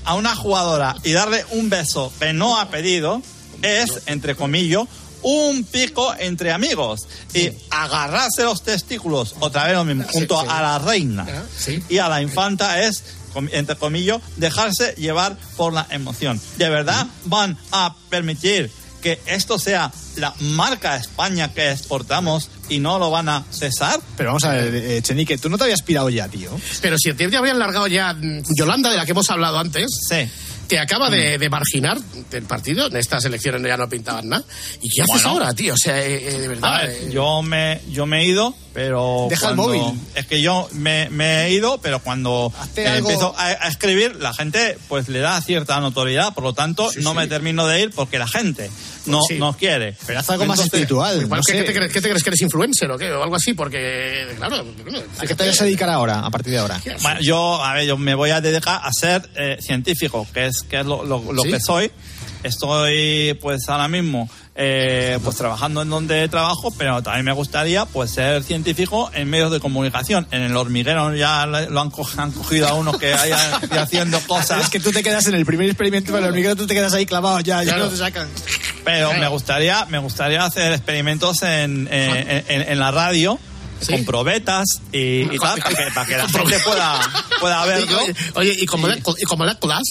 a 0.05 0.15
una 0.15 0.35
jugadora 0.35 0.97
y 1.05 1.13
darle 1.13 1.47
un 1.51 1.71
beso 1.71 2.13
que 2.19 2.33
no 2.33 2.59
ha 2.59 2.71
pedido 2.71 3.23
es, 3.63 4.03
entre 4.07 4.35
comillas, 4.35 4.83
un 5.23 5.65
pico 5.65 6.15
entre 6.19 6.53
amigos. 6.53 7.07
Y 7.35 7.51
agarrarse 7.71 8.45
los 8.45 8.63
testículos, 8.63 9.35
otra 9.41 9.65
vez 9.65 9.75
lo 9.75 9.85
mismo, 9.85 10.05
junto 10.11 10.41
sí. 10.41 10.47
a 10.51 10.63
la 10.63 10.79
reina 10.79 11.27
Ah, 11.29 11.43
sí. 11.57 11.83
y 11.89 11.99
a 11.99 12.09
la 12.09 12.21
infanta 12.23 12.83
es, 12.83 13.03
com- 13.33 13.49
entre 13.53 13.77
comillas, 13.77 14.21
dejarse 14.37 14.95
llevar 14.97 15.37
por 15.57 15.73
la 15.73 15.87
emoción. 15.91 16.41
¿De 16.57 16.69
verdad 16.69 17.07
van 17.25 17.57
a 17.73 17.95
permitir 18.11 18.71
que 19.01 19.21
esto 19.27 19.59
sea 19.59 19.91
la 20.15 20.33
marca 20.39 20.97
España 20.97 21.53
que 21.53 21.73
exportamos 21.73 22.49
y 22.69 22.79
no 22.79 22.99
lo 23.01 23.11
van 23.11 23.29
a 23.29 23.45
cesar? 23.51 24.01
Pero 24.17 24.29
vamos 24.31 24.45
a 24.45 24.53
ver, 24.53 24.73
eh, 24.75 25.03
Chenique, 25.03 25.39
tú 25.39 25.49
no 25.49 25.59
te 25.59 25.65
habías 25.65 25.83
pirado 25.83 26.09
ya, 26.09 26.29
tío. 26.29 26.51
Pero 26.81 26.97
si 26.99 27.13
te 27.15 27.25
habían 27.37 27.59
largado 27.59 27.89
ya 27.89 28.13
mm, 28.15 28.43
Yolanda, 28.57 28.91
de 28.91 28.97
la 28.97 29.05
que 29.05 29.11
hemos 29.11 29.29
hablado 29.31 29.59
antes, 29.59 29.87
Sí. 30.09 30.29
Te 30.73 30.79
acaba 30.79 31.11
de, 31.11 31.37
de 31.37 31.51
marginar 31.51 31.99
del 32.31 32.45
partido. 32.45 32.87
En 32.87 32.97
estas 32.97 33.23
elecciones 33.27 33.61
ya 33.63 33.77
no 33.77 33.91
pintaban 33.91 34.27
nada. 34.31 34.43
¿Y 34.81 34.89
qué 34.89 35.03
haces 35.03 35.23
Bueno. 35.23 35.29
ahora, 35.29 35.53
tío? 35.53 35.75
O 35.75 35.77
sea, 35.77 36.01
eh, 36.03 36.29
eh, 36.29 36.39
de 36.39 36.49
verdad. 36.49 36.75
A 36.77 36.79
ver, 36.87 36.91
eh, 36.93 37.11
yo 37.13 37.43
me, 37.43 37.83
yo 37.91 38.07
me 38.07 38.23
he 38.23 38.25
ido, 38.25 38.55
pero. 38.73 39.27
Deja 39.29 39.51
el 39.51 39.57
móvil. 39.57 39.83
Es 40.15 40.25
que 40.27 40.41
yo 40.41 40.71
me, 40.73 41.11
me 41.11 41.45
he 41.45 41.51
ido, 41.53 41.77
pero 41.83 41.99
cuando 41.99 42.51
eh, 42.77 42.87
algo- 42.89 43.11
empiezo 43.11 43.35
a, 43.37 43.49
a 43.49 43.69
escribir, 43.69 44.17
la 44.17 44.33
gente 44.33 44.79
pues 44.89 45.09
le 45.11 45.19
da 45.19 45.39
cierta 45.43 45.79
notoriedad, 45.79 46.33
por 46.33 46.43
lo 46.45 46.55
tanto, 46.55 46.91
Sí, 46.91 47.01
no 47.03 47.11
sí. 47.11 47.17
me 47.19 47.27
termino 47.27 47.67
de 47.67 47.83
ir 47.83 47.91
porque 47.95 48.19
la 48.19 48.27
gente 48.29 48.71
no, 49.07 49.21
Sí. 49.29 49.39
no 49.39 49.53
quiere. 49.57 49.95
Pero 50.07 50.19
haz 50.21 50.31
algo 50.31 50.45
más 50.47 50.59
Entonces, 50.59 50.75
espiritual. 50.81 51.23
igual, 51.23 51.41
no 51.41 51.45
¿qué, 51.45 51.63
te 51.63 51.73
crees, 51.75 51.93
qué 51.93 52.01
te 52.01 52.09
crees 52.09 52.23
que 52.23 52.31
eres 52.31 52.41
influencer 52.43 52.91
o 52.91 52.99
qué? 52.99 53.11
O 53.13 53.23
algo 53.23 53.37
así, 53.37 53.55
porque, 53.55 54.27
claro. 54.37 54.65
¿A 55.19 55.27
qué 55.27 55.35
te 55.35 55.47
vas 55.47 55.61
a 55.61 55.65
dedicar 55.65 55.89
ahora, 55.89 56.21
a 56.21 56.31
partir 56.31 56.53
de 56.53 56.59
ahora? 56.59 56.81
Bueno, 57.03 57.21
yo, 57.21 57.63
a 57.63 57.75
ver, 57.75 57.87
yo 57.87 57.97
me 57.99 58.15
voy 58.15 58.31
a 58.31 58.41
dedicar 58.41 58.81
a 58.83 58.91
ser 58.93 59.29
eh, 59.37 59.59
científico, 59.61 60.27
que 60.33 60.47
es, 60.47 60.63
que 60.63 60.81
es 60.81 60.87
lo, 60.87 61.05
lo- 61.05 61.33
lo 61.33 61.43
¿Sí? 61.43 61.51
que 61.51 61.61
soy. 61.61 61.91
Estoy, 62.43 63.39
pues, 63.41 63.69
ahora 63.69 63.89
mismo, 63.89 64.29
eh, 64.55 65.19
pues, 65.23 65.37
trabajando 65.37 65.83
en 65.83 65.91
donde 65.91 66.29
trabajo, 66.29 66.73
pero 66.77 67.03
también 67.03 67.25
me 67.25 67.33
gustaría, 67.33 67.85
pues, 67.87 68.11
ser 68.11 68.43
científico 68.43 69.11
en 69.15 69.29
medios 69.31 69.51
de 69.53 69.61
comunicación. 69.61 70.27
En 70.31 70.43
el 70.43 70.57
hormiguero 70.57 71.15
ya 71.15 71.47
lo 71.47 71.81
han, 71.81 71.91
co- 71.91 72.09
han 72.17 72.33
cogido 72.33 72.69
a 72.69 72.75
uno 72.75 72.93
que 72.99 73.13
haya 73.15 73.57
haciendo 73.81 74.21
cosas. 74.21 74.63
Es 74.65 74.71
que 74.71 74.81
tú 74.81 74.91
te 74.93 75.03
quedas 75.03 75.27
en 75.27 75.35
el 75.35 75.45
primer 75.47 75.67
experimento 75.69 76.13
del 76.13 76.25
hormiguero, 76.25 76.57
tú 76.57 76.67
te 76.67 76.75
quedas 76.75 76.93
ahí 76.95 77.07
clavado 77.07 77.41
ya, 77.41 77.63
ya 77.63 77.73
Claro. 77.75 77.85
no 77.85 77.91
te 77.91 77.97
sacan. 77.97 78.29
Pero 78.85 79.13
me 79.15 79.29
gustaría, 79.29 79.85
me 79.87 79.99
gustaría 79.99 80.45
hacer 80.45 80.73
experimentos 80.73 81.43
en, 81.43 81.89
en, 81.91 82.45
en 82.49 82.79
la 82.79 82.91
radio. 82.91 83.39
¿Sí? 83.81 83.91
Con 83.95 84.05
probetas 84.05 84.65
y, 84.93 85.23
y 85.23 85.39
tal, 85.41 85.59
para 85.61 85.75
que, 85.75 85.91
para 85.93 86.07
que 86.07 86.17
la 86.17 86.29
gente 86.29 86.57
pueda, 86.65 87.01
pueda 87.41 87.65
verlo. 87.67 87.99
Oye, 87.99 88.15
oye, 88.35 88.57
¿y 88.61 88.65
con, 88.65 88.81
molec- 88.81 89.17
y 89.19 89.25
con 89.25 89.39
moléculas? 89.39 89.83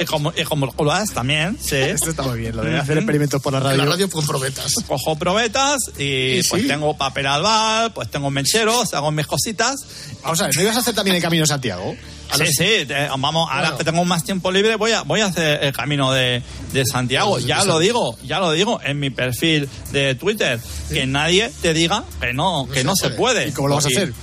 Y 0.00 0.04
como, 0.04 0.32
y 0.36 0.44
como 0.44 0.66
moléculas 0.66 1.10
también, 1.12 1.58
sí. 1.60 1.76
Esto 1.76 2.10
está 2.10 2.22
muy 2.22 2.38
bien, 2.38 2.56
lo 2.56 2.62
de 2.62 2.78
hacer 2.78 2.98
experimentos 2.98 3.40
por 3.42 3.52
la 3.52 3.60
radio. 3.60 3.78
la 3.78 3.84
radio 3.86 4.08
con 4.10 4.26
probetas. 4.26 4.74
Cojo 4.86 5.16
probetas 5.16 5.78
y 5.98 6.38
Y 6.38 6.42
pues 6.44 6.62
sí. 6.62 6.68
tengo 6.68 6.96
papel 6.96 7.26
albal, 7.26 7.92
pues 7.92 8.10
tengo 8.10 8.30
mecheros, 8.30 8.94
hago 8.94 9.10
mis 9.10 9.26
cositas. 9.26 9.76
Vamos 10.22 10.40
a 10.40 10.46
ver, 10.46 10.56
¿no 10.56 10.62
ibas 10.62 10.76
a 10.76 10.80
hacer 10.80 10.94
también 10.94 11.16
el 11.16 11.22
Camino 11.22 11.42
de 11.42 11.48
Santiago? 11.48 11.94
Sí, 12.36 12.46
sí, 12.46 12.86
te- 12.86 13.08
vamos, 13.08 13.46
ahora 13.50 13.76
que 13.76 13.84
tengo 13.84 14.02
más 14.06 14.24
tiempo 14.24 14.50
libre 14.50 14.76
voy 14.76 14.92
a, 14.92 15.02
voy 15.02 15.20
a 15.20 15.26
hacer 15.26 15.62
el 15.64 15.72
camino 15.74 16.12
de, 16.12 16.42
de 16.72 16.86
Santiago. 16.86 17.38
Ya 17.38 17.62
lo 17.64 17.78
digo, 17.78 18.16
ya 18.24 18.38
lo 18.40 18.52
digo 18.52 18.80
en 18.82 18.98
mi 19.00 19.10
perfil 19.10 19.68
de 19.90 20.14
Twitter. 20.14 20.58
Que 20.88 21.04
nadie 21.04 21.52
te 21.60 21.74
diga 21.74 22.04
que 22.22 22.32
no, 22.32 22.66
que 22.72 22.78
se 22.78 22.84
no 22.84 22.94
se 22.96 23.10
puede. 23.10 23.16
puede. 23.16 23.48
¿Y 23.48 23.52
cómo 23.52 23.68
lo 23.68 23.74
vas 23.74 23.84
a 23.84 23.88
hacer? 23.88 24.14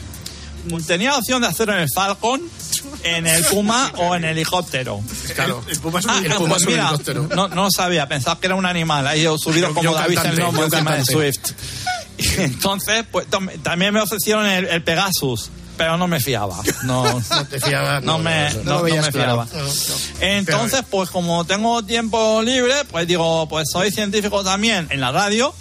Tenía 0.87 1.15
opción 1.17 1.41
de 1.41 1.47
hacerlo 1.49 1.73
en 1.75 1.81
el 1.81 1.87
Falcon, 1.93 2.41
en 3.03 3.27
el 3.27 3.43
Puma 3.45 3.91
o 3.97 4.15
en 4.15 4.23
el 4.23 4.31
helicóptero. 4.31 5.01
Claro. 5.35 5.63
El 5.67 5.79
Puma 5.79 5.99
es 5.99 6.05
un 6.05 6.11
Ah, 6.11 6.19
el 6.23 6.29
no, 6.29 6.37
Puma 6.37 6.55
pues 6.55 6.65
mira, 6.67 6.87
helicóptero. 6.89 7.27
no, 7.35 7.47
no 7.47 7.63
lo 7.63 7.71
sabía, 7.71 8.07
pensaba 8.07 8.39
que 8.39 8.47
era 8.47 8.55
un 8.55 8.65
animal, 8.65 9.05
ahí 9.07 9.21
he 9.25 9.37
subido 9.37 9.69
Yo- 9.69 9.73
como 9.73 9.83
yo 9.91 9.93
David 9.95 10.15
cantante, 10.15 10.41
el 10.41 10.51
yo 10.53 10.63
encima 10.65 10.95
de. 10.95 11.05
Swift. 11.05 11.51
Y 12.17 12.41
entonces, 12.41 13.05
pues 13.09 13.27
tam- 13.29 13.49
también 13.63 13.93
me 13.93 14.01
ofrecieron 14.01 14.45
el, 14.45 14.65
el 14.67 14.83
Pegasus, 14.83 15.49
pero 15.77 15.97
no 15.97 16.05
me 16.09 16.19
fiaba. 16.19 16.57
No, 16.83 17.03
No 17.29 17.45
te 17.47 17.61
fiabas. 17.61 18.03
no 18.03 18.19
me, 18.19 18.49
no, 18.55 18.63
no, 18.63 18.63
no 18.63 18.77
no 18.79 18.83
me 18.83 18.89
claro. 19.11 19.45
fiaba. 19.47 19.47
Entonces, 20.19 20.81
pues 20.89 21.09
como 21.09 21.45
tengo 21.45 21.83
tiempo 21.83 22.41
libre, 22.41 22.73
pues 22.91 23.07
digo, 23.07 23.47
pues 23.47 23.69
soy 23.71 23.91
científico 23.91 24.43
también 24.43 24.87
en 24.89 24.99
la 25.01 25.11
radio 25.13 25.53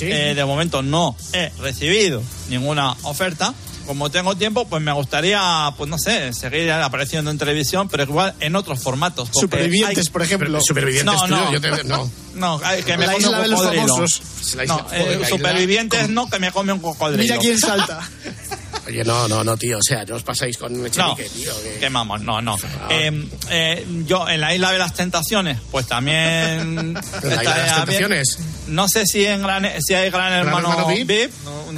Eh, 0.00 0.32
de 0.36 0.44
momento 0.44 0.82
no 0.82 1.16
he 1.32 1.50
recibido 1.60 2.22
ninguna 2.48 2.92
oferta. 3.02 3.52
Como 3.86 4.10
tengo 4.10 4.34
tiempo, 4.36 4.66
pues 4.66 4.82
me 4.82 4.92
gustaría, 4.92 5.72
pues 5.78 5.88
no 5.88 5.96
sé, 5.98 6.32
seguir 6.32 6.70
apareciendo 6.72 7.30
en 7.30 7.38
televisión, 7.38 7.88
pero 7.88 8.02
igual 8.02 8.34
en 8.40 8.56
otros 8.56 8.82
formatos. 8.82 9.28
Supervivientes, 9.32 10.06
hay- 10.06 10.12
por 10.12 10.22
ejemplo. 10.22 10.60
Supervivientes, 10.60 11.14
No, 11.14 11.26
no. 11.28 11.52
yo 11.52 11.60
te- 11.60 11.84
no. 11.84 12.10
No, 12.36 12.60
que 12.84 12.98
me 12.98 13.06
La 13.06 13.12
come 13.14 13.24
isla 13.24 13.36
un 13.38 13.42
de 13.44 13.48
los 13.48 13.64
famosos. 13.64 14.20
La 14.56 14.64
isla- 14.64 14.76
No, 14.76 14.82
joder, 14.84 15.00
eh, 15.00 15.14
isla 15.14 15.28
supervivientes 15.28 16.08
no, 16.10 16.28
que 16.28 16.38
me 16.38 16.52
come 16.52 16.72
un 16.74 16.80
cocodrilo. 16.80 17.22
Mira 17.22 17.38
quién 17.38 17.58
salta. 17.58 18.00
Oye, 18.86 19.04
no, 19.04 19.26
no, 19.26 19.42
no, 19.42 19.56
tío. 19.56 19.78
O 19.78 19.82
sea, 19.82 20.04
no 20.04 20.14
os 20.16 20.22
pasáis 20.22 20.56
con 20.56 20.72
No, 20.78 20.86
Echenique, 20.86 21.28
tío. 21.28 21.52
que- 21.62 21.78
que 21.80 21.88
vamos, 21.88 22.20
no, 22.20 22.40
no. 22.40 22.56
Eh, 22.88 23.28
eh, 23.50 23.86
yo 24.06 24.28
en 24.28 24.40
la 24.40 24.54
isla 24.54 24.70
de 24.72 24.78
las 24.78 24.94
tentaciones, 24.94 25.58
pues 25.70 25.86
también. 25.86 26.94
la 27.22 27.42
isla 27.42 27.54
de 27.54 27.62
las 27.62 27.76
tentaciones. 27.76 28.38
No 28.68 28.88
sé 28.88 29.06
si 29.06 29.24
en 29.26 29.42
gran, 29.42 29.66
si 29.82 29.94
hay 29.94 30.10
gran 30.10 30.32
hermano, 30.32 30.70
hermano 30.70 30.86
VIP. 30.88 31.08
VIP? 31.08 31.30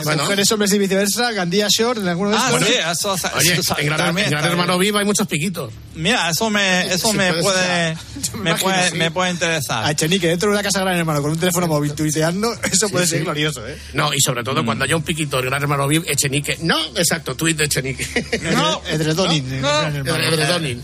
Bueno. 0.04 0.22
Mujeres, 0.22 0.52
hombres 0.52 0.72
y 0.74 0.78
viceversa, 0.78 1.32
Gandía 1.32 1.66
Shore, 1.70 2.00
en 2.00 2.09
alguno 2.09 2.30
de 2.30 2.36
Ah, 2.36 2.50
estos. 2.52 2.68
sí, 2.68 2.74
eso, 3.18 3.28
Oye, 3.36 3.52
eso 3.54 3.76
en 3.78 3.86
Gran, 3.86 3.98
también 3.98 4.26
en 4.26 4.30
Gran. 4.32 4.44
Hermano 4.44 4.78
Viva 4.78 5.00
hay 5.00 5.06
muchos 5.06 5.26
piquitos. 5.26 5.72
Mira, 5.99 6.30
eso 6.30 6.49
me, 6.49 6.86
eso 6.94 7.12
me 7.12 7.32
puede 7.34 7.96
me 8.38 8.55
puede, 8.55 8.90
me 8.92 9.11
puede 9.11 9.30
interesar. 9.32 9.84
A 9.84 9.90
Echenique 9.90 10.28
dentro 10.28 10.49
de 10.49 10.55
una 10.55 10.62
casa 10.62 10.80
gran 10.80 10.96
hermano 10.96 11.20
con 11.20 11.32
un 11.32 11.38
teléfono 11.38 11.66
móvil 11.66 11.92
tuiteando, 11.94 12.55
eso 12.70 12.88
puede 12.88 13.07
ser 13.07 13.24
glorioso, 13.24 13.66
¿eh? 13.66 13.76
No, 13.94 14.12
y 14.14 14.20
sobre 14.20 14.42
Mm. 14.42 14.44
todo 14.44 14.64
cuando 14.64 14.84
haya 14.84 14.94
un 14.96 15.03
piquito 15.03 15.38
en 15.40 15.46
Gran 15.46 15.61
Hermano 15.62 15.88
Viva, 15.88 16.05
Echenique. 16.09 16.57
No, 16.62 16.78
exacto, 16.96 17.34
tuit 17.34 17.57
de 17.57 17.64
Echenique. 17.64 18.07
No, 18.55 18.80
Edredonin. 18.88 19.44
Edredonin. 19.53 20.82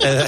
Eh, 0.00 0.26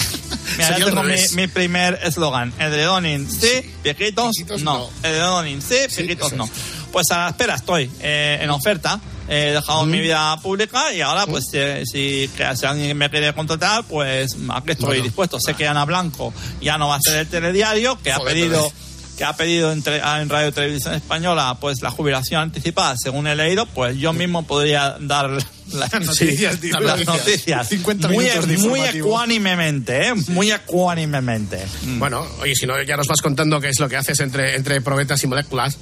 Mira, 0.59 0.79
yo 0.79 0.87
tengo 0.87 1.03
mi, 1.03 1.09
revés. 1.13 1.33
mi 1.33 1.47
primer 1.49 1.99
eslogan. 2.03 2.53
Edredonin, 2.59 3.29
sí, 3.31 3.63
piquitos, 3.83 4.31
Piquitos, 4.37 4.63
no. 4.63 4.79
no. 4.79 4.91
Edredonin, 5.09 5.63
sí, 5.63 5.77
piquitos, 5.97 6.33
no. 6.35 6.49
Pues 6.93 7.07
a 7.11 7.19
la 7.25 7.29
espera 7.31 7.55
estoy 7.57 7.91
eh, 8.01 8.39
en 8.43 8.51
oferta. 8.51 9.01
He 9.29 9.53
dejado 9.53 9.85
mi 9.87 10.01
vida 10.01 10.37
pública 10.41 10.93
y 10.93 11.01
ahora, 11.01 11.27
pues, 11.27 11.47
eh, 11.53 11.83
si, 11.85 12.31
que 12.37 12.57
si 12.57 12.67
alguien 12.67 12.97
me 12.97 13.11
quiere 13.11 13.33
contratar, 13.33 13.85
pues 13.85 14.37
aquí 14.51 14.71
estoy 14.71 14.87
Bueno, 14.87 15.03
dispuesto. 15.05 15.39
Sé 15.41 15.55
que 15.55 15.67
Ana 15.67 15.85
Blanco 15.85 16.33
ya 16.61 16.79
no 16.79 16.89
va 16.89 16.97
a 16.97 17.01
ser 17.01 17.19
el 17.19 17.29
telediario, 17.29 17.99
que 18.03 18.13
ha 18.13 18.21
pedido 18.21 18.71
que 19.17 19.25
ha 19.25 19.35
pedido 19.35 19.73
en, 19.73 19.83
en 19.87 20.29
Radio 20.29 20.53
Televisión 20.53 20.95
Española 20.95 21.57
pues 21.61 21.83
la 21.83 21.91
jubilación 21.91 22.43
anticipada 22.43 22.97
según 22.97 23.27
he 23.27 23.35
leído 23.35 23.67
pues 23.67 23.97
yo 23.97 24.13
mismo 24.13 24.47
podría 24.47 24.97
dar 25.01 25.31
las 25.73 25.93
noticias, 26.01 26.61
tío. 26.61 26.79
las 26.81 27.05
noticias 27.05 27.69
50 27.69 28.09
muy, 28.09 28.29
muy 28.59 28.81
ecuánimemente 28.81 30.09
¿eh? 30.09 30.15
muy 30.29 30.51
ecuánimemente. 30.51 31.65
Bueno, 31.99 32.27
oye, 32.41 32.55
si 32.55 32.67
no, 32.67 32.81
ya 32.83 32.97
nos 32.97 33.07
vas 33.07 33.21
contando 33.23 33.61
qué 33.61 33.69
es 33.69 33.81
lo 33.81 33.89
que 33.89 33.97
haces 33.97 34.21
entre, 34.21 34.57
entre 34.57 34.81
probetas 34.81 35.23
y 35.25 35.27
moléculas 35.27 35.79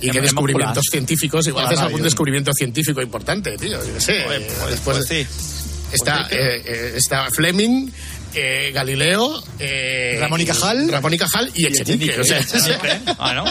y 0.00 0.10
qué 0.10 0.20
descubrimientos 0.20 0.76
moléculas. 0.76 0.84
científicos. 0.90 1.46
Igual 1.46 1.66
haces 1.66 1.80
algún 1.80 2.02
descubrimiento 2.02 2.52
científico 2.52 3.02
importante, 3.02 3.56
tío. 3.56 3.84
Yo 3.84 3.94
qué 3.94 4.00
sé. 4.00 4.22
Pues, 4.26 4.42
pues, 4.42 4.70
Después 4.70 4.96
pues 4.96 5.08
sí 5.08 5.26
está, 5.92 6.28
eh, 6.30 6.62
eh, 6.64 6.92
está 6.96 7.30
Fleming, 7.30 7.90
eh, 8.34 8.70
Galileo, 8.74 9.42
eh, 9.58 10.16
Ramón 10.20 10.40
y 10.40 10.44
Cajal. 10.46 10.88
Ramón 10.90 11.14
y 11.14 11.18
Cajal 11.18 11.50
y 11.54 11.66
Echenique. 11.66 12.20
O 12.20 12.24
sea, 12.24 12.38
Echenique, 12.40 13.00
bueno. 13.18 13.44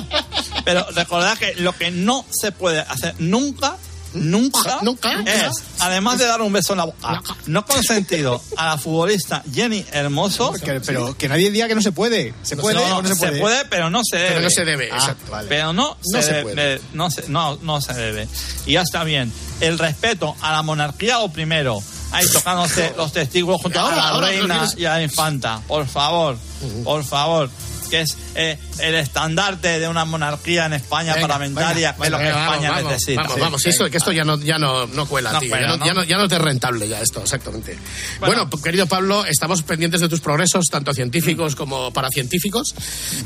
pero 0.63 0.85
recordad 0.91 1.37
que 1.37 1.55
lo 1.55 1.73
que 1.77 1.91
no 1.91 2.25
se 2.31 2.51
puede 2.51 2.79
hacer 2.79 3.15
nunca 3.19 3.77
Nunca, 4.17 4.79
Nunca. 4.81 5.11
es, 5.25 5.51
además 5.79 6.17
de 6.19 6.25
dar 6.25 6.41
un 6.41 6.53
beso 6.53 6.71
en 6.71 6.77
la 6.77 6.85
boca, 6.85 7.21
no 7.47 7.65
consentido 7.65 8.41
a 8.55 8.67
la 8.67 8.77
futbolista 8.77 9.43
Jenny 9.53 9.85
Hermoso. 9.91 10.53
Pero 10.85 11.17
que 11.17 11.27
nadie 11.27 11.51
diga 11.51 11.67
que 11.67 11.75
no 11.75 11.81
se 11.81 11.91
puede. 11.91 12.33
¿Se 12.41 12.55
puede 12.55 12.75
No, 12.75 12.99
o 12.99 13.01
no 13.01 13.13
se 13.13 13.27
puede? 13.33 13.65
pero 13.65 13.89
no 13.89 13.99
se 14.09 14.15
debe. 14.15 14.29
Pero 14.29 14.41
no 14.41 14.49
se 14.49 14.63
debe, 14.63 14.89
Ah, 14.89 14.95
exacto. 14.95 15.31
vale. 15.31 15.49
Pero 15.49 15.73
no, 15.73 15.97
No 16.13 16.21
se, 16.21 16.27
se 16.27 16.31
debe- 16.33 16.43
puede. 16.43 16.81
no, 16.93 17.11
se, 17.11 17.27
no, 17.27 17.57
no 17.61 17.81
se 17.81 17.93
debe. 17.93 18.29
Y 18.65 18.71
ya 18.73 18.83
está 18.83 19.03
bien. 19.03 19.33
El 19.59 19.77
respeto 19.77 20.33
a 20.41 20.53
la 20.53 20.61
monarquía 20.61 21.19
o 21.19 21.33
primero. 21.33 21.83
Ahí 22.11 22.25
tocándose 22.31 22.93
los 22.95 23.11
testículos 23.11 23.61
junto 23.61 23.79
Ahora, 23.79 23.93
a 23.95 23.97
la 23.97 24.07
ahora, 24.09 24.27
reina 24.27 24.67
y 24.77 24.85
a 24.85 24.93
la 24.93 25.03
infanta. 25.03 25.59
Por 25.67 25.87
favor, 25.87 26.37
por 26.83 27.03
favor. 27.03 27.49
Que 27.89 28.01
es 28.01 28.17
eh, 28.33 28.57
el 28.79 28.95
estandarte 28.95 29.79
de 29.79 29.87
una 29.87 30.05
monarquía 30.05 30.65
en 30.65 30.73
España 30.73 31.13
Venga, 31.13 31.27
parlamentaria, 31.27 31.91
venga, 31.91 32.05
es 32.05 32.11
lo 32.11 32.17
que 32.17 32.23
venga, 32.23 32.45
España 32.45 32.71
vamos, 32.71 32.91
necesita. 32.93 33.21
Vamos, 33.21 33.39
vamos, 33.39 33.61
sí. 33.61 33.69
esto, 33.69 33.89
que 33.91 33.97
esto 33.97 34.11
ya 34.11 34.23
no, 34.23 34.39
ya 34.39 34.57
no, 34.57 34.87
no 34.87 35.05
cuela, 35.05 35.33
No 35.33 35.39
tío. 35.39 35.49
cuela, 35.51 35.67
ya, 35.67 35.77
no, 35.77 35.85
ya 35.85 35.93
no- 35.93 36.03
ya 36.03 36.17
no 36.17 36.27
te 36.27 36.35
es 36.35 36.41
rentable 36.41 36.87
ya 36.89 36.99
esto, 36.99 37.21
exactamente. 37.21 37.77
Bueno. 38.19 38.47
Bueno, 38.47 38.63
querido 38.63 38.87
Pablo, 38.87 39.23
estamos 39.25 39.61
pendientes 39.61 40.01
de 40.01 40.09
tus 40.09 40.19
progresos, 40.19 40.65
tanto 40.65 40.95
científicos 40.95 41.55
como 41.55 41.93
paracientíficos. 41.93 42.73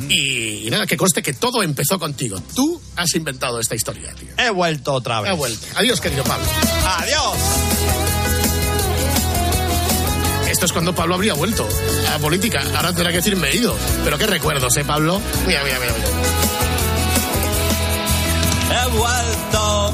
y, 0.10 0.68
y 0.68 0.70
nada, 0.70 0.86
que 0.86 0.98
conste 0.98 1.22
que 1.24 1.32
todo 1.32 1.64
empezó 1.64 1.98
contigo. 1.98 2.42
Tú 2.54 2.82
has 2.98 3.16
inventado 3.16 3.62
esta 3.62 3.76
historia, 3.76 4.14
tío. 4.16 4.28
He 4.38 4.50
vuelto 4.50 4.92
otra 4.94 5.22
vez. 5.22 5.32
Ha 5.32 5.36
vuelto. 5.36 5.66
Adiós, 5.78 6.02
querido 6.02 6.26
Pablo. 6.26 6.46
Adiós. 6.98 8.19
Esto 10.60 10.66
es 10.66 10.74
cuando 10.74 10.94
Pablo 10.94 11.16
habría 11.16 11.36
vuelto 11.36 11.66
a 12.14 12.20
política. 12.20 12.62
Ahora 12.76 12.90
tendrá 12.90 13.12
que 13.12 13.20
decir 13.20 13.38
me 13.38 13.48
he 13.48 13.56
ido. 13.56 13.74
Pero 14.04 14.18
qué 14.18 14.28
recuerdos, 14.28 14.76
¿eh, 14.76 14.84
Pablo? 14.84 15.22
Mira, 15.48 15.64
mira, 15.64 15.80
mira. 15.80 15.94
mira. 15.94 16.06
He 18.76 18.90
vuelto. 18.90 19.94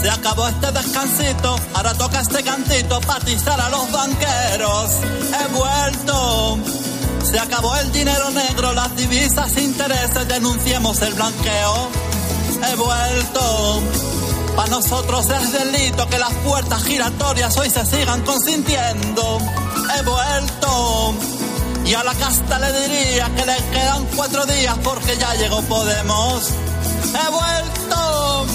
Se 0.00 0.08
acabó 0.08 0.48
este 0.48 0.72
descansito, 0.72 1.60
ahora 1.74 1.92
toca 1.92 2.22
este 2.22 2.42
cantito 2.42 3.02
para 3.02 3.20
atizar 3.20 3.60
a 3.60 3.68
los 3.68 3.92
banqueros. 3.92 4.92
He 5.38 5.46
vuelto. 5.52 6.58
Se 7.30 7.38
acabó 7.38 7.76
el 7.76 7.92
dinero 7.92 8.30
negro, 8.30 8.72
las 8.72 8.96
divisas, 8.96 9.54
intereses, 9.58 10.26
denunciemos 10.26 11.02
el 11.02 11.12
blanqueo. 11.12 11.90
He 12.66 12.76
vuelto. 12.76 13.82
Para 14.56 14.70
nosotros 14.70 15.26
es 15.28 15.52
delito 15.52 16.08
que 16.08 16.18
las 16.18 16.32
puertas 16.46 16.82
giratorias 16.82 17.54
hoy 17.58 17.68
se 17.68 17.84
sigan 17.84 18.22
consintiendo. 18.22 19.38
He 19.90 20.02
vuelto. 20.02 21.14
Y 21.84 21.94
a 21.94 22.04
la 22.04 22.14
casta 22.14 22.58
le 22.58 22.72
diría 22.80 23.26
que 23.34 23.46
le 23.46 23.56
quedan 23.72 24.06
cuatro 24.16 24.44
días 24.46 24.76
porque 24.82 25.16
ya 25.16 25.34
llegó 25.34 25.60
Podemos. 25.62 26.50
He 27.14 27.30
vuelto. 27.30 28.46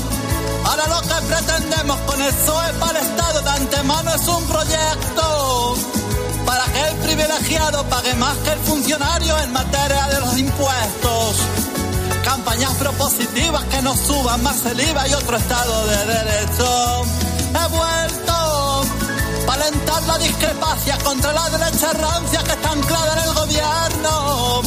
Ahora 0.65 0.87
lo 0.87 1.01
que 1.01 1.27
pretendemos 1.27 1.97
con 2.01 2.21
el 2.21 2.33
PSOE 2.33 2.73
para 2.79 2.99
el 2.99 3.05
Estado 3.05 3.41
de 3.41 3.49
antemano 3.49 4.13
es 4.13 4.27
un 4.27 4.43
proyecto 4.45 5.75
para 6.45 6.65
que 6.65 6.81
el 6.87 6.95
privilegiado 6.95 7.83
pague 7.89 8.13
más 8.15 8.35
que 8.37 8.51
el 8.51 8.59
funcionario 8.59 9.37
en 9.39 9.51
materia 9.53 10.07
de 10.07 10.19
los 10.21 10.37
impuestos. 10.37 11.35
Campañas 12.23 12.73
propositivas 12.75 13.63
que 13.65 13.81
nos 13.81 13.99
suban 13.99 14.43
más 14.43 14.65
el 14.65 14.79
IVA 14.79 15.07
y 15.07 15.13
otro 15.13 15.37
Estado 15.37 15.87
de 15.87 16.05
Derecho. 16.05 17.05
He 17.53 17.67
vuelto 17.69 18.27
alentar 19.57 20.03
la 20.03 20.17
discrepancia 20.19 20.97
contra 21.03 21.31
la 21.33 21.49
derecha 21.49 21.91
rancia 21.93 22.43
que 22.43 22.51
está 22.51 22.71
anclada 22.71 23.13
en 23.13 23.29
el 23.29 23.33
gobierno. 23.33 24.61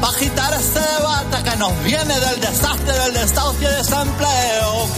Para 0.00 0.16
agitar 0.16 0.54
ese 0.54 0.80
debate 0.80 1.50
que 1.50 1.56
nos 1.56 1.84
viene 1.84 2.20
del 2.20 2.40
desastre 2.40 2.92
del 2.92 3.14
desahucio 3.14 3.70
y 3.70 3.74
desempleo. 3.74 4.88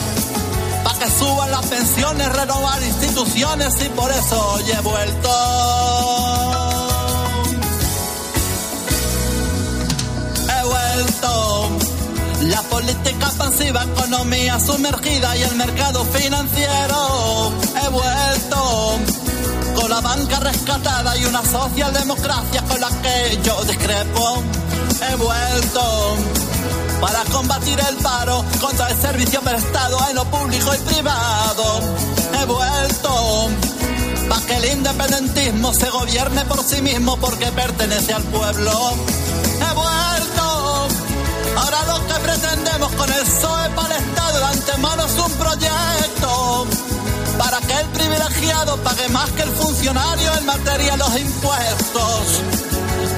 Para 0.84 0.98
que 0.98 1.10
suban 1.10 1.50
las 1.50 1.66
pensiones, 1.66 2.32
renovar 2.32 2.82
instituciones 2.82 3.74
y 3.84 3.88
por 3.90 4.10
eso 4.10 4.52
hoy 4.52 4.70
he 4.70 4.80
vuelto. 4.80 5.30
He 10.48 10.64
vuelto. 10.64 11.47
La 12.48 12.62
política 12.62 13.26
expansiva, 13.26 13.84
economía 13.84 14.58
sumergida 14.58 15.36
y 15.36 15.42
el 15.42 15.54
mercado 15.56 16.02
financiero. 16.06 17.52
He 17.76 17.88
vuelto 17.88 18.98
con 19.74 19.90
la 19.90 20.00
banca 20.00 20.40
rescatada 20.40 21.14
y 21.18 21.26
una 21.26 21.44
socialdemocracia 21.44 22.62
con 22.62 22.80
la 22.80 22.88
que 22.88 23.38
yo 23.44 23.64
discrepo. 23.64 24.42
He 25.10 25.14
vuelto 25.16 26.16
para 27.02 27.22
combatir 27.24 27.78
el 27.86 27.96
paro 27.96 28.42
contra 28.60 28.88
el 28.88 28.96
servicio 28.96 29.40
prestado 29.42 29.98
en 30.08 30.16
lo 30.16 30.24
público 30.24 30.74
y 30.74 30.78
privado. 30.78 31.80
He 32.40 32.44
vuelto 32.46 33.50
para 34.28 34.46
que 34.46 34.56
el 34.56 34.72
independentismo 34.72 35.74
se 35.74 35.90
gobierne 35.90 36.44
por 36.46 36.64
sí 36.64 36.80
mismo 36.80 37.18
porque 37.18 37.52
pertenece 37.52 38.14
al 38.14 38.22
pueblo. 38.24 38.72
He 39.60 39.74
vuelto. 39.74 40.17
Ahora 41.68 41.98
lo 41.98 42.06
que 42.06 42.14
pretendemos 42.14 42.92
con 42.92 43.12
el 43.12 43.20
PSOE 43.26 43.68
para 43.76 43.94
el 43.94 44.02
Estado 44.02 44.38
de 44.38 44.44
antemano 44.46 45.04
es 45.04 45.18
un 45.18 45.32
proyecto 45.32 46.66
para 47.36 47.58
que 47.58 47.74
el 47.74 47.86
privilegiado 47.88 48.78
pague 48.78 49.06
más 49.10 49.28
que 49.32 49.42
el 49.42 49.50
funcionario 49.50 50.34
en 50.38 50.46
materia 50.46 50.92
de 50.92 50.96
los 50.96 51.20
impuestos. 51.20 52.40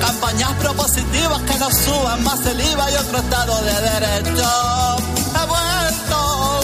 Campañas 0.01 0.51
propositivas 0.55 1.43
que 1.43 1.59
nos 1.61 1.75
suban 1.77 2.25
más 2.25 2.45
el 2.45 2.61
IVA 2.61 2.91
y 2.91 2.95
otro 2.97 3.19
Estado 3.19 3.63
de 3.63 3.73
Derecho. 3.73 4.97
He 5.37 5.47
vuelto 5.47 6.61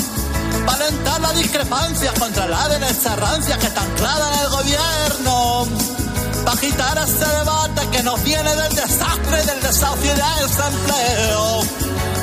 para 0.66 0.86
alentar 0.86 1.20
la 1.20 1.32
discrepancia 1.34 2.12
contra 2.14 2.48
la 2.48 2.68
rancia 3.14 3.58
que 3.58 3.66
está 3.66 3.82
anclada 3.82 4.32
en 4.32 4.40
el 4.40 4.48
gobierno. 4.48 6.05
Para 6.46 6.58
agitar 6.58 6.96
ese 6.98 7.26
debate 7.26 7.88
que 7.90 8.02
nos 8.04 8.22
viene 8.22 8.54
del 8.54 8.72
desastre, 8.76 9.44
del 9.46 9.60
desahucio 9.62 10.12
y 10.12 10.14
del 10.14 10.48
desempleo. 10.48 11.60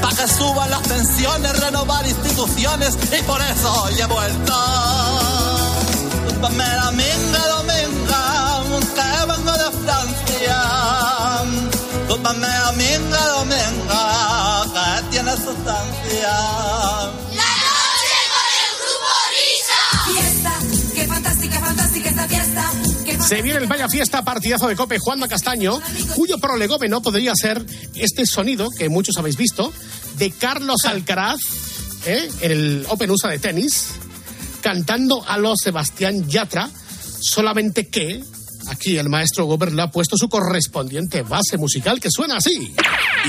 Para 0.01 0.15
que 0.15 0.27
suban 0.29 0.69
las 0.69 0.87
pensiones, 0.87 1.59
renovar 1.59 2.07
instituciones 2.07 2.97
y 3.19 3.21
por 3.23 3.41
eso 3.41 3.83
hoy 3.83 3.99
he 3.99 4.05
vuelto. 4.05 4.53
Dame 6.41 6.65
la 6.65 6.91
minga, 6.91 7.47
dominga, 7.49 8.63
que 8.95 9.25
vengo 9.27 9.51
de 9.51 9.71
Francia. 9.83 10.57
Dame 12.23 12.47
la 12.47 12.71
minga, 12.77 13.27
dominga, 13.27 14.63
que 14.73 15.03
tiene 15.11 15.31
sustancia. 15.33 16.33
La 17.33 17.51
noche 17.67 18.19
con 18.31 18.47
el 18.63 18.71
grupo 18.79 19.09
Risa. 19.35 19.79
Fiesta, 20.05 20.53
qué 20.95 21.07
fantástica, 21.07 21.59
fantástica 21.59 22.09
esta 22.09 22.27
fiesta. 22.29 22.71
Se 23.25 23.41
viene 23.41 23.59
el 23.59 23.67
Vaya 23.67 23.87
Fiesta 23.87 24.23
partidazo 24.23 24.67
de 24.67 24.75
Cope 24.75 24.99
Juanma 24.99 25.29
Castaño, 25.29 25.79
cuyo 26.13 26.37
prolegómeno 26.39 27.01
podría 27.01 27.33
ser 27.33 27.65
este 27.95 28.25
sonido 28.25 28.69
que 28.69 28.89
muchos 28.89 29.15
habéis 29.17 29.37
visto 29.37 29.71
de 30.17 30.29
Carlos 30.31 30.83
Alcaraz 30.83 31.39
¿eh? 32.05 32.29
en 32.41 32.51
el 32.51 32.85
Open 32.89 33.09
USA 33.11 33.29
de 33.29 33.39
tenis, 33.39 33.91
cantando 34.61 35.23
a 35.25 35.37
los 35.37 35.59
Sebastián 35.63 36.27
Yatra, 36.27 36.69
solamente 37.21 37.87
que 37.87 38.21
aquí 38.67 38.97
el 38.97 39.07
maestro 39.07 39.45
Gober 39.45 39.71
le 39.71 39.83
ha 39.83 39.89
puesto 39.89 40.17
su 40.17 40.27
correspondiente 40.27 41.21
base 41.21 41.57
musical 41.57 42.01
que 42.01 42.09
suena 42.11 42.37
así. 42.37 42.75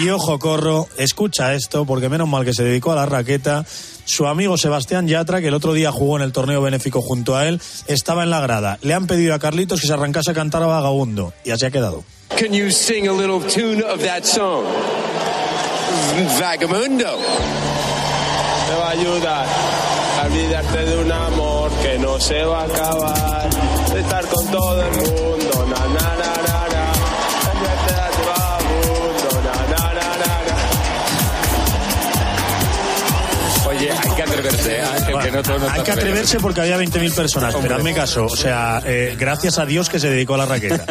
Y 0.03 0.09
ojo, 0.09 0.41
Corro, 0.41 0.89
escucha 0.99 1.55
esto, 1.55 1.87
porque 1.87 2.09
menos 2.09 2.29
mal 2.29 2.45
que 2.45 2.53
se 2.53 2.65
dedicó 2.65 2.93
a 2.93 2.97
la 2.97 3.07
raqueta. 3.07 3.65
Su 4.05 4.27
amigo 4.27 4.57
Sebastián 4.57 5.09
Yatra, 5.09 5.41
que 5.41 5.49
el 5.49 5.55
otro 5.55 5.73
día 5.73 5.91
jugó 5.91 6.17
en 6.17 6.23
el 6.23 6.33
torneo 6.33 6.61
benéfico 6.61 7.01
junto 7.01 7.37
a 7.37 7.47
él, 7.47 7.61
estaba 7.87 8.23
en 8.23 8.31
la 8.31 8.41
grada. 8.41 8.79
Le 8.83 8.95
han 8.95 9.07
pedido 9.07 9.35
a 9.35 9.39
Carlitos 9.39 9.81
que 9.81 9.87
se 9.87 9.93
arrancase 9.93 10.31
a 10.31 10.35
cantar 10.35 10.63
a 10.63 10.67
Vagabundo. 10.67 11.33
Y 11.45 11.51
así 11.51 11.65
ha 11.67 11.71
quedado. 11.71 12.05
Can 12.37 12.53
you 12.53 12.71
sing 12.71 13.07
a 13.07 13.13
little 13.13 13.41
tune 13.41 13.83
of 13.83 14.03
that 14.03 14.25
song? 14.25 14.65
Vagamundo. 16.41 17.19
Te 18.67 18.75
va 18.75 18.89
a 18.89 18.91
ayudar 18.91 19.47
a 20.21 20.27
olvidarte 20.27 20.85
de 20.85 20.99
un 20.99 21.13
amor 21.13 21.71
que 21.83 21.99
no 21.99 22.19
se 22.19 22.45
va 22.45 22.63
a 22.63 22.65
acabar. 22.65 23.51
De 23.93 24.01
estar 24.01 24.27
con 24.27 24.47
todo 24.49 24.83
el 24.83 24.91
mundo, 24.97 25.67
na 25.69 25.87
na 25.87 26.17
na 26.17 26.44
atreverse, 34.49 34.77
¿eh? 34.77 34.83
Ángel, 34.83 35.19
que 35.19 35.31
no 35.31 35.43
todo 35.43 35.59
no 35.59 35.71
Hay 35.71 35.83
que 35.83 35.93
atreverse 35.93 36.41
porque 36.41 36.61
había 36.61 36.79
20.000 36.79 37.15
personas, 37.15 37.55
pero 37.61 37.77
hazme 37.77 37.95
caso. 37.95 38.27
O 38.27 38.37
sea, 38.37 38.83
eh, 38.85 39.17
gracias 39.19 39.59
a 39.59 39.67
Dios 39.67 39.89
que 39.89 39.99
se 39.99 40.11
dedicó 40.11 40.35
a 40.35 40.39
la 40.39 40.47
raqueta. 40.47 40.85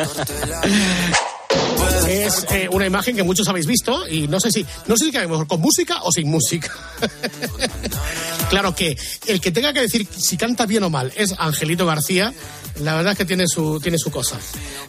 Es 2.07 2.45
eh, 2.51 2.67
una 2.71 2.85
imagen 2.85 3.15
que 3.15 3.23
muchos 3.23 3.47
habéis 3.47 3.65
visto 3.65 4.07
y 4.07 4.27
no 4.27 4.39
sé 4.39 4.51
si 4.51 4.65
no 4.87 4.97
sé 4.97 5.05
si 5.05 5.11
queda 5.11 5.27
mejor 5.27 5.47
con 5.47 5.61
música 5.61 5.99
o 6.03 6.11
sin 6.11 6.29
música. 6.29 6.71
claro 8.49 8.75
que 8.75 8.97
el 9.27 9.39
que 9.39 9.51
tenga 9.51 9.73
que 9.73 9.81
decir 9.81 10.07
si 10.15 10.37
canta 10.37 10.65
bien 10.65 10.83
o 10.83 10.89
mal 10.89 11.11
es 11.15 11.33
Angelito 11.37 11.85
García. 11.85 12.33
La 12.81 12.95
verdad 12.95 13.11
es 13.13 13.17
que 13.19 13.25
tiene 13.25 13.47
su 13.47 13.79
tiene 13.79 13.97
su 13.97 14.11
cosa. 14.11 14.37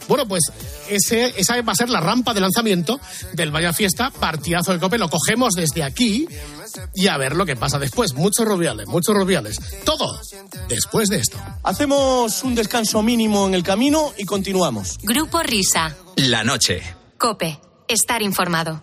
Bueno, 0.07 0.27
pues 0.27 0.43
ese, 0.89 1.33
esa 1.37 1.61
va 1.61 1.73
a 1.73 1.75
ser 1.75 1.89
la 1.89 1.99
rampa 1.99 2.33
de 2.33 2.41
lanzamiento 2.41 2.99
del 3.33 3.51
Vaya 3.51 3.73
Fiesta, 3.73 4.11
partidazo 4.11 4.73
de 4.73 4.79
Cope. 4.79 4.97
Lo 4.97 5.09
cogemos 5.09 5.53
desde 5.53 5.83
aquí 5.83 6.27
y 6.93 7.07
a 7.07 7.17
ver 7.17 7.35
lo 7.35 7.45
que 7.45 7.55
pasa 7.55 7.79
después. 7.79 8.13
Muchos 8.13 8.45
rubiales, 8.45 8.87
muchos 8.87 9.15
rubiales. 9.15 9.59
Todo 9.83 10.19
después 10.67 11.09
de 11.09 11.17
esto. 11.17 11.37
Hacemos 11.63 12.43
un 12.43 12.55
descanso 12.55 13.01
mínimo 13.01 13.47
en 13.47 13.53
el 13.53 13.63
camino 13.63 14.13
y 14.17 14.25
continuamos. 14.25 14.97
Grupo 15.01 15.41
Risa. 15.43 15.95
La 16.17 16.43
noche. 16.43 16.81
Cope. 17.17 17.59
Estar 17.87 18.21
informado. 18.21 18.81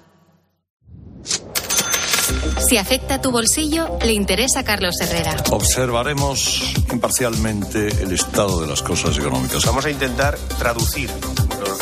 Si 2.68 2.76
afecta 2.76 3.20
tu 3.20 3.30
bolsillo, 3.30 3.99
le 4.03 4.12
interesa 4.12 4.61
a 4.61 4.64
Carlos 4.64 4.95
Herrera. 5.01 5.36
Observaremos 5.51 6.62
imparcialmente 6.90 7.88
el 8.03 8.12
estado 8.12 8.61
de 8.61 8.66
las 8.66 8.82
cosas 8.82 9.18
económicas. 9.18 9.64
Vamos 9.64 9.84
a 9.84 9.90
intentar 9.90 10.38
traducir 10.59 11.11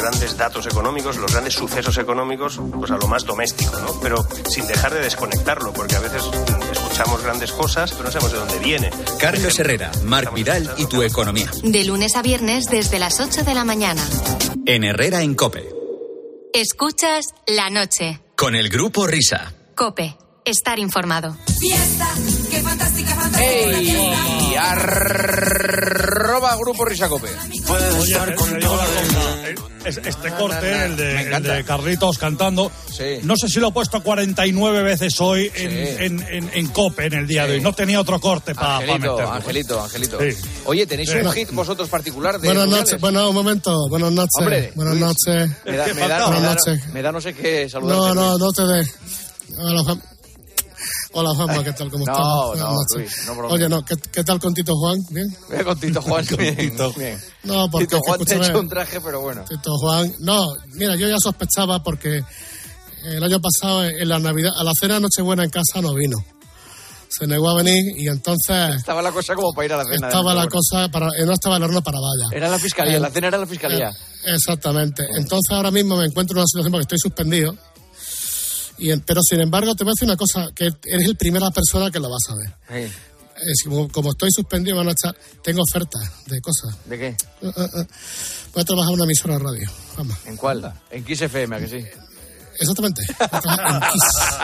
grandes 0.00 0.36
datos 0.36 0.66
económicos, 0.66 1.16
los 1.16 1.32
grandes 1.32 1.54
sucesos 1.54 1.96
económicos, 1.98 2.60
pues 2.78 2.90
a 2.90 2.96
lo 2.96 3.06
más 3.06 3.24
doméstico, 3.24 3.78
¿no? 3.80 4.00
Pero 4.00 4.26
sin 4.48 4.66
dejar 4.66 4.94
de 4.94 5.00
desconectarlo, 5.00 5.72
porque 5.72 5.96
a 5.96 6.00
veces 6.00 6.22
escuchamos 6.72 7.22
grandes 7.22 7.52
cosas, 7.52 7.90
pero 7.92 8.04
no 8.04 8.10
sabemos 8.10 8.32
de 8.32 8.38
dónde 8.38 8.58
viene. 8.58 8.90
Carlos 9.18 9.58
Herrera, 9.58 9.90
Marc 10.04 10.32
Vidal 10.34 10.74
y 10.78 10.86
tu 10.86 11.02
economía. 11.02 11.50
De 11.62 11.84
lunes 11.84 12.16
a 12.16 12.22
viernes 12.22 12.66
desde 12.66 12.98
las 12.98 13.20
8 13.20 13.42
de 13.44 13.54
la 13.54 13.64
mañana. 13.64 14.02
En 14.66 14.84
Herrera 14.84 15.22
en 15.22 15.34
Cope. 15.34 15.68
Escuchas 16.52 17.26
la 17.46 17.70
noche. 17.70 18.20
Con 18.36 18.54
el 18.56 18.68
grupo 18.68 19.06
Risa. 19.06 19.52
Cope. 19.76 20.16
Estar 20.44 20.78
informado. 20.78 21.36
Fiesta, 21.60 22.08
qué 22.50 22.60
fantástica, 22.60 23.10
fantástica 23.14 23.60
esta 23.60 23.70
¡Ey! 23.70 23.90
fiesta. 23.90 24.40
Arroba 26.30 26.54
Grupo 26.56 26.84
Risacope. 26.84 27.26
Oye, 27.98 28.16
Este 29.84 30.30
corte, 30.38 30.84
el 30.84 30.96
de, 30.96 31.22
el 31.22 31.42
de 31.42 31.64
Carlitos 31.64 32.18
cantando, 32.18 32.70
no 33.24 33.34
sé 33.36 33.48
si 33.48 33.58
lo 33.58 33.68
he 33.68 33.72
puesto 33.72 34.00
49 34.02 34.82
veces 34.82 35.20
hoy 35.20 35.50
en, 35.56 35.70
en- 35.72 36.22
en- 36.30 36.50
en 36.54 36.66
COPE 36.68 37.06
en 37.06 37.14
el 37.14 37.26
día 37.26 37.46
de 37.48 37.54
hoy. 37.54 37.60
No 37.60 37.72
tenía 37.72 38.00
otro 38.00 38.20
corte 38.20 38.54
para 38.54 38.76
Angelito, 38.76 38.98
meterlo. 39.12 39.32
Angelito, 39.32 39.82
Angelito. 39.82 40.18
Sí. 40.20 40.36
Oye, 40.66 40.86
¿tenéis 40.86 41.10
Sí. 41.10 41.16
un 41.16 41.32
hit 41.32 41.50
vosotros 41.50 41.88
particular 41.88 42.38
de 42.38 42.46
Buenas 42.46 42.68
noches, 42.68 43.00
bueno, 43.00 43.28
un 43.30 43.34
momento, 43.34 43.88
buenas 43.88 44.12
noches. 44.12 44.30
Hombre, 44.38 44.72
buenas 44.76 44.94
noches. 44.96 45.50
Me 45.64 45.76
da, 45.76 45.86
me 45.86 45.94
da- 46.08 46.28
me 46.30 46.40
da- 46.40 46.56
me 46.92 47.02
da 47.02 47.10
no 47.12 47.20
sé 47.20 47.34
qué 47.34 47.68
saludarte. 47.68 48.00
No, 48.06 48.14
no, 48.14 48.38
no 48.38 48.52
te 48.52 48.62
dé. 48.66 48.84
Hola, 51.12 51.30
Juan. 51.34 51.50
Hola, 51.50 51.54
Juanma, 51.54 51.64
¿qué 51.64 51.72
tal? 51.72 51.90
¿Cómo 51.90 52.04
No, 52.06 52.54
estás? 52.54 52.68
no. 52.70 52.98
Luis, 52.98 53.26
no. 53.26 53.48
Oye, 53.48 53.68
no, 53.68 53.84
¿qué, 53.84 53.94
qué 54.12 54.24
tal 54.24 54.38
con 54.38 54.54
Tito 54.54 54.74
Juan? 54.76 54.98
¿Bien? 55.10 55.26
Ve 55.48 55.64
con 55.64 55.78
Tito 55.78 56.02
Juan, 56.02 56.24
bien, 56.38 56.56
bien. 56.96 57.20
No, 57.44 57.70
porque 57.70 57.86
Tito 57.86 58.00
Juan 58.00 58.20
te 58.24 58.36
hecho 58.36 58.60
un 58.60 58.68
traje, 58.68 59.00
pero 59.00 59.20
bueno. 59.20 59.44
Tito 59.48 59.76
Juan, 59.78 60.12
no, 60.20 60.46
mira, 60.74 60.94
yo 60.96 61.08
ya 61.08 61.16
sospechaba 61.18 61.82
porque 61.82 62.22
el 63.04 63.22
año 63.24 63.40
pasado 63.40 63.84
en 63.84 64.08
la 64.08 64.18
Navidad, 64.18 64.52
a 64.56 64.62
la 64.64 64.72
cena 64.78 64.94
de 64.94 65.00
Nochebuena 65.00 65.44
en 65.44 65.50
casa 65.50 65.80
no 65.80 65.94
vino. 65.94 66.16
Se 67.08 67.26
negó 67.26 67.50
a 67.50 67.54
venir 67.54 67.82
y 67.98 68.06
entonces 68.06 68.76
Estaba 68.76 69.02
la 69.02 69.10
cosa 69.10 69.34
como 69.34 69.52
para 69.52 69.64
ir 69.66 69.72
a 69.72 69.78
la 69.78 69.84
cena. 69.84 70.06
estaba 70.06 70.32
la 70.32 70.46
cosa 70.46 70.88
para, 70.92 71.08
eh, 71.18 71.26
no 71.26 71.32
estaba 71.32 71.56
el 71.56 71.62
horno 71.64 71.82
para 71.82 71.98
vaya. 71.98 72.28
Era 72.36 72.48
la 72.48 72.56
fiscalía, 72.58 72.98
Eh, 72.98 73.00
la 73.00 73.10
cena 73.10 73.26
era 73.26 73.38
la 73.38 73.46
fiscalía. 73.48 73.88
eh, 73.90 74.34
exactamente. 74.36 75.04
Entonces 75.16 75.50
ahora 75.50 75.72
mismo 75.72 75.96
me 75.96 76.04
encuentro 76.04 76.34
en 76.34 76.38
una 76.38 76.46
situación 76.46 76.70
porque 76.70 76.82
estoy 76.82 76.98
suspendido. 77.00 77.56
Y, 78.80 78.96
pero 79.00 79.20
sin 79.22 79.40
embargo 79.40 79.74
te 79.74 79.84
voy 79.84 79.92
a 79.92 79.94
decir 79.94 80.08
una 80.08 80.16
cosa, 80.16 80.48
que 80.54 80.70
eres 80.84 81.06
el 81.06 81.16
primera 81.16 81.50
persona 81.50 81.90
que 81.90 82.00
lo 82.00 82.08
vas 82.10 82.24
a 82.28 82.34
ver. 82.34 82.88
Sí. 82.88 82.94
Es 83.42 83.62
como, 83.64 83.88
como 83.88 84.10
estoy 84.10 84.30
suspendido, 84.32 84.76
van 84.76 84.88
a 84.88 84.92
echar, 84.92 85.16
tengo 85.42 85.62
ofertas 85.62 86.02
de 86.26 86.40
cosas. 86.40 86.76
¿De 86.86 86.98
qué? 86.98 87.06
Eh, 87.08 87.16
eh, 87.42 87.50
eh. 87.56 87.86
Voy 88.52 88.62
a 88.62 88.64
trabajar 88.64 88.90
en 88.90 88.94
una 88.96 89.04
emisora 89.04 89.38
de 89.38 89.44
radio. 89.44 89.70
Vamos. 89.96 90.16
¿En 90.26 90.36
cuál? 90.36 90.72
En 90.90 91.04
Kiss 91.04 91.22
FM, 91.22 91.56
¿a 91.56 91.58
que 91.58 91.68
sí? 91.68 91.86
Exactamente. 92.58 93.02
En 93.08 93.80
Kiss. 93.80 94.02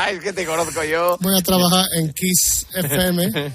Es 0.12 0.20
que 0.20 0.32
te 0.32 0.46
conozco 0.46 0.84
yo. 0.84 1.18
Voy 1.20 1.36
a 1.36 1.42
trabajar 1.42 1.84
en 1.94 2.12
Kiss 2.12 2.66
FM, 2.72 3.24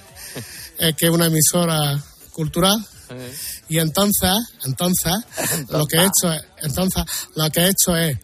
eh, 0.79 0.93
que 0.97 1.05
es 1.05 1.11
una 1.11 1.25
emisora 1.25 1.99
cultural. 2.31 2.77
Y 3.67 3.79
entonces, 3.79 4.31
entonces, 4.65 5.13
lo 5.69 5.85
que 5.85 5.97
he 5.97 6.01
hecho 6.01 6.31
es, 6.31 6.41
entonces, 6.61 7.03
lo 7.35 7.49
que 7.49 7.61
he 7.61 7.69
hecho 7.69 7.95
es, 7.97 8.17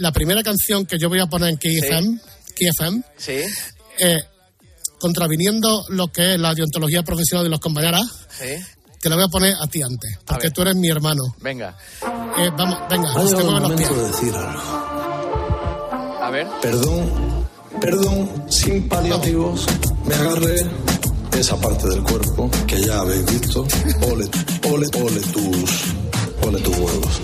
la 0.00 0.12
primera 0.12 0.42
canción 0.42 0.84
que 0.86 0.98
yo 0.98 1.08
voy 1.08 1.20
a 1.20 1.26
poner 1.26 1.50
en 1.50 1.56
KFM, 1.56 2.18
KFM 2.56 3.02
Sí. 3.16 3.40
eh, 3.98 4.18
contraviniendo 4.98 5.84
lo 5.90 6.08
que 6.08 6.34
es 6.34 6.40
la 6.40 6.54
deontología 6.54 7.02
profesional 7.02 7.44
de 7.44 7.50
los 7.50 7.60
compañeros, 7.60 8.02
Sí. 8.38 8.56
te 9.00 9.08
la 9.08 9.16
voy 9.16 9.24
a 9.24 9.28
poner 9.28 9.54
a 9.60 9.66
ti 9.66 9.82
antes, 9.82 10.18
porque 10.26 10.50
tú 10.50 10.62
eres 10.62 10.74
mi 10.76 10.88
hermano. 10.88 11.22
Venga. 11.40 11.76
Eh, 12.38 12.50
vamos, 12.56 12.78
venga, 12.90 13.10
Ha 13.10 13.14
te 13.14 13.24
llegado 13.26 13.56
el 13.56 13.62
momento 13.62 13.94
de 13.94 14.06
decir 14.10 14.34
algo. 14.34 14.60
A 16.22 16.30
ver. 16.30 16.46
Perdón, 16.62 17.10
perdón, 17.80 18.44
sin 18.50 18.88
paliativos, 18.88 19.66
me 20.06 20.14
agarré 20.14 20.56
esa 21.38 21.56
parte 21.60 21.88
del 21.88 22.02
cuerpo 22.02 22.50
que 22.66 22.82
ya 22.84 23.00
habéis 23.00 23.24
visto. 23.26 23.66
Ole, 24.10 24.28
ole, 24.68 24.86
ole 25.02 25.20
tus, 25.32 25.84
ole 26.46 26.60
tus 26.60 26.76
huevos. 26.76 27.20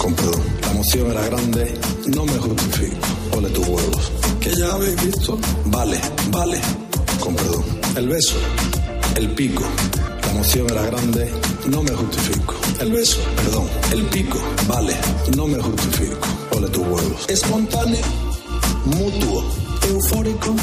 Con 0.00 0.14
perdón, 0.14 0.42
la 0.62 0.70
emoción 0.70 1.10
era 1.10 1.26
grande, 1.26 1.74
no 2.06 2.24
me 2.24 2.32
justifico. 2.32 2.96
Ole 3.36 3.50
tus 3.50 3.68
huevos. 3.68 4.12
Que 4.40 4.54
ya 4.56 4.72
habéis 4.72 5.04
visto, 5.04 5.38
vale, 5.66 6.00
vale. 6.30 6.58
Con 7.20 7.34
perdón, 7.36 7.62
el 7.96 8.08
beso, 8.08 8.36
el 9.16 9.28
pico. 9.34 9.62
La 10.22 10.30
emoción 10.30 10.70
era 10.70 10.86
grande, 10.86 11.30
no 11.66 11.82
me 11.82 11.90
justifico. 11.90 12.54
El 12.80 12.92
beso, 12.92 13.18
perdón, 13.36 13.68
el 13.92 14.02
pico, 14.06 14.38
vale, 14.66 14.96
no 15.36 15.46
me 15.46 15.60
justifico. 15.60 16.26
Ole 16.56 16.68
tus 16.68 16.82
huevos. 16.82 17.28
Espontáneo, 17.28 18.00
mutuo, 18.86 19.44
eufórico, 19.86 20.56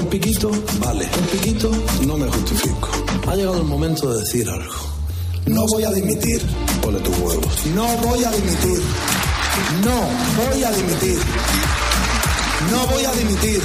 un 0.00 0.06
piquito, 0.06 0.50
vale, 0.80 1.08
un 1.16 1.26
piquito, 1.26 1.70
no 2.08 2.18
me 2.18 2.26
justifico. 2.26 2.88
Ha 3.28 3.36
llegado 3.36 3.58
el 3.58 3.68
momento 3.68 4.12
de 4.12 4.18
decir 4.18 4.50
algo. 4.50 4.99
No 5.46 5.66
voy 5.66 5.84
a 5.84 5.90
dimitir. 5.90 6.40
Ole 6.86 7.00
tus 7.00 7.16
huevos. 7.18 7.66
No 7.74 7.86
voy 7.98 8.24
a 8.24 8.30
dimitir. 8.30 8.80
No 9.84 10.00
voy 10.44 10.62
a 10.64 10.70
dimitir. 10.70 11.18
No 12.70 12.86
voy 12.86 13.04
a 13.04 13.12
dimitir. 13.12 13.62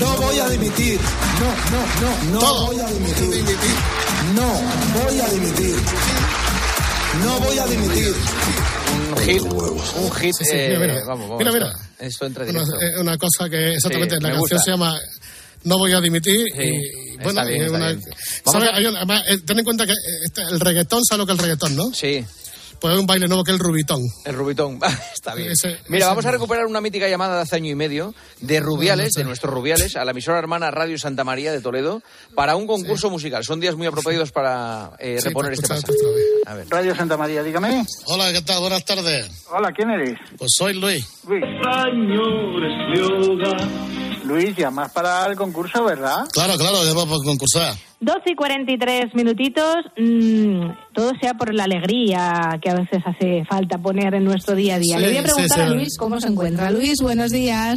No 0.00 0.16
voy 0.16 0.38
a 0.38 0.48
dimitir. 0.48 1.00
No, 1.40 1.50
no, 1.70 2.32
no. 2.32 2.40
No 2.40 2.66
voy 2.66 2.80
a 2.80 2.86
dimitir. 2.86 3.44
No 4.34 5.02
voy 5.02 5.20
a 5.20 5.28
dimitir. 5.28 5.76
No 7.24 7.40
voy 7.40 7.58
a 7.58 7.66
dimitir. 7.66 8.14
Un 9.16 9.18
hit, 9.22 9.42
un 9.42 10.12
hit, 10.12 10.34
Sí, 10.36 10.44
sí, 10.44 10.50
eh, 10.52 10.76
mira, 10.78 10.80
mira. 10.94 11.04
vamos, 11.06 11.28
vamos. 11.28 11.38
Mira, 11.38 11.52
mira. 11.52 11.72
Esto 11.98 12.26
entra 12.26 12.44
Una, 12.44 12.52
directo. 12.64 12.80
eh, 12.80 13.00
una 13.00 13.16
cosa 13.18 13.48
que 13.48 13.74
exactamente 13.74 14.16
Sí, 14.16 14.22
la 14.22 14.28
me 14.28 14.34
canción 14.34 14.40
gusta. 14.40 14.58
se 14.64 14.70
llama 14.70 14.98
No 15.64 15.78
voy 15.78 15.92
a 15.92 16.00
dimitir 16.00 16.40
Sí, 16.54 16.62
y 16.62 17.10
está 17.12 17.22
bueno, 17.24 17.44
bien, 17.46 17.60
es 17.60 17.66
está 17.66 17.76
una- 17.78 17.88
bien. 17.88 18.00
¿sabes? 18.02 18.42
Vamos 18.44 18.62
a- 18.68 18.76
Hay 18.76 18.86
una- 18.86 18.98
además, 18.98 19.22
eh, 19.28 19.38
ten 19.46 19.58
en 19.58 19.64
cuenta 19.64 19.86
que 19.86 19.92
eh, 19.92 19.96
este- 20.26 20.42
el 20.42 20.60
reggaetón, 20.60 21.00
¿sabes 21.04 21.18
lo 21.18 21.26
que 21.26 21.32
es 21.32 21.38
el 21.38 21.42
reggaetón, 21.44 21.76
no? 21.76 21.92
Sí. 21.94 22.24
Pues 22.80 22.92
es 22.92 23.00
un 23.00 23.06
baile 23.06 23.28
nuevo 23.28 23.44
que 23.44 23.52
es 23.52 23.54
el 23.58 23.64
rubitón. 23.64 24.00
El 24.26 24.34
Rubitón. 24.34 24.78
Está 25.14 25.34
bien. 25.34 25.52
Ese- 25.52 25.78
Mira, 25.88 26.04
ese 26.04 26.06
vamos 26.08 26.26
a 26.26 26.30
recuperar 26.32 26.66
una 26.66 26.82
mítica 26.82 27.08
llamada 27.08 27.36
de 27.36 27.42
hace 27.42 27.56
año 27.56 27.70
y 27.70 27.74
medio 27.74 28.14
de 28.42 28.60
Rubiales, 28.60 29.12
de 29.12 29.24
nuestros 29.24 29.54
Rubiales, 29.54 29.96
a 29.96 30.04
la 30.04 30.10
emisora 30.10 30.38
hermana 30.38 30.70
Radio 30.70 30.98
Santa 30.98 31.24
María 31.24 31.50
de 31.52 31.62
Toledo, 31.62 32.02
para 32.34 32.56
un 32.56 32.66
concurso 32.66 33.08
musical. 33.08 33.42
Son 33.42 33.58
días 33.58 33.74
muy 33.74 33.86
apropiados 33.86 34.32
para 34.32 34.90
eh, 34.98 35.16
Sí, 35.18 35.28
reponer 35.28 35.54
para 35.56 35.76
este 35.78 35.92
pasaje. 35.92 35.92
A 36.44 36.54
ver. 36.56 36.66
Radio 36.68 36.94
Santa 36.94 37.16
María, 37.16 37.42
dígame. 37.42 37.86
Hola, 38.06 38.30
¿qué 38.34 38.42
tal? 38.42 38.60
Buenas 38.60 38.84
tardes. 38.84 39.30
Hola, 39.50 39.72
¿quién 39.74 39.88
eres? 39.88 40.18
Pues 40.36 40.50
soy 40.54 40.74
Luis. 40.74 41.06
Luis. 41.26 41.42
Luis, 44.24 44.56
llamas 44.56 44.90
para 44.92 45.26
el 45.26 45.36
concurso, 45.36 45.84
¿verdad? 45.84 46.26
Claro, 46.32 46.56
claro, 46.56 46.84
ya 46.84 46.94
vamos 46.94 47.20
a 47.22 47.24
concursar. 47.24 47.74
12 48.00 48.20
y 48.26 48.34
43 48.34 49.14
minutitos, 49.14 49.76
mm, 49.96 50.92
todo 50.94 51.12
sea 51.20 51.34
por 51.34 51.54
la 51.54 51.64
alegría 51.64 52.58
que 52.60 52.70
a 52.70 52.74
veces 52.74 53.02
hace 53.06 53.44
falta 53.48 53.78
poner 53.78 54.14
en 54.14 54.24
nuestro 54.24 54.54
día 54.54 54.76
a 54.76 54.78
día. 54.78 54.96
Sí, 54.96 55.02
Le 55.02 55.08
voy 55.08 55.18
a 55.18 55.22
preguntar 55.22 55.58
sí. 55.58 55.60
a 55.60 55.68
Luis 55.68 55.96
cómo 55.98 56.20
se 56.20 56.28
encuentra. 56.28 56.70
Luis, 56.70 57.00
buenos 57.00 57.30
días. 57.30 57.76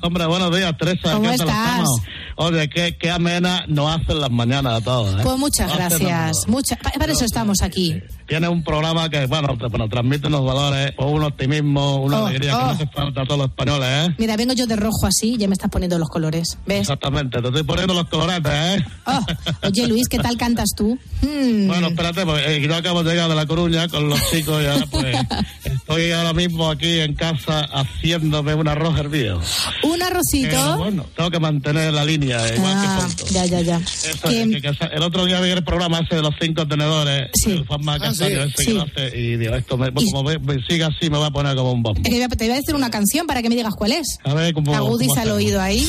Hombre, 0.00 0.26
buenos 0.26 0.54
días, 0.56 0.72
Teresa. 0.78 1.12
¿Cómo 1.12 1.30
¿Qué 1.30 1.36
tal 1.36 1.48
estás? 1.48 1.88
Oye, 2.40 2.68
qué, 2.70 2.96
qué 2.96 3.10
amena 3.10 3.64
nos 3.66 3.90
hacen 3.96 4.20
las 4.20 4.30
mañanas 4.30 4.74
a 4.74 4.80
todos, 4.80 5.12
¿eh? 5.14 5.22
Pues 5.24 5.36
muchas 5.38 5.74
gracias. 5.74 6.46
Mucha- 6.46 6.76
pa- 6.76 6.92
para 6.92 7.12
eso 7.12 7.24
estamos 7.24 7.62
aquí. 7.62 8.00
Tiene 8.28 8.46
un 8.46 8.62
programa 8.62 9.08
que, 9.10 9.26
bueno, 9.26 9.56
bueno, 9.56 9.88
transmite 9.88 10.28
unos 10.28 10.44
valores, 10.44 10.92
pues 10.96 11.08
un 11.10 11.24
optimismo, 11.24 11.96
una 11.96 12.22
Oh, 12.22 12.26
alegría 12.26 12.50
que 12.50 12.56
oh. 12.56 12.60
no 12.60 12.70
hace 12.70 12.86
falta 12.86 13.22
a 13.22 13.24
todos 13.24 13.38
los 13.40 13.48
españoles, 13.48 13.88
¿eh? 13.90 14.14
Mira, 14.18 14.36
vengo 14.36 14.52
yo 14.52 14.66
de 14.68 14.76
rojo 14.76 15.06
así, 15.06 15.36
ya 15.36 15.48
me 15.48 15.54
estás 15.54 15.68
poniendo 15.70 15.98
los 15.98 16.08
colores. 16.08 16.56
¿Ves? 16.64 16.82
Exactamente, 16.82 17.40
te 17.42 17.48
estoy 17.48 17.62
poniendo 17.64 17.94
los 17.94 18.08
coloretes, 18.08 18.52
¿eh? 18.52 18.84
Oye, 19.64 19.86
Luis, 19.88 20.08
¿qué 20.08 20.18
tal 20.18 20.36
cantas 20.36 20.68
tú? 20.76 20.96
Hmm. 21.22 21.66
Bueno, 21.66 21.88
espérate, 21.88 22.24
porque 22.24 22.56
eh, 22.56 22.60
yo 22.60 22.72
acabo 22.76 23.02
de 23.02 23.10
llegar 23.14 23.28
de 23.28 23.34
La 23.34 23.46
Coruña 23.46 23.88
con 23.88 24.08
los 24.08 24.20
chicos 24.30 24.62
y 24.62 24.66
ahora 24.66 24.86
pues 24.90 25.16
estoy 25.64 26.12
ahora 26.12 26.32
mismo 26.34 26.70
aquí 26.70 27.00
en 27.00 27.14
casa 27.14 27.62
haciéndome 27.72 28.54
un 28.54 28.68
arroz 28.68 28.96
hervido. 28.98 29.40
Un 29.82 30.02
arrocito. 30.02 30.76
Bueno, 30.76 31.04
tengo 31.16 31.30
que 31.30 31.40
mantener 31.40 31.92
la 31.94 32.04
línea, 32.04 32.27
Ah, 32.34 33.08
que 33.16 33.32
ya, 33.34 33.44
ya, 33.46 33.60
ya. 33.60 33.76
Eso, 33.78 34.28
Que- 34.28 34.48
que- 34.50 34.60
que 34.60 34.68
esa- 34.68 34.86
el 34.86 35.02
otro 35.02 35.24
día 35.24 35.40
vi 35.40 35.50
el 35.50 35.64
programa 35.64 36.00
ese 36.00 36.16
de 36.16 36.22
los 36.22 36.34
cinco 36.40 36.66
tenedores, 36.66 37.30
el 37.46 37.64
Ah, 37.68 38.12
sí, 38.14 38.24
ese 38.24 38.48
sí. 38.56 38.64
que 38.66 38.72
lo 38.74 38.82
hace, 38.82 39.18
y 39.18 39.36
digo, 39.36 39.54
esto 39.54 39.76
me, 39.76 39.92
como 39.92 40.22
me, 40.22 40.38
me 40.38 40.62
siga 40.66 40.88
así 40.88 41.08
me 41.10 41.18
va 41.18 41.26
a 41.26 41.30
poner 41.30 41.56
como 41.56 41.72
un 41.72 41.82
bombo. 41.82 42.00
Es 42.04 42.10
que 42.10 42.28
te 42.36 42.44
voy 42.44 42.52
a 42.54 42.56
decir 42.56 42.74
una 42.74 42.90
canción 42.90 43.26
para 43.26 43.42
que 43.42 43.48
me 43.48 43.56
digas 43.56 43.74
cuál 43.74 43.92
es. 43.92 44.18
A 44.24 44.34
ver 44.34 44.52
cómo. 44.54 44.74
Agudiza 44.74 45.22
el 45.22 45.30
oído 45.30 45.60
ahí. 45.60 45.88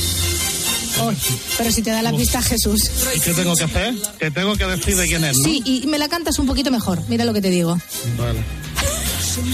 Oh, 1.01 1.11
pero 1.57 1.71
si 1.71 1.81
te 1.81 1.91
da 1.91 2.01
la 2.01 2.11
pista 2.11 2.41
Jesús. 2.41 2.81
¿Y 3.15 3.19
qué 3.21 3.33
tengo 3.33 3.55
que 3.55 3.63
hacer? 3.63 3.93
Que 4.19 4.31
tengo 4.31 4.55
que 4.55 4.65
decir 4.65 4.97
de 4.97 5.07
quién 5.07 5.23
es, 5.23 5.37
¿no? 5.37 5.43
Sí, 5.45 5.61
y 5.65 5.87
me 5.87 5.97
la 5.97 6.09
cantas 6.09 6.37
un 6.39 6.45
poquito 6.47 6.71
mejor. 6.71 7.01
Mira 7.07 7.23
lo 7.25 7.33
que 7.33 7.41
te 7.41 7.49
digo. 7.49 7.79
Vale. 8.17 8.39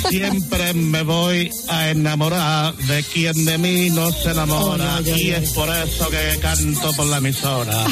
Siempre 0.09 0.73
me 0.73 1.03
voy 1.03 1.49
a 1.69 1.89
enamorar 1.89 2.75
de 2.75 3.03
quien 3.03 3.45
de 3.45 3.57
mí 3.57 3.89
no 3.89 4.11
se 4.11 4.31
enamora 4.31 5.01
y 5.03 5.31
es 5.31 5.51
por 5.51 5.69
eso 5.69 6.09
que 6.09 6.39
canto 6.39 6.93
por 6.93 7.05
la 7.07 7.17
emisora. 7.17 7.85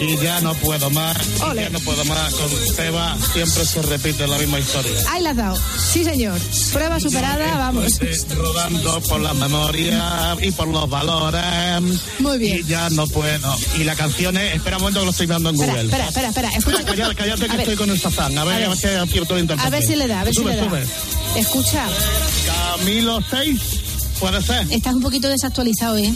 Y 0.00 0.16
ya 0.18 0.40
no 0.40 0.54
puedo 0.54 0.90
más, 0.90 1.16
y 1.52 1.56
ya 1.56 1.70
no 1.70 1.80
puedo 1.80 2.04
más. 2.04 2.32
Con 2.34 2.48
Seba 2.76 3.16
siempre 3.32 3.64
se 3.64 3.82
repite 3.82 4.26
la 4.28 4.38
misma 4.38 4.60
historia. 4.60 4.92
Ahí 5.10 5.22
la 5.22 5.30
has 5.30 5.36
dado. 5.36 5.56
Sí, 5.92 6.04
señor. 6.04 6.38
Prueba 6.72 7.00
superada, 7.00 7.58
vamos. 7.58 7.98
Rodando 8.36 9.00
por 9.02 9.20
la 9.20 9.34
memoria 9.34 10.36
y 10.40 10.52
por 10.52 10.68
los 10.68 10.88
valores. 10.88 12.00
Muy 12.20 12.38
bien. 12.38 12.60
Y 12.60 12.64
ya 12.64 12.88
no 12.90 13.06
puedo. 13.08 13.56
Y 13.78 13.84
la 13.84 13.96
canción 13.96 14.36
es, 14.36 14.54
espera 14.54 14.76
un 14.76 14.82
momento 14.82 15.00
que 15.00 15.06
lo 15.06 15.10
estoy 15.10 15.26
viendo 15.26 15.50
en 15.50 15.56
Google. 15.56 15.80
espera, 15.82 16.06
espera, 16.08 16.28
espera. 16.28 16.48
Escucha. 16.50 16.84
Cállate, 16.84 17.14
cállate 17.16 17.40
que 17.42 17.48
ver. 17.48 17.60
estoy 17.60 17.76
con 17.76 17.90
el 17.90 18.00
sazán. 18.00 18.38
A 18.38 18.44
ver, 18.44 18.64
A 18.64 18.68
ver. 18.68 18.78
si 18.78 18.86
acierto 18.86 19.36
intérprete. 19.38 19.66
A 19.66 19.70
ver 19.70 19.82
si 19.84 19.96
le 19.96 20.06
da, 20.06 20.20
a 20.20 20.24
ver 20.24 20.34
sube, 20.34 20.52
si 20.54 20.60
le 20.60 20.62
da. 20.62 20.68
Sube. 20.68 20.86
Escucha, 21.40 21.84
Camilo 22.46 23.18
6, 23.30 23.60
puede 24.20 24.42
ser. 24.42 24.66
estás 24.70 24.94
un 24.94 25.02
poquito 25.02 25.28
desactualizado, 25.28 25.96
¿eh? 25.98 26.12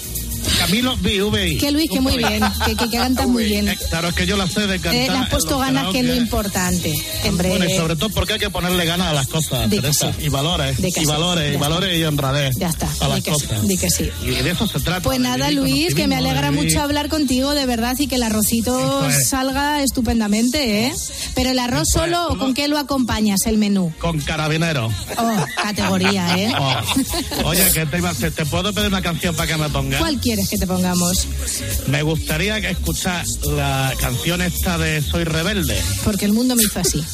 Camilo 0.58 0.96
VI. 0.96 1.58
Que 1.58 1.70
Luis, 1.70 1.90
que 1.90 2.00
muy 2.00 2.16
bien, 2.16 2.42
que, 2.64 2.76
que, 2.76 2.88
que 2.88 2.96
cantas 2.98 3.26
muy 3.28 3.44
bien. 3.44 3.68
Eh, 3.68 3.78
Claro, 3.92 4.08
es 4.08 4.14
que 4.14 4.26
yo 4.26 4.36
la 4.36 4.46
sé 4.46 4.60
de 4.66 4.78
cantar. 4.80 4.94
Eh, 4.94 5.08
le 5.10 5.18
has 5.18 5.28
puesto 5.28 5.58
ganas, 5.58 5.92
que 5.92 6.00
es 6.00 6.04
lo 6.06 6.14
importante. 6.14 6.92
Bueno, 6.92 7.48
y 7.48 7.50
Hombre, 7.52 7.76
sobre 7.76 7.96
todo 7.96 8.08
porque 8.10 8.34
hay 8.34 8.38
que 8.38 8.50
ponerle 8.50 8.84
ganas 8.86 9.08
a 9.08 9.12
las 9.12 9.26
cosas, 9.28 9.68
Teresa. 9.68 10.12
sí. 10.18 10.24
Y 10.24 10.28
valores, 10.28 10.78
y 10.78 10.90
sí. 10.90 11.04
valores, 11.04 11.54
y 11.54 11.56
valores 11.58 11.98
y 11.98 12.04
honradez. 12.04 12.56
ya 12.56 12.68
está. 12.68 12.88
A 13.00 13.08
las 13.08 13.22
sí, 13.22 13.30
cosas. 13.30 13.66
di 13.68 13.76
que 13.76 13.90
sí. 13.90 14.10
Y 14.24 14.30
de 14.30 14.50
eso 14.50 14.66
se 14.66 14.80
trata. 14.80 15.02
Pues 15.02 15.20
nada, 15.20 15.48
vivir 15.48 15.60
Luis, 15.62 15.94
que 15.94 16.06
me 16.06 16.16
alegra 16.16 16.50
mucho 16.52 16.80
hablar 16.80 17.08
contigo, 17.08 17.54
de 17.54 17.66
verdad, 17.66 17.94
y 17.98 18.06
que 18.06 18.14
el 18.16 18.22
arrocito 18.22 19.06
es. 19.08 19.28
salga 19.28 19.82
estupendamente, 19.82 20.86
¿eh? 20.86 20.92
Pero 21.34 21.50
el 21.50 21.58
arroz 21.58 21.88
solo, 21.92 22.28
¿o 22.28 22.38
¿con 22.38 22.54
qué 22.54 22.68
lo 22.68 22.78
acompañas 22.78 23.40
el 23.46 23.58
menú? 23.58 23.92
Con 23.98 24.20
carabinero. 24.20 24.90
Oh, 25.18 25.44
categoría, 25.62 26.34
¿eh? 26.38 26.52
Oh. 26.62 27.48
Oye, 27.48 27.64
que 27.72 27.86
te, 27.86 27.98
iba- 27.98 28.14
te, 28.14 28.30
te 28.30 28.46
puedo 28.46 28.72
pedir 28.72 28.88
una 28.88 29.02
canción 29.02 29.34
para 29.34 29.48
que 29.48 29.56
me 29.56 29.68
pongas. 29.68 30.00
¿Cuál 30.00 30.20
quieres 30.34 30.48
que 30.48 30.56
te 30.56 30.66
pongamos? 30.66 31.26
Me 31.88 32.02
gustaría 32.02 32.58
que 32.58 32.70
escuchar 32.70 33.22
la 33.54 33.92
canción 34.00 34.40
esta 34.40 34.78
de 34.78 35.02
Soy 35.02 35.24
Rebelde. 35.24 35.78
Porque 36.04 36.24
el 36.24 36.32
mundo 36.32 36.56
me 36.56 36.62
hizo 36.62 36.80
así. 36.80 37.04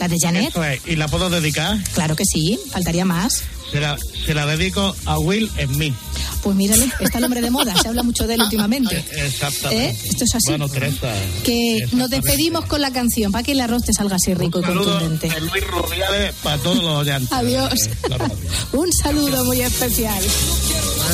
¿La 0.00 0.08
de 0.08 0.16
Janet? 0.20 0.48
Eso 0.48 0.64
es. 0.64 0.80
¿Y 0.84 0.96
la 0.96 1.06
puedo 1.06 1.30
dedicar? 1.30 1.78
Claro 1.94 2.16
que 2.16 2.24
sí, 2.24 2.58
faltaría 2.72 3.04
más. 3.04 3.44
Se 3.70 3.78
la, 3.78 3.96
se 4.26 4.34
la 4.34 4.44
dedico 4.46 4.96
a 5.04 5.20
Will 5.20 5.48
en 5.56 5.78
mí. 5.78 5.94
Pues 6.42 6.56
mírale, 6.56 6.90
está 6.98 7.18
el 7.18 7.24
hombre 7.24 7.42
de 7.42 7.50
moda, 7.52 7.80
se 7.80 7.86
habla 7.86 8.02
mucho 8.02 8.26
de 8.26 8.34
él 8.34 8.42
últimamente. 8.42 8.96
Exactamente. 9.24 9.90
¿Eh? 9.90 9.98
Esto 10.10 10.24
es 10.24 10.34
así. 10.34 10.48
Bueno, 10.48 10.68
Teresa. 10.68 11.14
Que 11.44 11.86
nos 11.92 12.10
despedimos 12.10 12.64
con 12.64 12.80
la 12.80 12.92
canción 12.92 13.30
para 13.30 13.44
que 13.44 13.52
el 13.52 13.60
arroz 13.60 13.84
te 13.84 13.92
salga 13.92 14.16
así 14.16 14.34
rico 14.34 14.58
y 14.58 14.64
contundente. 14.64 15.28
de 15.28 15.40
Luis 15.42 15.64
Rubiales 15.68 16.34
para 16.42 16.58
todos 16.58 16.82
los 16.82 16.96
oyentes. 16.98 17.30
Adiós. 17.30 17.88
Un 18.72 18.92
saludo 18.92 19.44
muy 19.44 19.60
especial. 19.60 20.24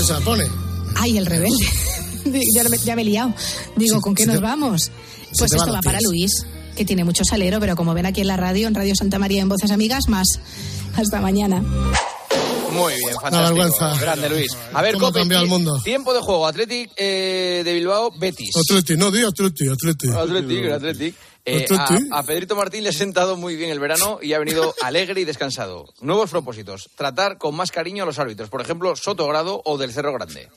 Esa 0.00 0.20
pone. 0.20 0.69
Ay, 0.96 1.16
el 1.18 1.26
rebelde. 1.26 1.66
ya, 2.54 2.64
me, 2.64 2.78
ya 2.78 2.96
me 2.96 3.02
he 3.02 3.04
liado. 3.04 3.34
Digo, 3.76 4.00
¿con 4.00 4.14
qué 4.14 4.26
nos 4.26 4.36
te- 4.36 4.42
vamos? 4.42 4.90
Pues 5.38 5.52
esto 5.52 5.72
va 5.72 5.80
para. 5.80 5.98
Luis, 6.02 6.44
que 6.76 6.84
tiene 6.84 7.04
mucho 7.04 7.24
salero, 7.24 7.60
pero 7.60 7.76
como 7.76 7.94
ven 7.94 8.06
aquí 8.06 8.20
en 8.20 8.26
la 8.26 8.36
radio, 8.36 8.66
en 8.68 8.74
Radio 8.74 8.94
Santa 8.94 9.18
María, 9.18 9.42
en 9.42 9.48
Voces 9.48 9.70
Amigas, 9.70 10.08
más. 10.08 10.26
Hasta 10.96 11.20
mañana. 11.20 11.62
Muy 12.72 12.94
bien, 12.94 13.10
fantástico. 13.20 13.54
vergüenza. 13.54 13.94
Grande 14.00 14.30
Luis. 14.30 14.52
A 14.72 14.82
ver, 14.82 14.94
¿Cómo 14.94 15.12
cambiado 15.12 15.42
el 15.42 15.48
mundo? 15.50 15.80
Tiempo 15.82 16.14
de 16.14 16.20
juego. 16.20 16.46
Athletic 16.46 16.92
eh, 16.96 17.62
de 17.64 17.74
Bilbao, 17.74 18.12
Betis. 18.16 18.50
Atleti, 18.56 18.96
no, 18.96 19.10
di 19.10 19.22
Atleti, 19.24 19.68
Atleti. 19.68 20.08
Athletic, 20.08 20.70
Athletic. 20.70 21.14
Eh, 21.44 21.66
a, 21.76 22.18
a 22.18 22.22
Pedrito 22.22 22.54
Martín 22.54 22.82
le 22.82 22.90
ha 22.90 22.92
sentado 22.92 23.36
muy 23.36 23.56
bien 23.56 23.70
el 23.70 23.80
verano 23.80 24.18
y 24.20 24.34
ha 24.34 24.38
venido 24.38 24.74
alegre 24.82 25.20
y 25.20 25.24
descansado. 25.24 25.86
Nuevos 26.00 26.30
propósitos. 26.30 26.90
Tratar 26.96 27.38
con 27.38 27.54
más 27.54 27.70
cariño 27.70 28.02
a 28.02 28.06
los 28.06 28.18
árbitros. 28.18 28.50
Por 28.50 28.60
ejemplo, 28.60 28.94
Soto 28.96 29.26
Grado 29.26 29.62
o 29.64 29.78
del 29.78 29.92
Cerro 29.92 30.12
Grande. 30.12 30.48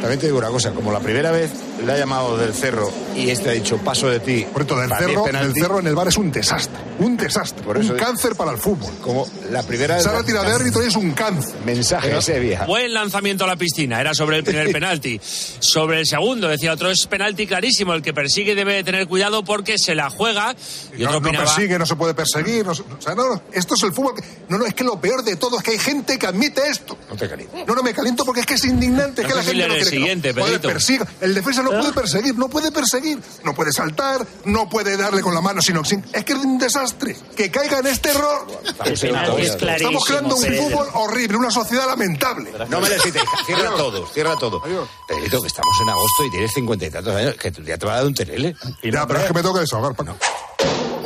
También 0.00 0.18
te 0.18 0.26
digo 0.26 0.38
una 0.38 0.48
cosa, 0.48 0.70
como 0.72 0.92
la 0.92 1.00
primera 1.00 1.30
vez 1.30 1.50
le 1.84 1.92
ha 1.92 1.98
llamado 1.98 2.36
del 2.38 2.54
cerro 2.54 2.90
y 3.16 3.28
este 3.30 3.50
ha 3.50 3.52
dicho 3.52 3.76
paso 3.78 4.08
de 4.08 4.18
ti. 4.20 4.46
Por 4.50 4.62
esto, 4.62 4.78
del 4.78 4.88
cerro, 4.90 5.24
del 5.24 5.52
cerro 5.54 5.78
en 5.80 5.86
el 5.86 5.94
bar 5.94 6.08
es 6.08 6.16
un 6.16 6.32
desastre. 6.32 6.78
Un 7.00 7.16
desastre. 7.18 7.62
Por 7.62 7.76
eso 7.76 7.90
un 7.92 7.96
digo- 7.98 8.06
cáncer 8.06 8.34
para 8.34 8.50
el 8.52 8.58
fútbol. 8.58 8.90
Como 9.02 9.26
la 9.50 9.62
primera 9.62 9.94
vez. 9.96 10.04
Se 10.04 10.08
ha 10.08 10.12
retirado 10.18 10.46
de 10.48 10.54
árbitro 10.54 10.82
y 10.82 10.86
es 10.88 10.96
un 10.96 11.12
cáncer. 11.12 11.54
Mensaje 11.66 12.16
ese 12.16 12.38
vieja. 12.38 12.64
Buen 12.64 12.94
lanzamiento 12.94 13.44
a 13.44 13.46
la 13.46 13.56
piscina, 13.56 14.00
era 14.00 14.14
sobre 14.14 14.38
el 14.38 14.44
primer 14.44 14.72
penalti. 14.72 15.20
Sobre 15.22 16.00
el 16.00 16.06
segundo, 16.06 16.48
decía 16.48 16.72
otro, 16.72 16.90
es 16.90 17.06
penalti 17.06 17.46
clarísimo. 17.46 17.92
El 17.92 18.00
que 18.02 18.14
persigue 18.14 18.54
debe 18.54 18.74
de 18.74 18.84
tener 18.84 19.06
cuidado 19.06 19.44
porque 19.44 19.76
se 19.78 19.94
la 19.94 20.08
juega. 20.08 20.54
Y 20.96 21.02
No, 21.02 21.10
otro 21.10 21.20
no 21.32 21.38
persigue, 21.38 21.78
no 21.78 21.84
se 21.84 21.96
puede 21.96 22.14
perseguir. 22.14 22.64
No, 22.64 22.72
o 22.72 22.74
sea, 23.00 23.14
no, 23.14 23.34
no, 23.34 23.42
esto 23.52 23.74
es 23.74 23.82
el 23.82 23.92
fútbol. 23.92 24.14
no, 24.48 24.56
no, 24.58 24.64
es 24.66 24.72
que 24.74 24.84
lo 24.84 24.98
peor 25.00 25.22
de 25.24 25.36
todo 25.36 25.58
es 25.58 25.62
que 25.62 25.72
hay 25.72 25.78
gente 25.78 26.18
que 26.18 26.26
admite 26.26 26.62
esto. 26.70 26.96
No 27.10 27.16
te 27.16 27.28
calientes. 27.28 27.66
No, 27.66 27.74
no, 27.74 27.82
me 27.82 27.92
caliento 27.92 28.24
porque 28.24 28.40
es 28.40 28.46
que 28.46 28.54
es 28.54 28.64
indignante. 28.64 29.22
No 29.22 29.28
que 29.28 29.34
la 29.34 29.42
gente 29.42 29.59
no 29.68 29.74
el 29.74 29.84
siguiente, 29.84 30.34
Pedrito. 30.34 30.68
persiga. 30.68 31.06
El 31.20 31.34
defensa 31.34 31.62
no 31.62 31.70
puede 31.70 31.92
perseguir, 31.92 32.36
no 32.36 32.48
puede 32.48 32.72
perseguir. 32.72 33.18
No 33.44 33.54
puede 33.54 33.72
saltar, 33.72 34.26
no 34.44 34.68
puede 34.68 34.96
darle 34.96 35.22
con 35.22 35.34
la 35.34 35.40
mano, 35.40 35.60
sino 35.62 35.84
sin... 35.84 36.04
Es 36.12 36.24
que 36.24 36.32
es 36.32 36.38
un 36.38 36.58
desastre. 36.58 37.16
Que 37.36 37.50
caiga 37.50 37.78
en 37.78 37.86
este 37.86 38.10
error. 38.10 38.46
Estamos 38.84 40.04
creando 40.04 40.36
un 40.36 40.42
fútbol 40.42 40.88
horrible, 40.94 41.36
una 41.38 41.50
sociedad 41.50 41.86
lamentable. 41.86 42.52
No 42.68 42.80
me 42.80 42.88
necesites, 42.88 43.22
cierra 43.46 43.70
todo, 43.76 44.06
cierra 44.08 44.36
todo. 44.36 44.62
Pedrito, 44.62 45.40
que 45.40 45.46
estamos 45.46 45.76
en 45.82 45.88
agosto 45.88 46.24
y 46.26 46.30
tienes 46.30 46.52
cincuenta 46.52 46.86
y 46.86 46.90
tantos 46.90 47.14
años, 47.14 47.34
que 47.34 47.50
tú 47.50 47.62
ya 47.62 47.78
te 47.78 47.86
va 47.86 47.94
a 47.94 47.96
dar 47.96 48.06
un 48.06 48.14
telele. 48.14 48.54
Ya, 48.82 49.06
pero 49.06 49.20
es 49.20 49.26
que 49.26 49.34
me 49.34 49.40
tengo 49.42 49.54
que 49.54 49.60
desahogar, 49.60 49.94
Paco. 49.94 50.16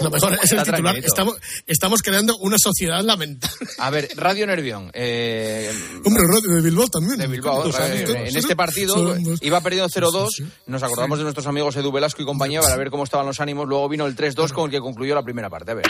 Lo 0.04 0.10
mejor 0.10 0.32
es 0.42 0.52
el 0.52 0.58
Está 0.58 0.72
titular. 0.72 0.82
tranquilito. 0.82 1.06
Estamos, 1.06 1.36
estamos 1.66 2.02
creando 2.02 2.36
una 2.38 2.56
sociedad 2.58 3.02
lamentable. 3.02 3.54
A 3.78 3.90
ver, 3.90 4.08
Radio 4.16 4.46
Nervión. 4.46 4.90
eh, 4.94 5.72
Hombre, 6.04 6.22
Radio 6.26 6.54
de 6.56 6.60
Bilbao 6.62 6.86
también. 6.88 7.18
de 7.18 7.26
Bilbao. 7.26 7.64
Dos 7.64 7.76
eh, 7.80 8.04
en 8.28 8.36
este 8.36 8.54
partido 8.56 8.94
Somos- 8.94 9.38
iba 9.42 9.60
perdiendo 9.60 9.88
0-2. 9.88 10.28
Nos 10.66 10.82
acordamos 10.82 11.18
de 11.18 11.24
nuestros 11.24 11.46
amigos 11.46 11.74
Edu 11.76 11.90
Velasco 11.92 12.22
y 12.22 12.24
compañía 12.24 12.60
para 12.60 12.76
ver 12.76 12.90
cómo 12.90 13.04
estaban 13.04 13.26
los 13.26 13.40
ánimos. 13.40 13.66
Luego 13.68 13.88
vino 13.88 14.06
el 14.06 14.14
3-2 14.16 14.52
con 14.52 14.66
el 14.66 14.70
que 14.70 14.80
concluyó 14.80 15.14
la 15.14 15.22
primera 15.22 15.50
parte. 15.50 15.72
A 15.72 15.74
ver. 15.74 15.86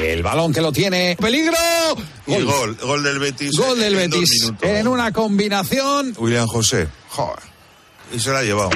El 0.00 0.22
balón 0.22 0.52
que 0.52 0.60
lo 0.60 0.72
tiene. 0.72 1.16
¡Peligro! 1.20 1.54
Y 2.26 2.42
gol, 2.42 2.76
gol 2.82 3.02
del 3.02 3.18
Betis. 3.18 3.52
Gol 3.56 3.78
del 3.78 3.94
en 3.98 4.10
Betis. 4.10 4.50
En 4.62 4.88
una 4.88 5.12
combinación. 5.12 6.14
William 6.18 6.46
José. 6.46 6.88
Joder. 7.10 7.38
Y 8.12 8.18
se 8.20 8.30
la 8.30 8.40
ha 8.40 8.42
llevado. 8.42 8.70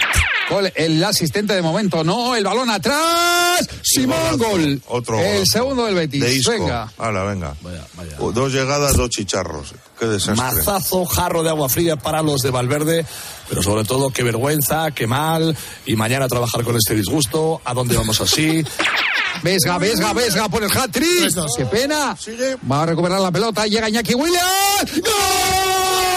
Gol, 0.51 0.73
el 0.75 1.05
asistente 1.05 1.53
de 1.55 1.61
momento, 1.63 2.03
no, 2.05 2.35
el 2.35 2.45
balón 2.45 2.71
atrás. 2.71 3.67
Simón, 3.83 4.39
gol. 4.39 4.81
Otro 4.89 5.19
El 5.21 5.27
golazo. 5.35 5.45
segundo 5.53 5.85
del 5.85 5.95
Betis. 5.95 6.23
De 6.23 6.35
Isco. 6.35 6.53
Venga. 6.53 6.91
Hala, 6.97 7.25
venga. 7.25 7.55
Uh, 8.19 8.33
Dos 8.33 8.53
llegadas, 8.53 8.97
dos 8.97 9.11
chicharros. 9.11 9.75
Qué 9.99 10.07
desastre. 10.07 10.37
Mazazo, 10.37 11.05
jarro 11.05 11.43
de 11.43 11.51
agua 11.51 11.69
fría 11.69 11.97
para 11.97 12.23
los 12.23 12.41
de 12.41 12.51
Valverde, 12.51 13.05
pero 13.49 13.63
sobre 13.63 13.85
todo 13.85 14.11
qué 14.11 14.23
vergüenza, 14.23 14.91
qué 14.93 15.07
mal, 15.07 15.57
y 15.85 15.97
mañana 15.97 16.25
a 16.27 16.29
trabajar 16.29 16.63
con 16.65 16.77
este 16.77 16.95
disgusto, 16.95 17.61
¿a 17.65 17.75
dónde 17.75 17.97
vamos 17.97 18.21
así? 18.21 18.65
Vesga, 19.43 19.79
Vesga, 19.79 20.13
Vesga 20.15 20.49
por 20.49 20.65
el 20.65 20.71
hat-trick. 20.77 21.33
Qué 21.57 21.67
pena. 21.67 22.17
Va 22.71 22.83
a 22.83 22.87
recuperar 22.87 23.21
la 23.21 23.31
pelota. 23.31 23.67
Llega 23.67 23.89
Iñaki 23.89 24.15
Williams. 24.15 24.43
¡Hala! 25.05 26.08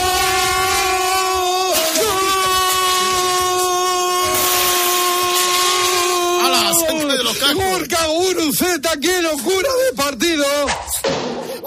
De 7.81 7.87
los 7.87 7.87
cacos! 7.87 8.21
Gorka 8.35 8.51
Z, 8.53 8.99
qué 9.01 9.21
locura 9.21 9.69
de 9.89 9.95
partido. 9.95 10.45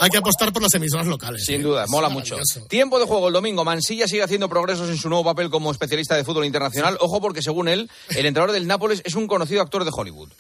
Hay 0.01 0.11
que 0.11 0.19
apostar 0.19 0.53
por 0.53 0.63
las 0.63 0.75
emisoras 0.75 1.07
locales. 1.07 1.45
Sin 1.45 1.63
duda, 1.63 1.85
mola 1.89 2.09
mucho. 2.09 2.37
Tiempo 2.69 2.99
de 2.99 3.07
juego 3.07 3.29
el 3.29 3.35
domingo. 3.35 3.65
Mansilla 3.65 4.09
sigue 4.09 4.23
haciendo 4.23 4.49
progresos 4.49 4.89
en 4.91 4.97
su 4.97 5.09
nuevo 5.09 5.25
papel 5.25 5.51
como 5.51 5.71
especialista 5.71 6.17
de 6.17 6.25
fútbol 6.25 6.45
internacional. 6.45 6.97
Ojo 7.01 7.21
porque 7.21 7.43
según 7.43 7.69
él, 7.69 7.91
el 8.11 8.27
entrenador 8.27 8.53
del 8.53 8.67
Nápoles 8.67 9.03
es 9.05 9.15
un 9.15 9.27
conocido 9.27 9.63
actor 9.63 9.85
de 9.85 9.91
Hollywood. 9.95 10.31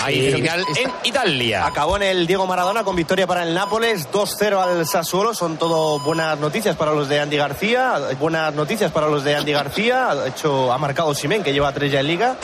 Ahí, 0.00 0.32
final 0.32 0.64
en 0.76 0.92
Italia. 1.04 1.66
Acabó 1.66 1.96
en 1.96 2.02
el 2.02 2.26
Diego 2.26 2.46
Maradona 2.46 2.84
con 2.84 2.94
victoria 2.94 3.26
para 3.26 3.42
el 3.42 3.54
Nápoles, 3.54 4.08
2-0 4.10 4.62
al 4.62 4.86
Sassuolo. 4.86 5.34
Son 5.34 5.58
todo 5.58 5.98
buenas 6.00 6.38
noticias 6.38 6.76
para 6.76 6.92
los 6.92 7.08
de 7.08 7.20
Andy 7.20 7.36
García. 7.36 7.98
Buenas 8.20 8.54
noticias 8.54 8.92
para 8.92 9.08
los 9.08 9.24
de 9.24 9.34
Andy 9.34 9.52
García. 9.52 10.10
Ha, 10.10 10.28
hecho, 10.28 10.72
ha 10.72 10.78
marcado 10.78 11.14
Simen, 11.14 11.42
que 11.42 11.52
lleva 11.52 11.72
tres 11.72 11.90
ya 11.92 12.00
en 12.00 12.06
liga. 12.06 12.38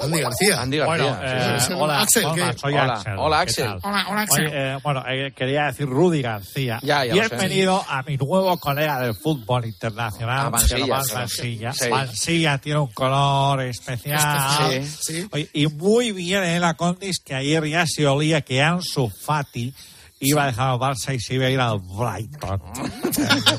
Andy 0.00 0.20
García. 0.20 0.60
Andy 0.62 0.78
García. 0.78 1.04
Bueno, 1.04 1.18
eh, 1.22 1.56
Sí, 1.60 1.72
hola, 1.76 2.00
Axel, 2.02 2.24
hola, 2.24 2.50
¿qué? 2.52 2.58
soy 2.58 2.72
Hola, 2.74 2.92
Axel. 2.94 3.18
hola, 3.18 3.36
¿Qué 3.36 3.50
Axel. 3.50 3.78
Hola, 3.82 4.06
hola, 4.10 4.20
Axel. 4.22 4.46
Oye, 4.46 4.54
eh, 4.74 4.78
bueno, 4.82 5.04
eh, 5.08 5.32
quería 5.36 5.66
decir 5.66 5.86
Rudy 5.86 6.22
García. 6.22 6.78
Ya, 6.82 7.04
ya. 7.04 7.14
Bienvenido 7.14 7.84
a 7.88 8.02
mi 8.02 8.16
nuevo 8.16 8.56
colega 8.58 9.00
del 9.00 9.14
fútbol 9.14 9.66
internacional, 9.66 10.46
A 10.46 10.50
Mansilla. 10.50 11.00
Mansilla. 11.14 11.72
Sí. 11.72 11.88
Mansilla 11.90 12.58
tiene 12.58 12.78
un 12.80 12.92
color 12.92 13.62
especial. 13.62 14.82
Sí, 14.84 14.96
sí. 15.00 15.28
Oye, 15.32 15.50
y 15.52 15.66
muy 15.66 16.12
bien 16.12 16.44
en 16.44 16.60
la 16.60 16.74
Condis 16.74 17.18
que 17.20 17.34
ayer 17.34 17.64
ya 17.66 17.84
se 17.86 18.06
olía 18.06 18.40
que 18.42 18.62
Ansu 18.62 19.08
Fati 19.10 19.74
iba 20.20 20.44
a 20.44 20.46
dejar 20.46 20.70
al 20.70 20.78
Barça 20.78 21.14
y 21.14 21.20
se 21.20 21.34
iba 21.34 21.46
a 21.46 21.50
ir 21.50 21.60
al 21.60 21.78
Brighton. 21.80 22.60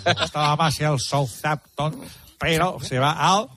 Estaba 0.24 0.56
más 0.56 0.80
ir 0.80 0.86
al 0.88 1.00
Southampton, 1.00 2.00
pero 2.40 2.78
se 2.82 3.00
va 3.00 3.12
al 3.12 3.48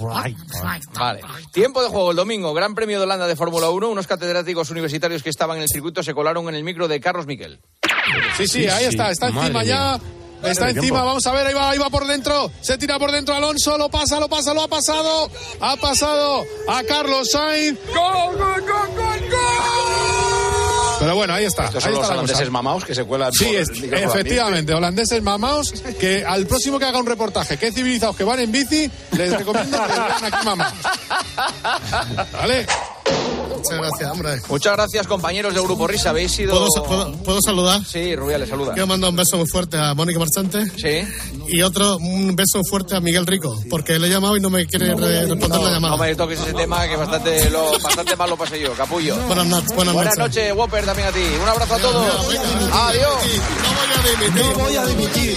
Vale. 0.00 1.20
Tiempo 1.52 1.82
de 1.82 1.88
juego 1.88 2.10
el 2.10 2.16
domingo. 2.16 2.54
Gran 2.54 2.74
Premio 2.74 2.98
de 2.98 3.04
Holanda 3.04 3.26
de 3.26 3.36
Fórmula 3.36 3.70
1. 3.70 3.88
Unos 3.88 4.06
catedráticos 4.06 4.70
universitarios 4.70 5.22
que 5.22 5.30
estaban 5.30 5.56
en 5.56 5.64
el 5.64 5.68
circuito 5.68 6.02
se 6.02 6.14
colaron 6.14 6.48
en 6.48 6.54
el 6.54 6.64
micro 6.64 6.88
de 6.88 7.00
Carlos 7.00 7.26
Miquel. 7.26 7.60
Sí, 8.36 8.46
sí, 8.46 8.66
ahí 8.66 8.86
está, 8.86 9.10
está 9.10 9.28
encima 9.28 9.62
ya. 9.64 9.98
Está 10.42 10.70
encima, 10.70 11.04
vamos 11.04 11.24
a 11.26 11.32
ver, 11.32 11.46
ahí 11.46 11.54
va, 11.54 11.70
ahí 11.70 11.78
va 11.78 11.88
por 11.88 12.04
dentro, 12.04 12.50
se 12.60 12.76
tira 12.76 12.98
por 12.98 13.12
dentro 13.12 13.32
Alonso, 13.32 13.78
lo 13.78 13.88
pasa, 13.88 14.18
lo 14.18 14.28
pasa, 14.28 14.52
lo 14.52 14.62
ha 14.62 14.68
pasado, 14.68 15.30
ha 15.60 15.76
pasado 15.76 16.44
a 16.68 16.82
Carlos 16.82 17.28
Sainz. 17.30 17.78
¡Gol, 17.94 18.36
gol, 18.36 18.60
gol, 18.60 18.96
gol, 18.96 19.30
gol! 19.30 20.21
Pero 21.02 21.16
bueno, 21.16 21.34
ahí 21.34 21.44
está. 21.44 21.64
Estos 21.66 21.82
son 21.82 21.92
está 21.94 22.12
holandeses 22.12 22.50
mamaos 22.50 22.84
que 22.84 22.94
se 22.94 23.04
cuelan. 23.04 23.32
Sí, 23.32 23.46
por 23.46 23.54
es- 23.56 23.70
efectivamente, 23.92 24.72
holandeses 24.72 25.22
mamaos, 25.22 25.72
que 25.98 26.24
al 26.24 26.46
próximo 26.46 26.78
que 26.78 26.84
haga 26.84 26.98
un 26.98 27.06
reportaje, 27.06 27.56
que 27.56 27.72
civilizados 27.72 28.16
que 28.16 28.24
van 28.24 28.40
en 28.40 28.52
bici, 28.52 28.90
les 29.12 29.36
recomiendo 29.36 29.76
que 29.84 29.92
vean 29.92 30.24
aquí 30.24 30.44
mamaos. 30.46 30.72
¿Vale? 32.32 32.66
Muchas 33.06 33.78
gracias, 33.78 34.10
hombre. 34.10 34.40
Muchas 34.48 34.72
gracias, 34.76 35.06
compañeros 35.06 35.54
del 35.54 35.62
Grupo 35.62 35.86
Risa. 35.86 36.10
Habéis 36.10 36.32
sido. 36.32 36.50
¿Puedo, 36.52 36.66
sa- 36.74 36.82
puedo- 36.82 37.12
puedo 37.22 37.38
saludar? 37.40 37.80
Sí, 37.84 38.14
Rubiales, 38.16 38.48
saluda. 38.48 38.72
Quiero 38.72 38.86
mandar 38.88 39.10
un 39.10 39.16
beso 39.16 39.36
muy 39.36 39.46
fuerte 39.46 39.76
a 39.78 39.94
Mónica 39.94 40.18
Marchante. 40.18 40.66
Sí. 40.76 41.08
Y 41.48 41.62
otro, 41.62 41.96
un 41.98 42.34
beso 42.34 42.60
fuerte 42.68 42.96
a 42.96 43.00
Miguel 43.00 43.24
Rico, 43.26 43.56
porque 43.70 43.98
le 44.00 44.08
he 44.08 44.10
llamado 44.10 44.36
y 44.36 44.40
no 44.40 44.50
me 44.50 44.66
quiere 44.66 44.94
re- 44.94 45.26
responder 45.26 45.60
la 45.60 45.66
No 45.66 45.70
llamada. 45.70 45.96
me 45.96 46.14
toques 46.16 46.40
ese 46.40 46.52
tema 46.54 46.86
que 46.88 46.96
bastante, 46.96 47.50
lo, 47.50 47.70
bastante 47.80 48.16
mal 48.16 48.30
lo 48.30 48.36
pasé 48.36 48.60
yo, 48.60 48.72
capullo. 48.74 49.16
Buenas, 49.26 49.46
noches, 49.46 49.74
buenas, 49.76 49.94
Buenas 49.94 50.18
noches. 50.18 50.52
Whopper, 50.54 50.84
también 50.84 51.08
a 51.08 51.12
ti. 51.12 51.24
Un 51.40 51.48
abrazo 51.48 51.74
a 51.74 51.78
todos. 51.78 52.06
Adiós. 52.72 53.16
No 54.34 54.58
voy 54.64 54.76
a 54.76 54.86
dimitir. 54.86 55.36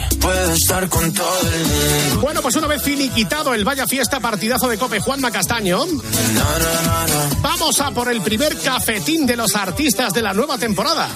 Puedes 0.21 0.61
estar 0.61 0.87
con 0.89 1.11
todo 1.13 1.41
el 1.41 1.65
mundo. 1.65 2.21
Bueno, 2.21 2.41
pues 2.41 2.55
una 2.55 2.67
vez 2.67 2.81
finiquitado 2.83 3.53
el 3.53 3.63
Vaya 3.63 3.87
Fiesta 3.87 4.19
partidazo 4.19 4.67
de 4.67 4.77
Cope 4.77 4.99
Juanma 4.99 5.31
Castaño, 5.31 5.85
vamos 7.41 7.79
a 7.81 7.91
por 7.91 8.09
el 8.09 8.21
primer 8.21 8.57
cafetín 8.57 9.25
de 9.25 9.35
los 9.35 9.55
artistas 9.55 10.13
de 10.13 10.21
la 10.21 10.33
nueva 10.33 10.57
temporada. 10.57 11.09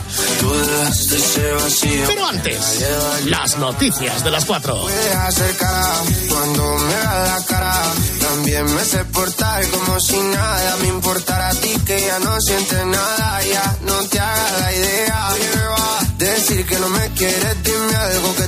Pero 2.07 2.27
antes, 2.27 2.85
las 3.25 3.57
noticias 3.57 4.23
de 4.23 4.31
las 4.31 4.45
cuatro. 4.45 4.85
Cara 5.57 5.93
cuando 6.27 6.77
me 6.79 6.93
da 6.93 7.37
la 7.37 7.45
cara. 7.45 7.81
También 8.19 8.73
me 8.73 8.83
sé 8.83 9.05
portar 9.05 9.65
como 9.67 9.99
si 9.99 10.17
nada 10.17 10.75
me 10.81 10.87
importara 10.87 11.49
a 11.49 11.53
ti 11.53 11.73
que 11.85 12.01
ya 12.01 12.19
no 12.19 12.41
sientes 12.41 12.85
nada. 12.85 13.41
Ya 13.43 13.77
no 13.81 13.97
te 14.07 14.19
hagas 14.19 14.61
la 14.61 14.73
idea. 14.73 15.29
Decir 16.17 16.65
que 16.65 16.79
no 16.79 16.87
me 16.89 17.09
quieres, 17.09 17.63
dime 17.63 17.95
algo 17.95 18.35
que 18.35 18.47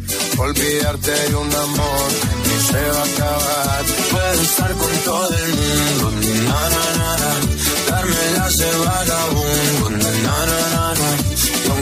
Olvidarte 0.37 1.11
de 1.11 1.35
un 1.35 1.53
amor 1.53 2.09
que 2.43 2.57
se 2.67 2.81
va 2.89 2.99
a 2.99 3.03
acabar. 3.03 3.85
Puedes 4.11 4.41
estar 4.41 4.71
con 4.73 4.91
todo 5.05 5.35
el 5.37 5.49
mundo, 5.55 6.11
na, 6.47 6.69
na, 6.75 6.85
na, 6.99 7.17
na. 7.21 7.31
Darme 7.89 8.31
la 8.37 8.49
de 8.49 8.71
vagabundo, 8.85 9.89
na, 9.99 10.45
na, 10.45 10.59
na, 10.75 10.90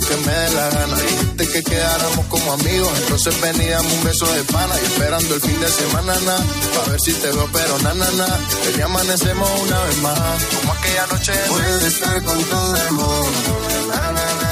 Que 0.00 0.16
me 0.16 0.32
dé 0.32 0.50
la 0.50 0.70
gana. 0.70 0.96
Dijiste 0.96 1.48
que 1.48 1.62
quedáramos 1.62 2.26
como 2.26 2.52
amigos, 2.52 2.90
entonces 3.02 3.40
veníamos 3.40 3.92
un 3.92 4.04
beso 4.04 4.26
de 4.32 4.42
pana. 4.44 4.74
Y 4.82 4.86
esperando 4.86 5.34
el 5.34 5.40
fin 5.40 5.60
de 5.60 5.68
semana, 5.68 6.14
na, 6.26 6.36
pa' 6.74 6.90
ver 6.90 7.00
si 7.00 7.12
te 7.14 7.30
veo, 7.30 7.48
pero 7.52 7.78
na, 7.78 7.94
na, 7.94 8.10
na. 8.12 8.28
Y 8.76 8.80
amanecemos 8.80 9.48
una 9.60 9.78
vez 9.84 9.96
más, 9.98 10.44
como 10.56 10.72
aquella 10.72 11.06
noche. 11.06 11.32
Puedes 11.48 11.84
estar 11.84 12.22
con 12.24 12.42
todo 12.44 12.76
el 12.76 12.92
mundo, 12.92 13.60
na, 13.88 14.12
na, 14.12 14.49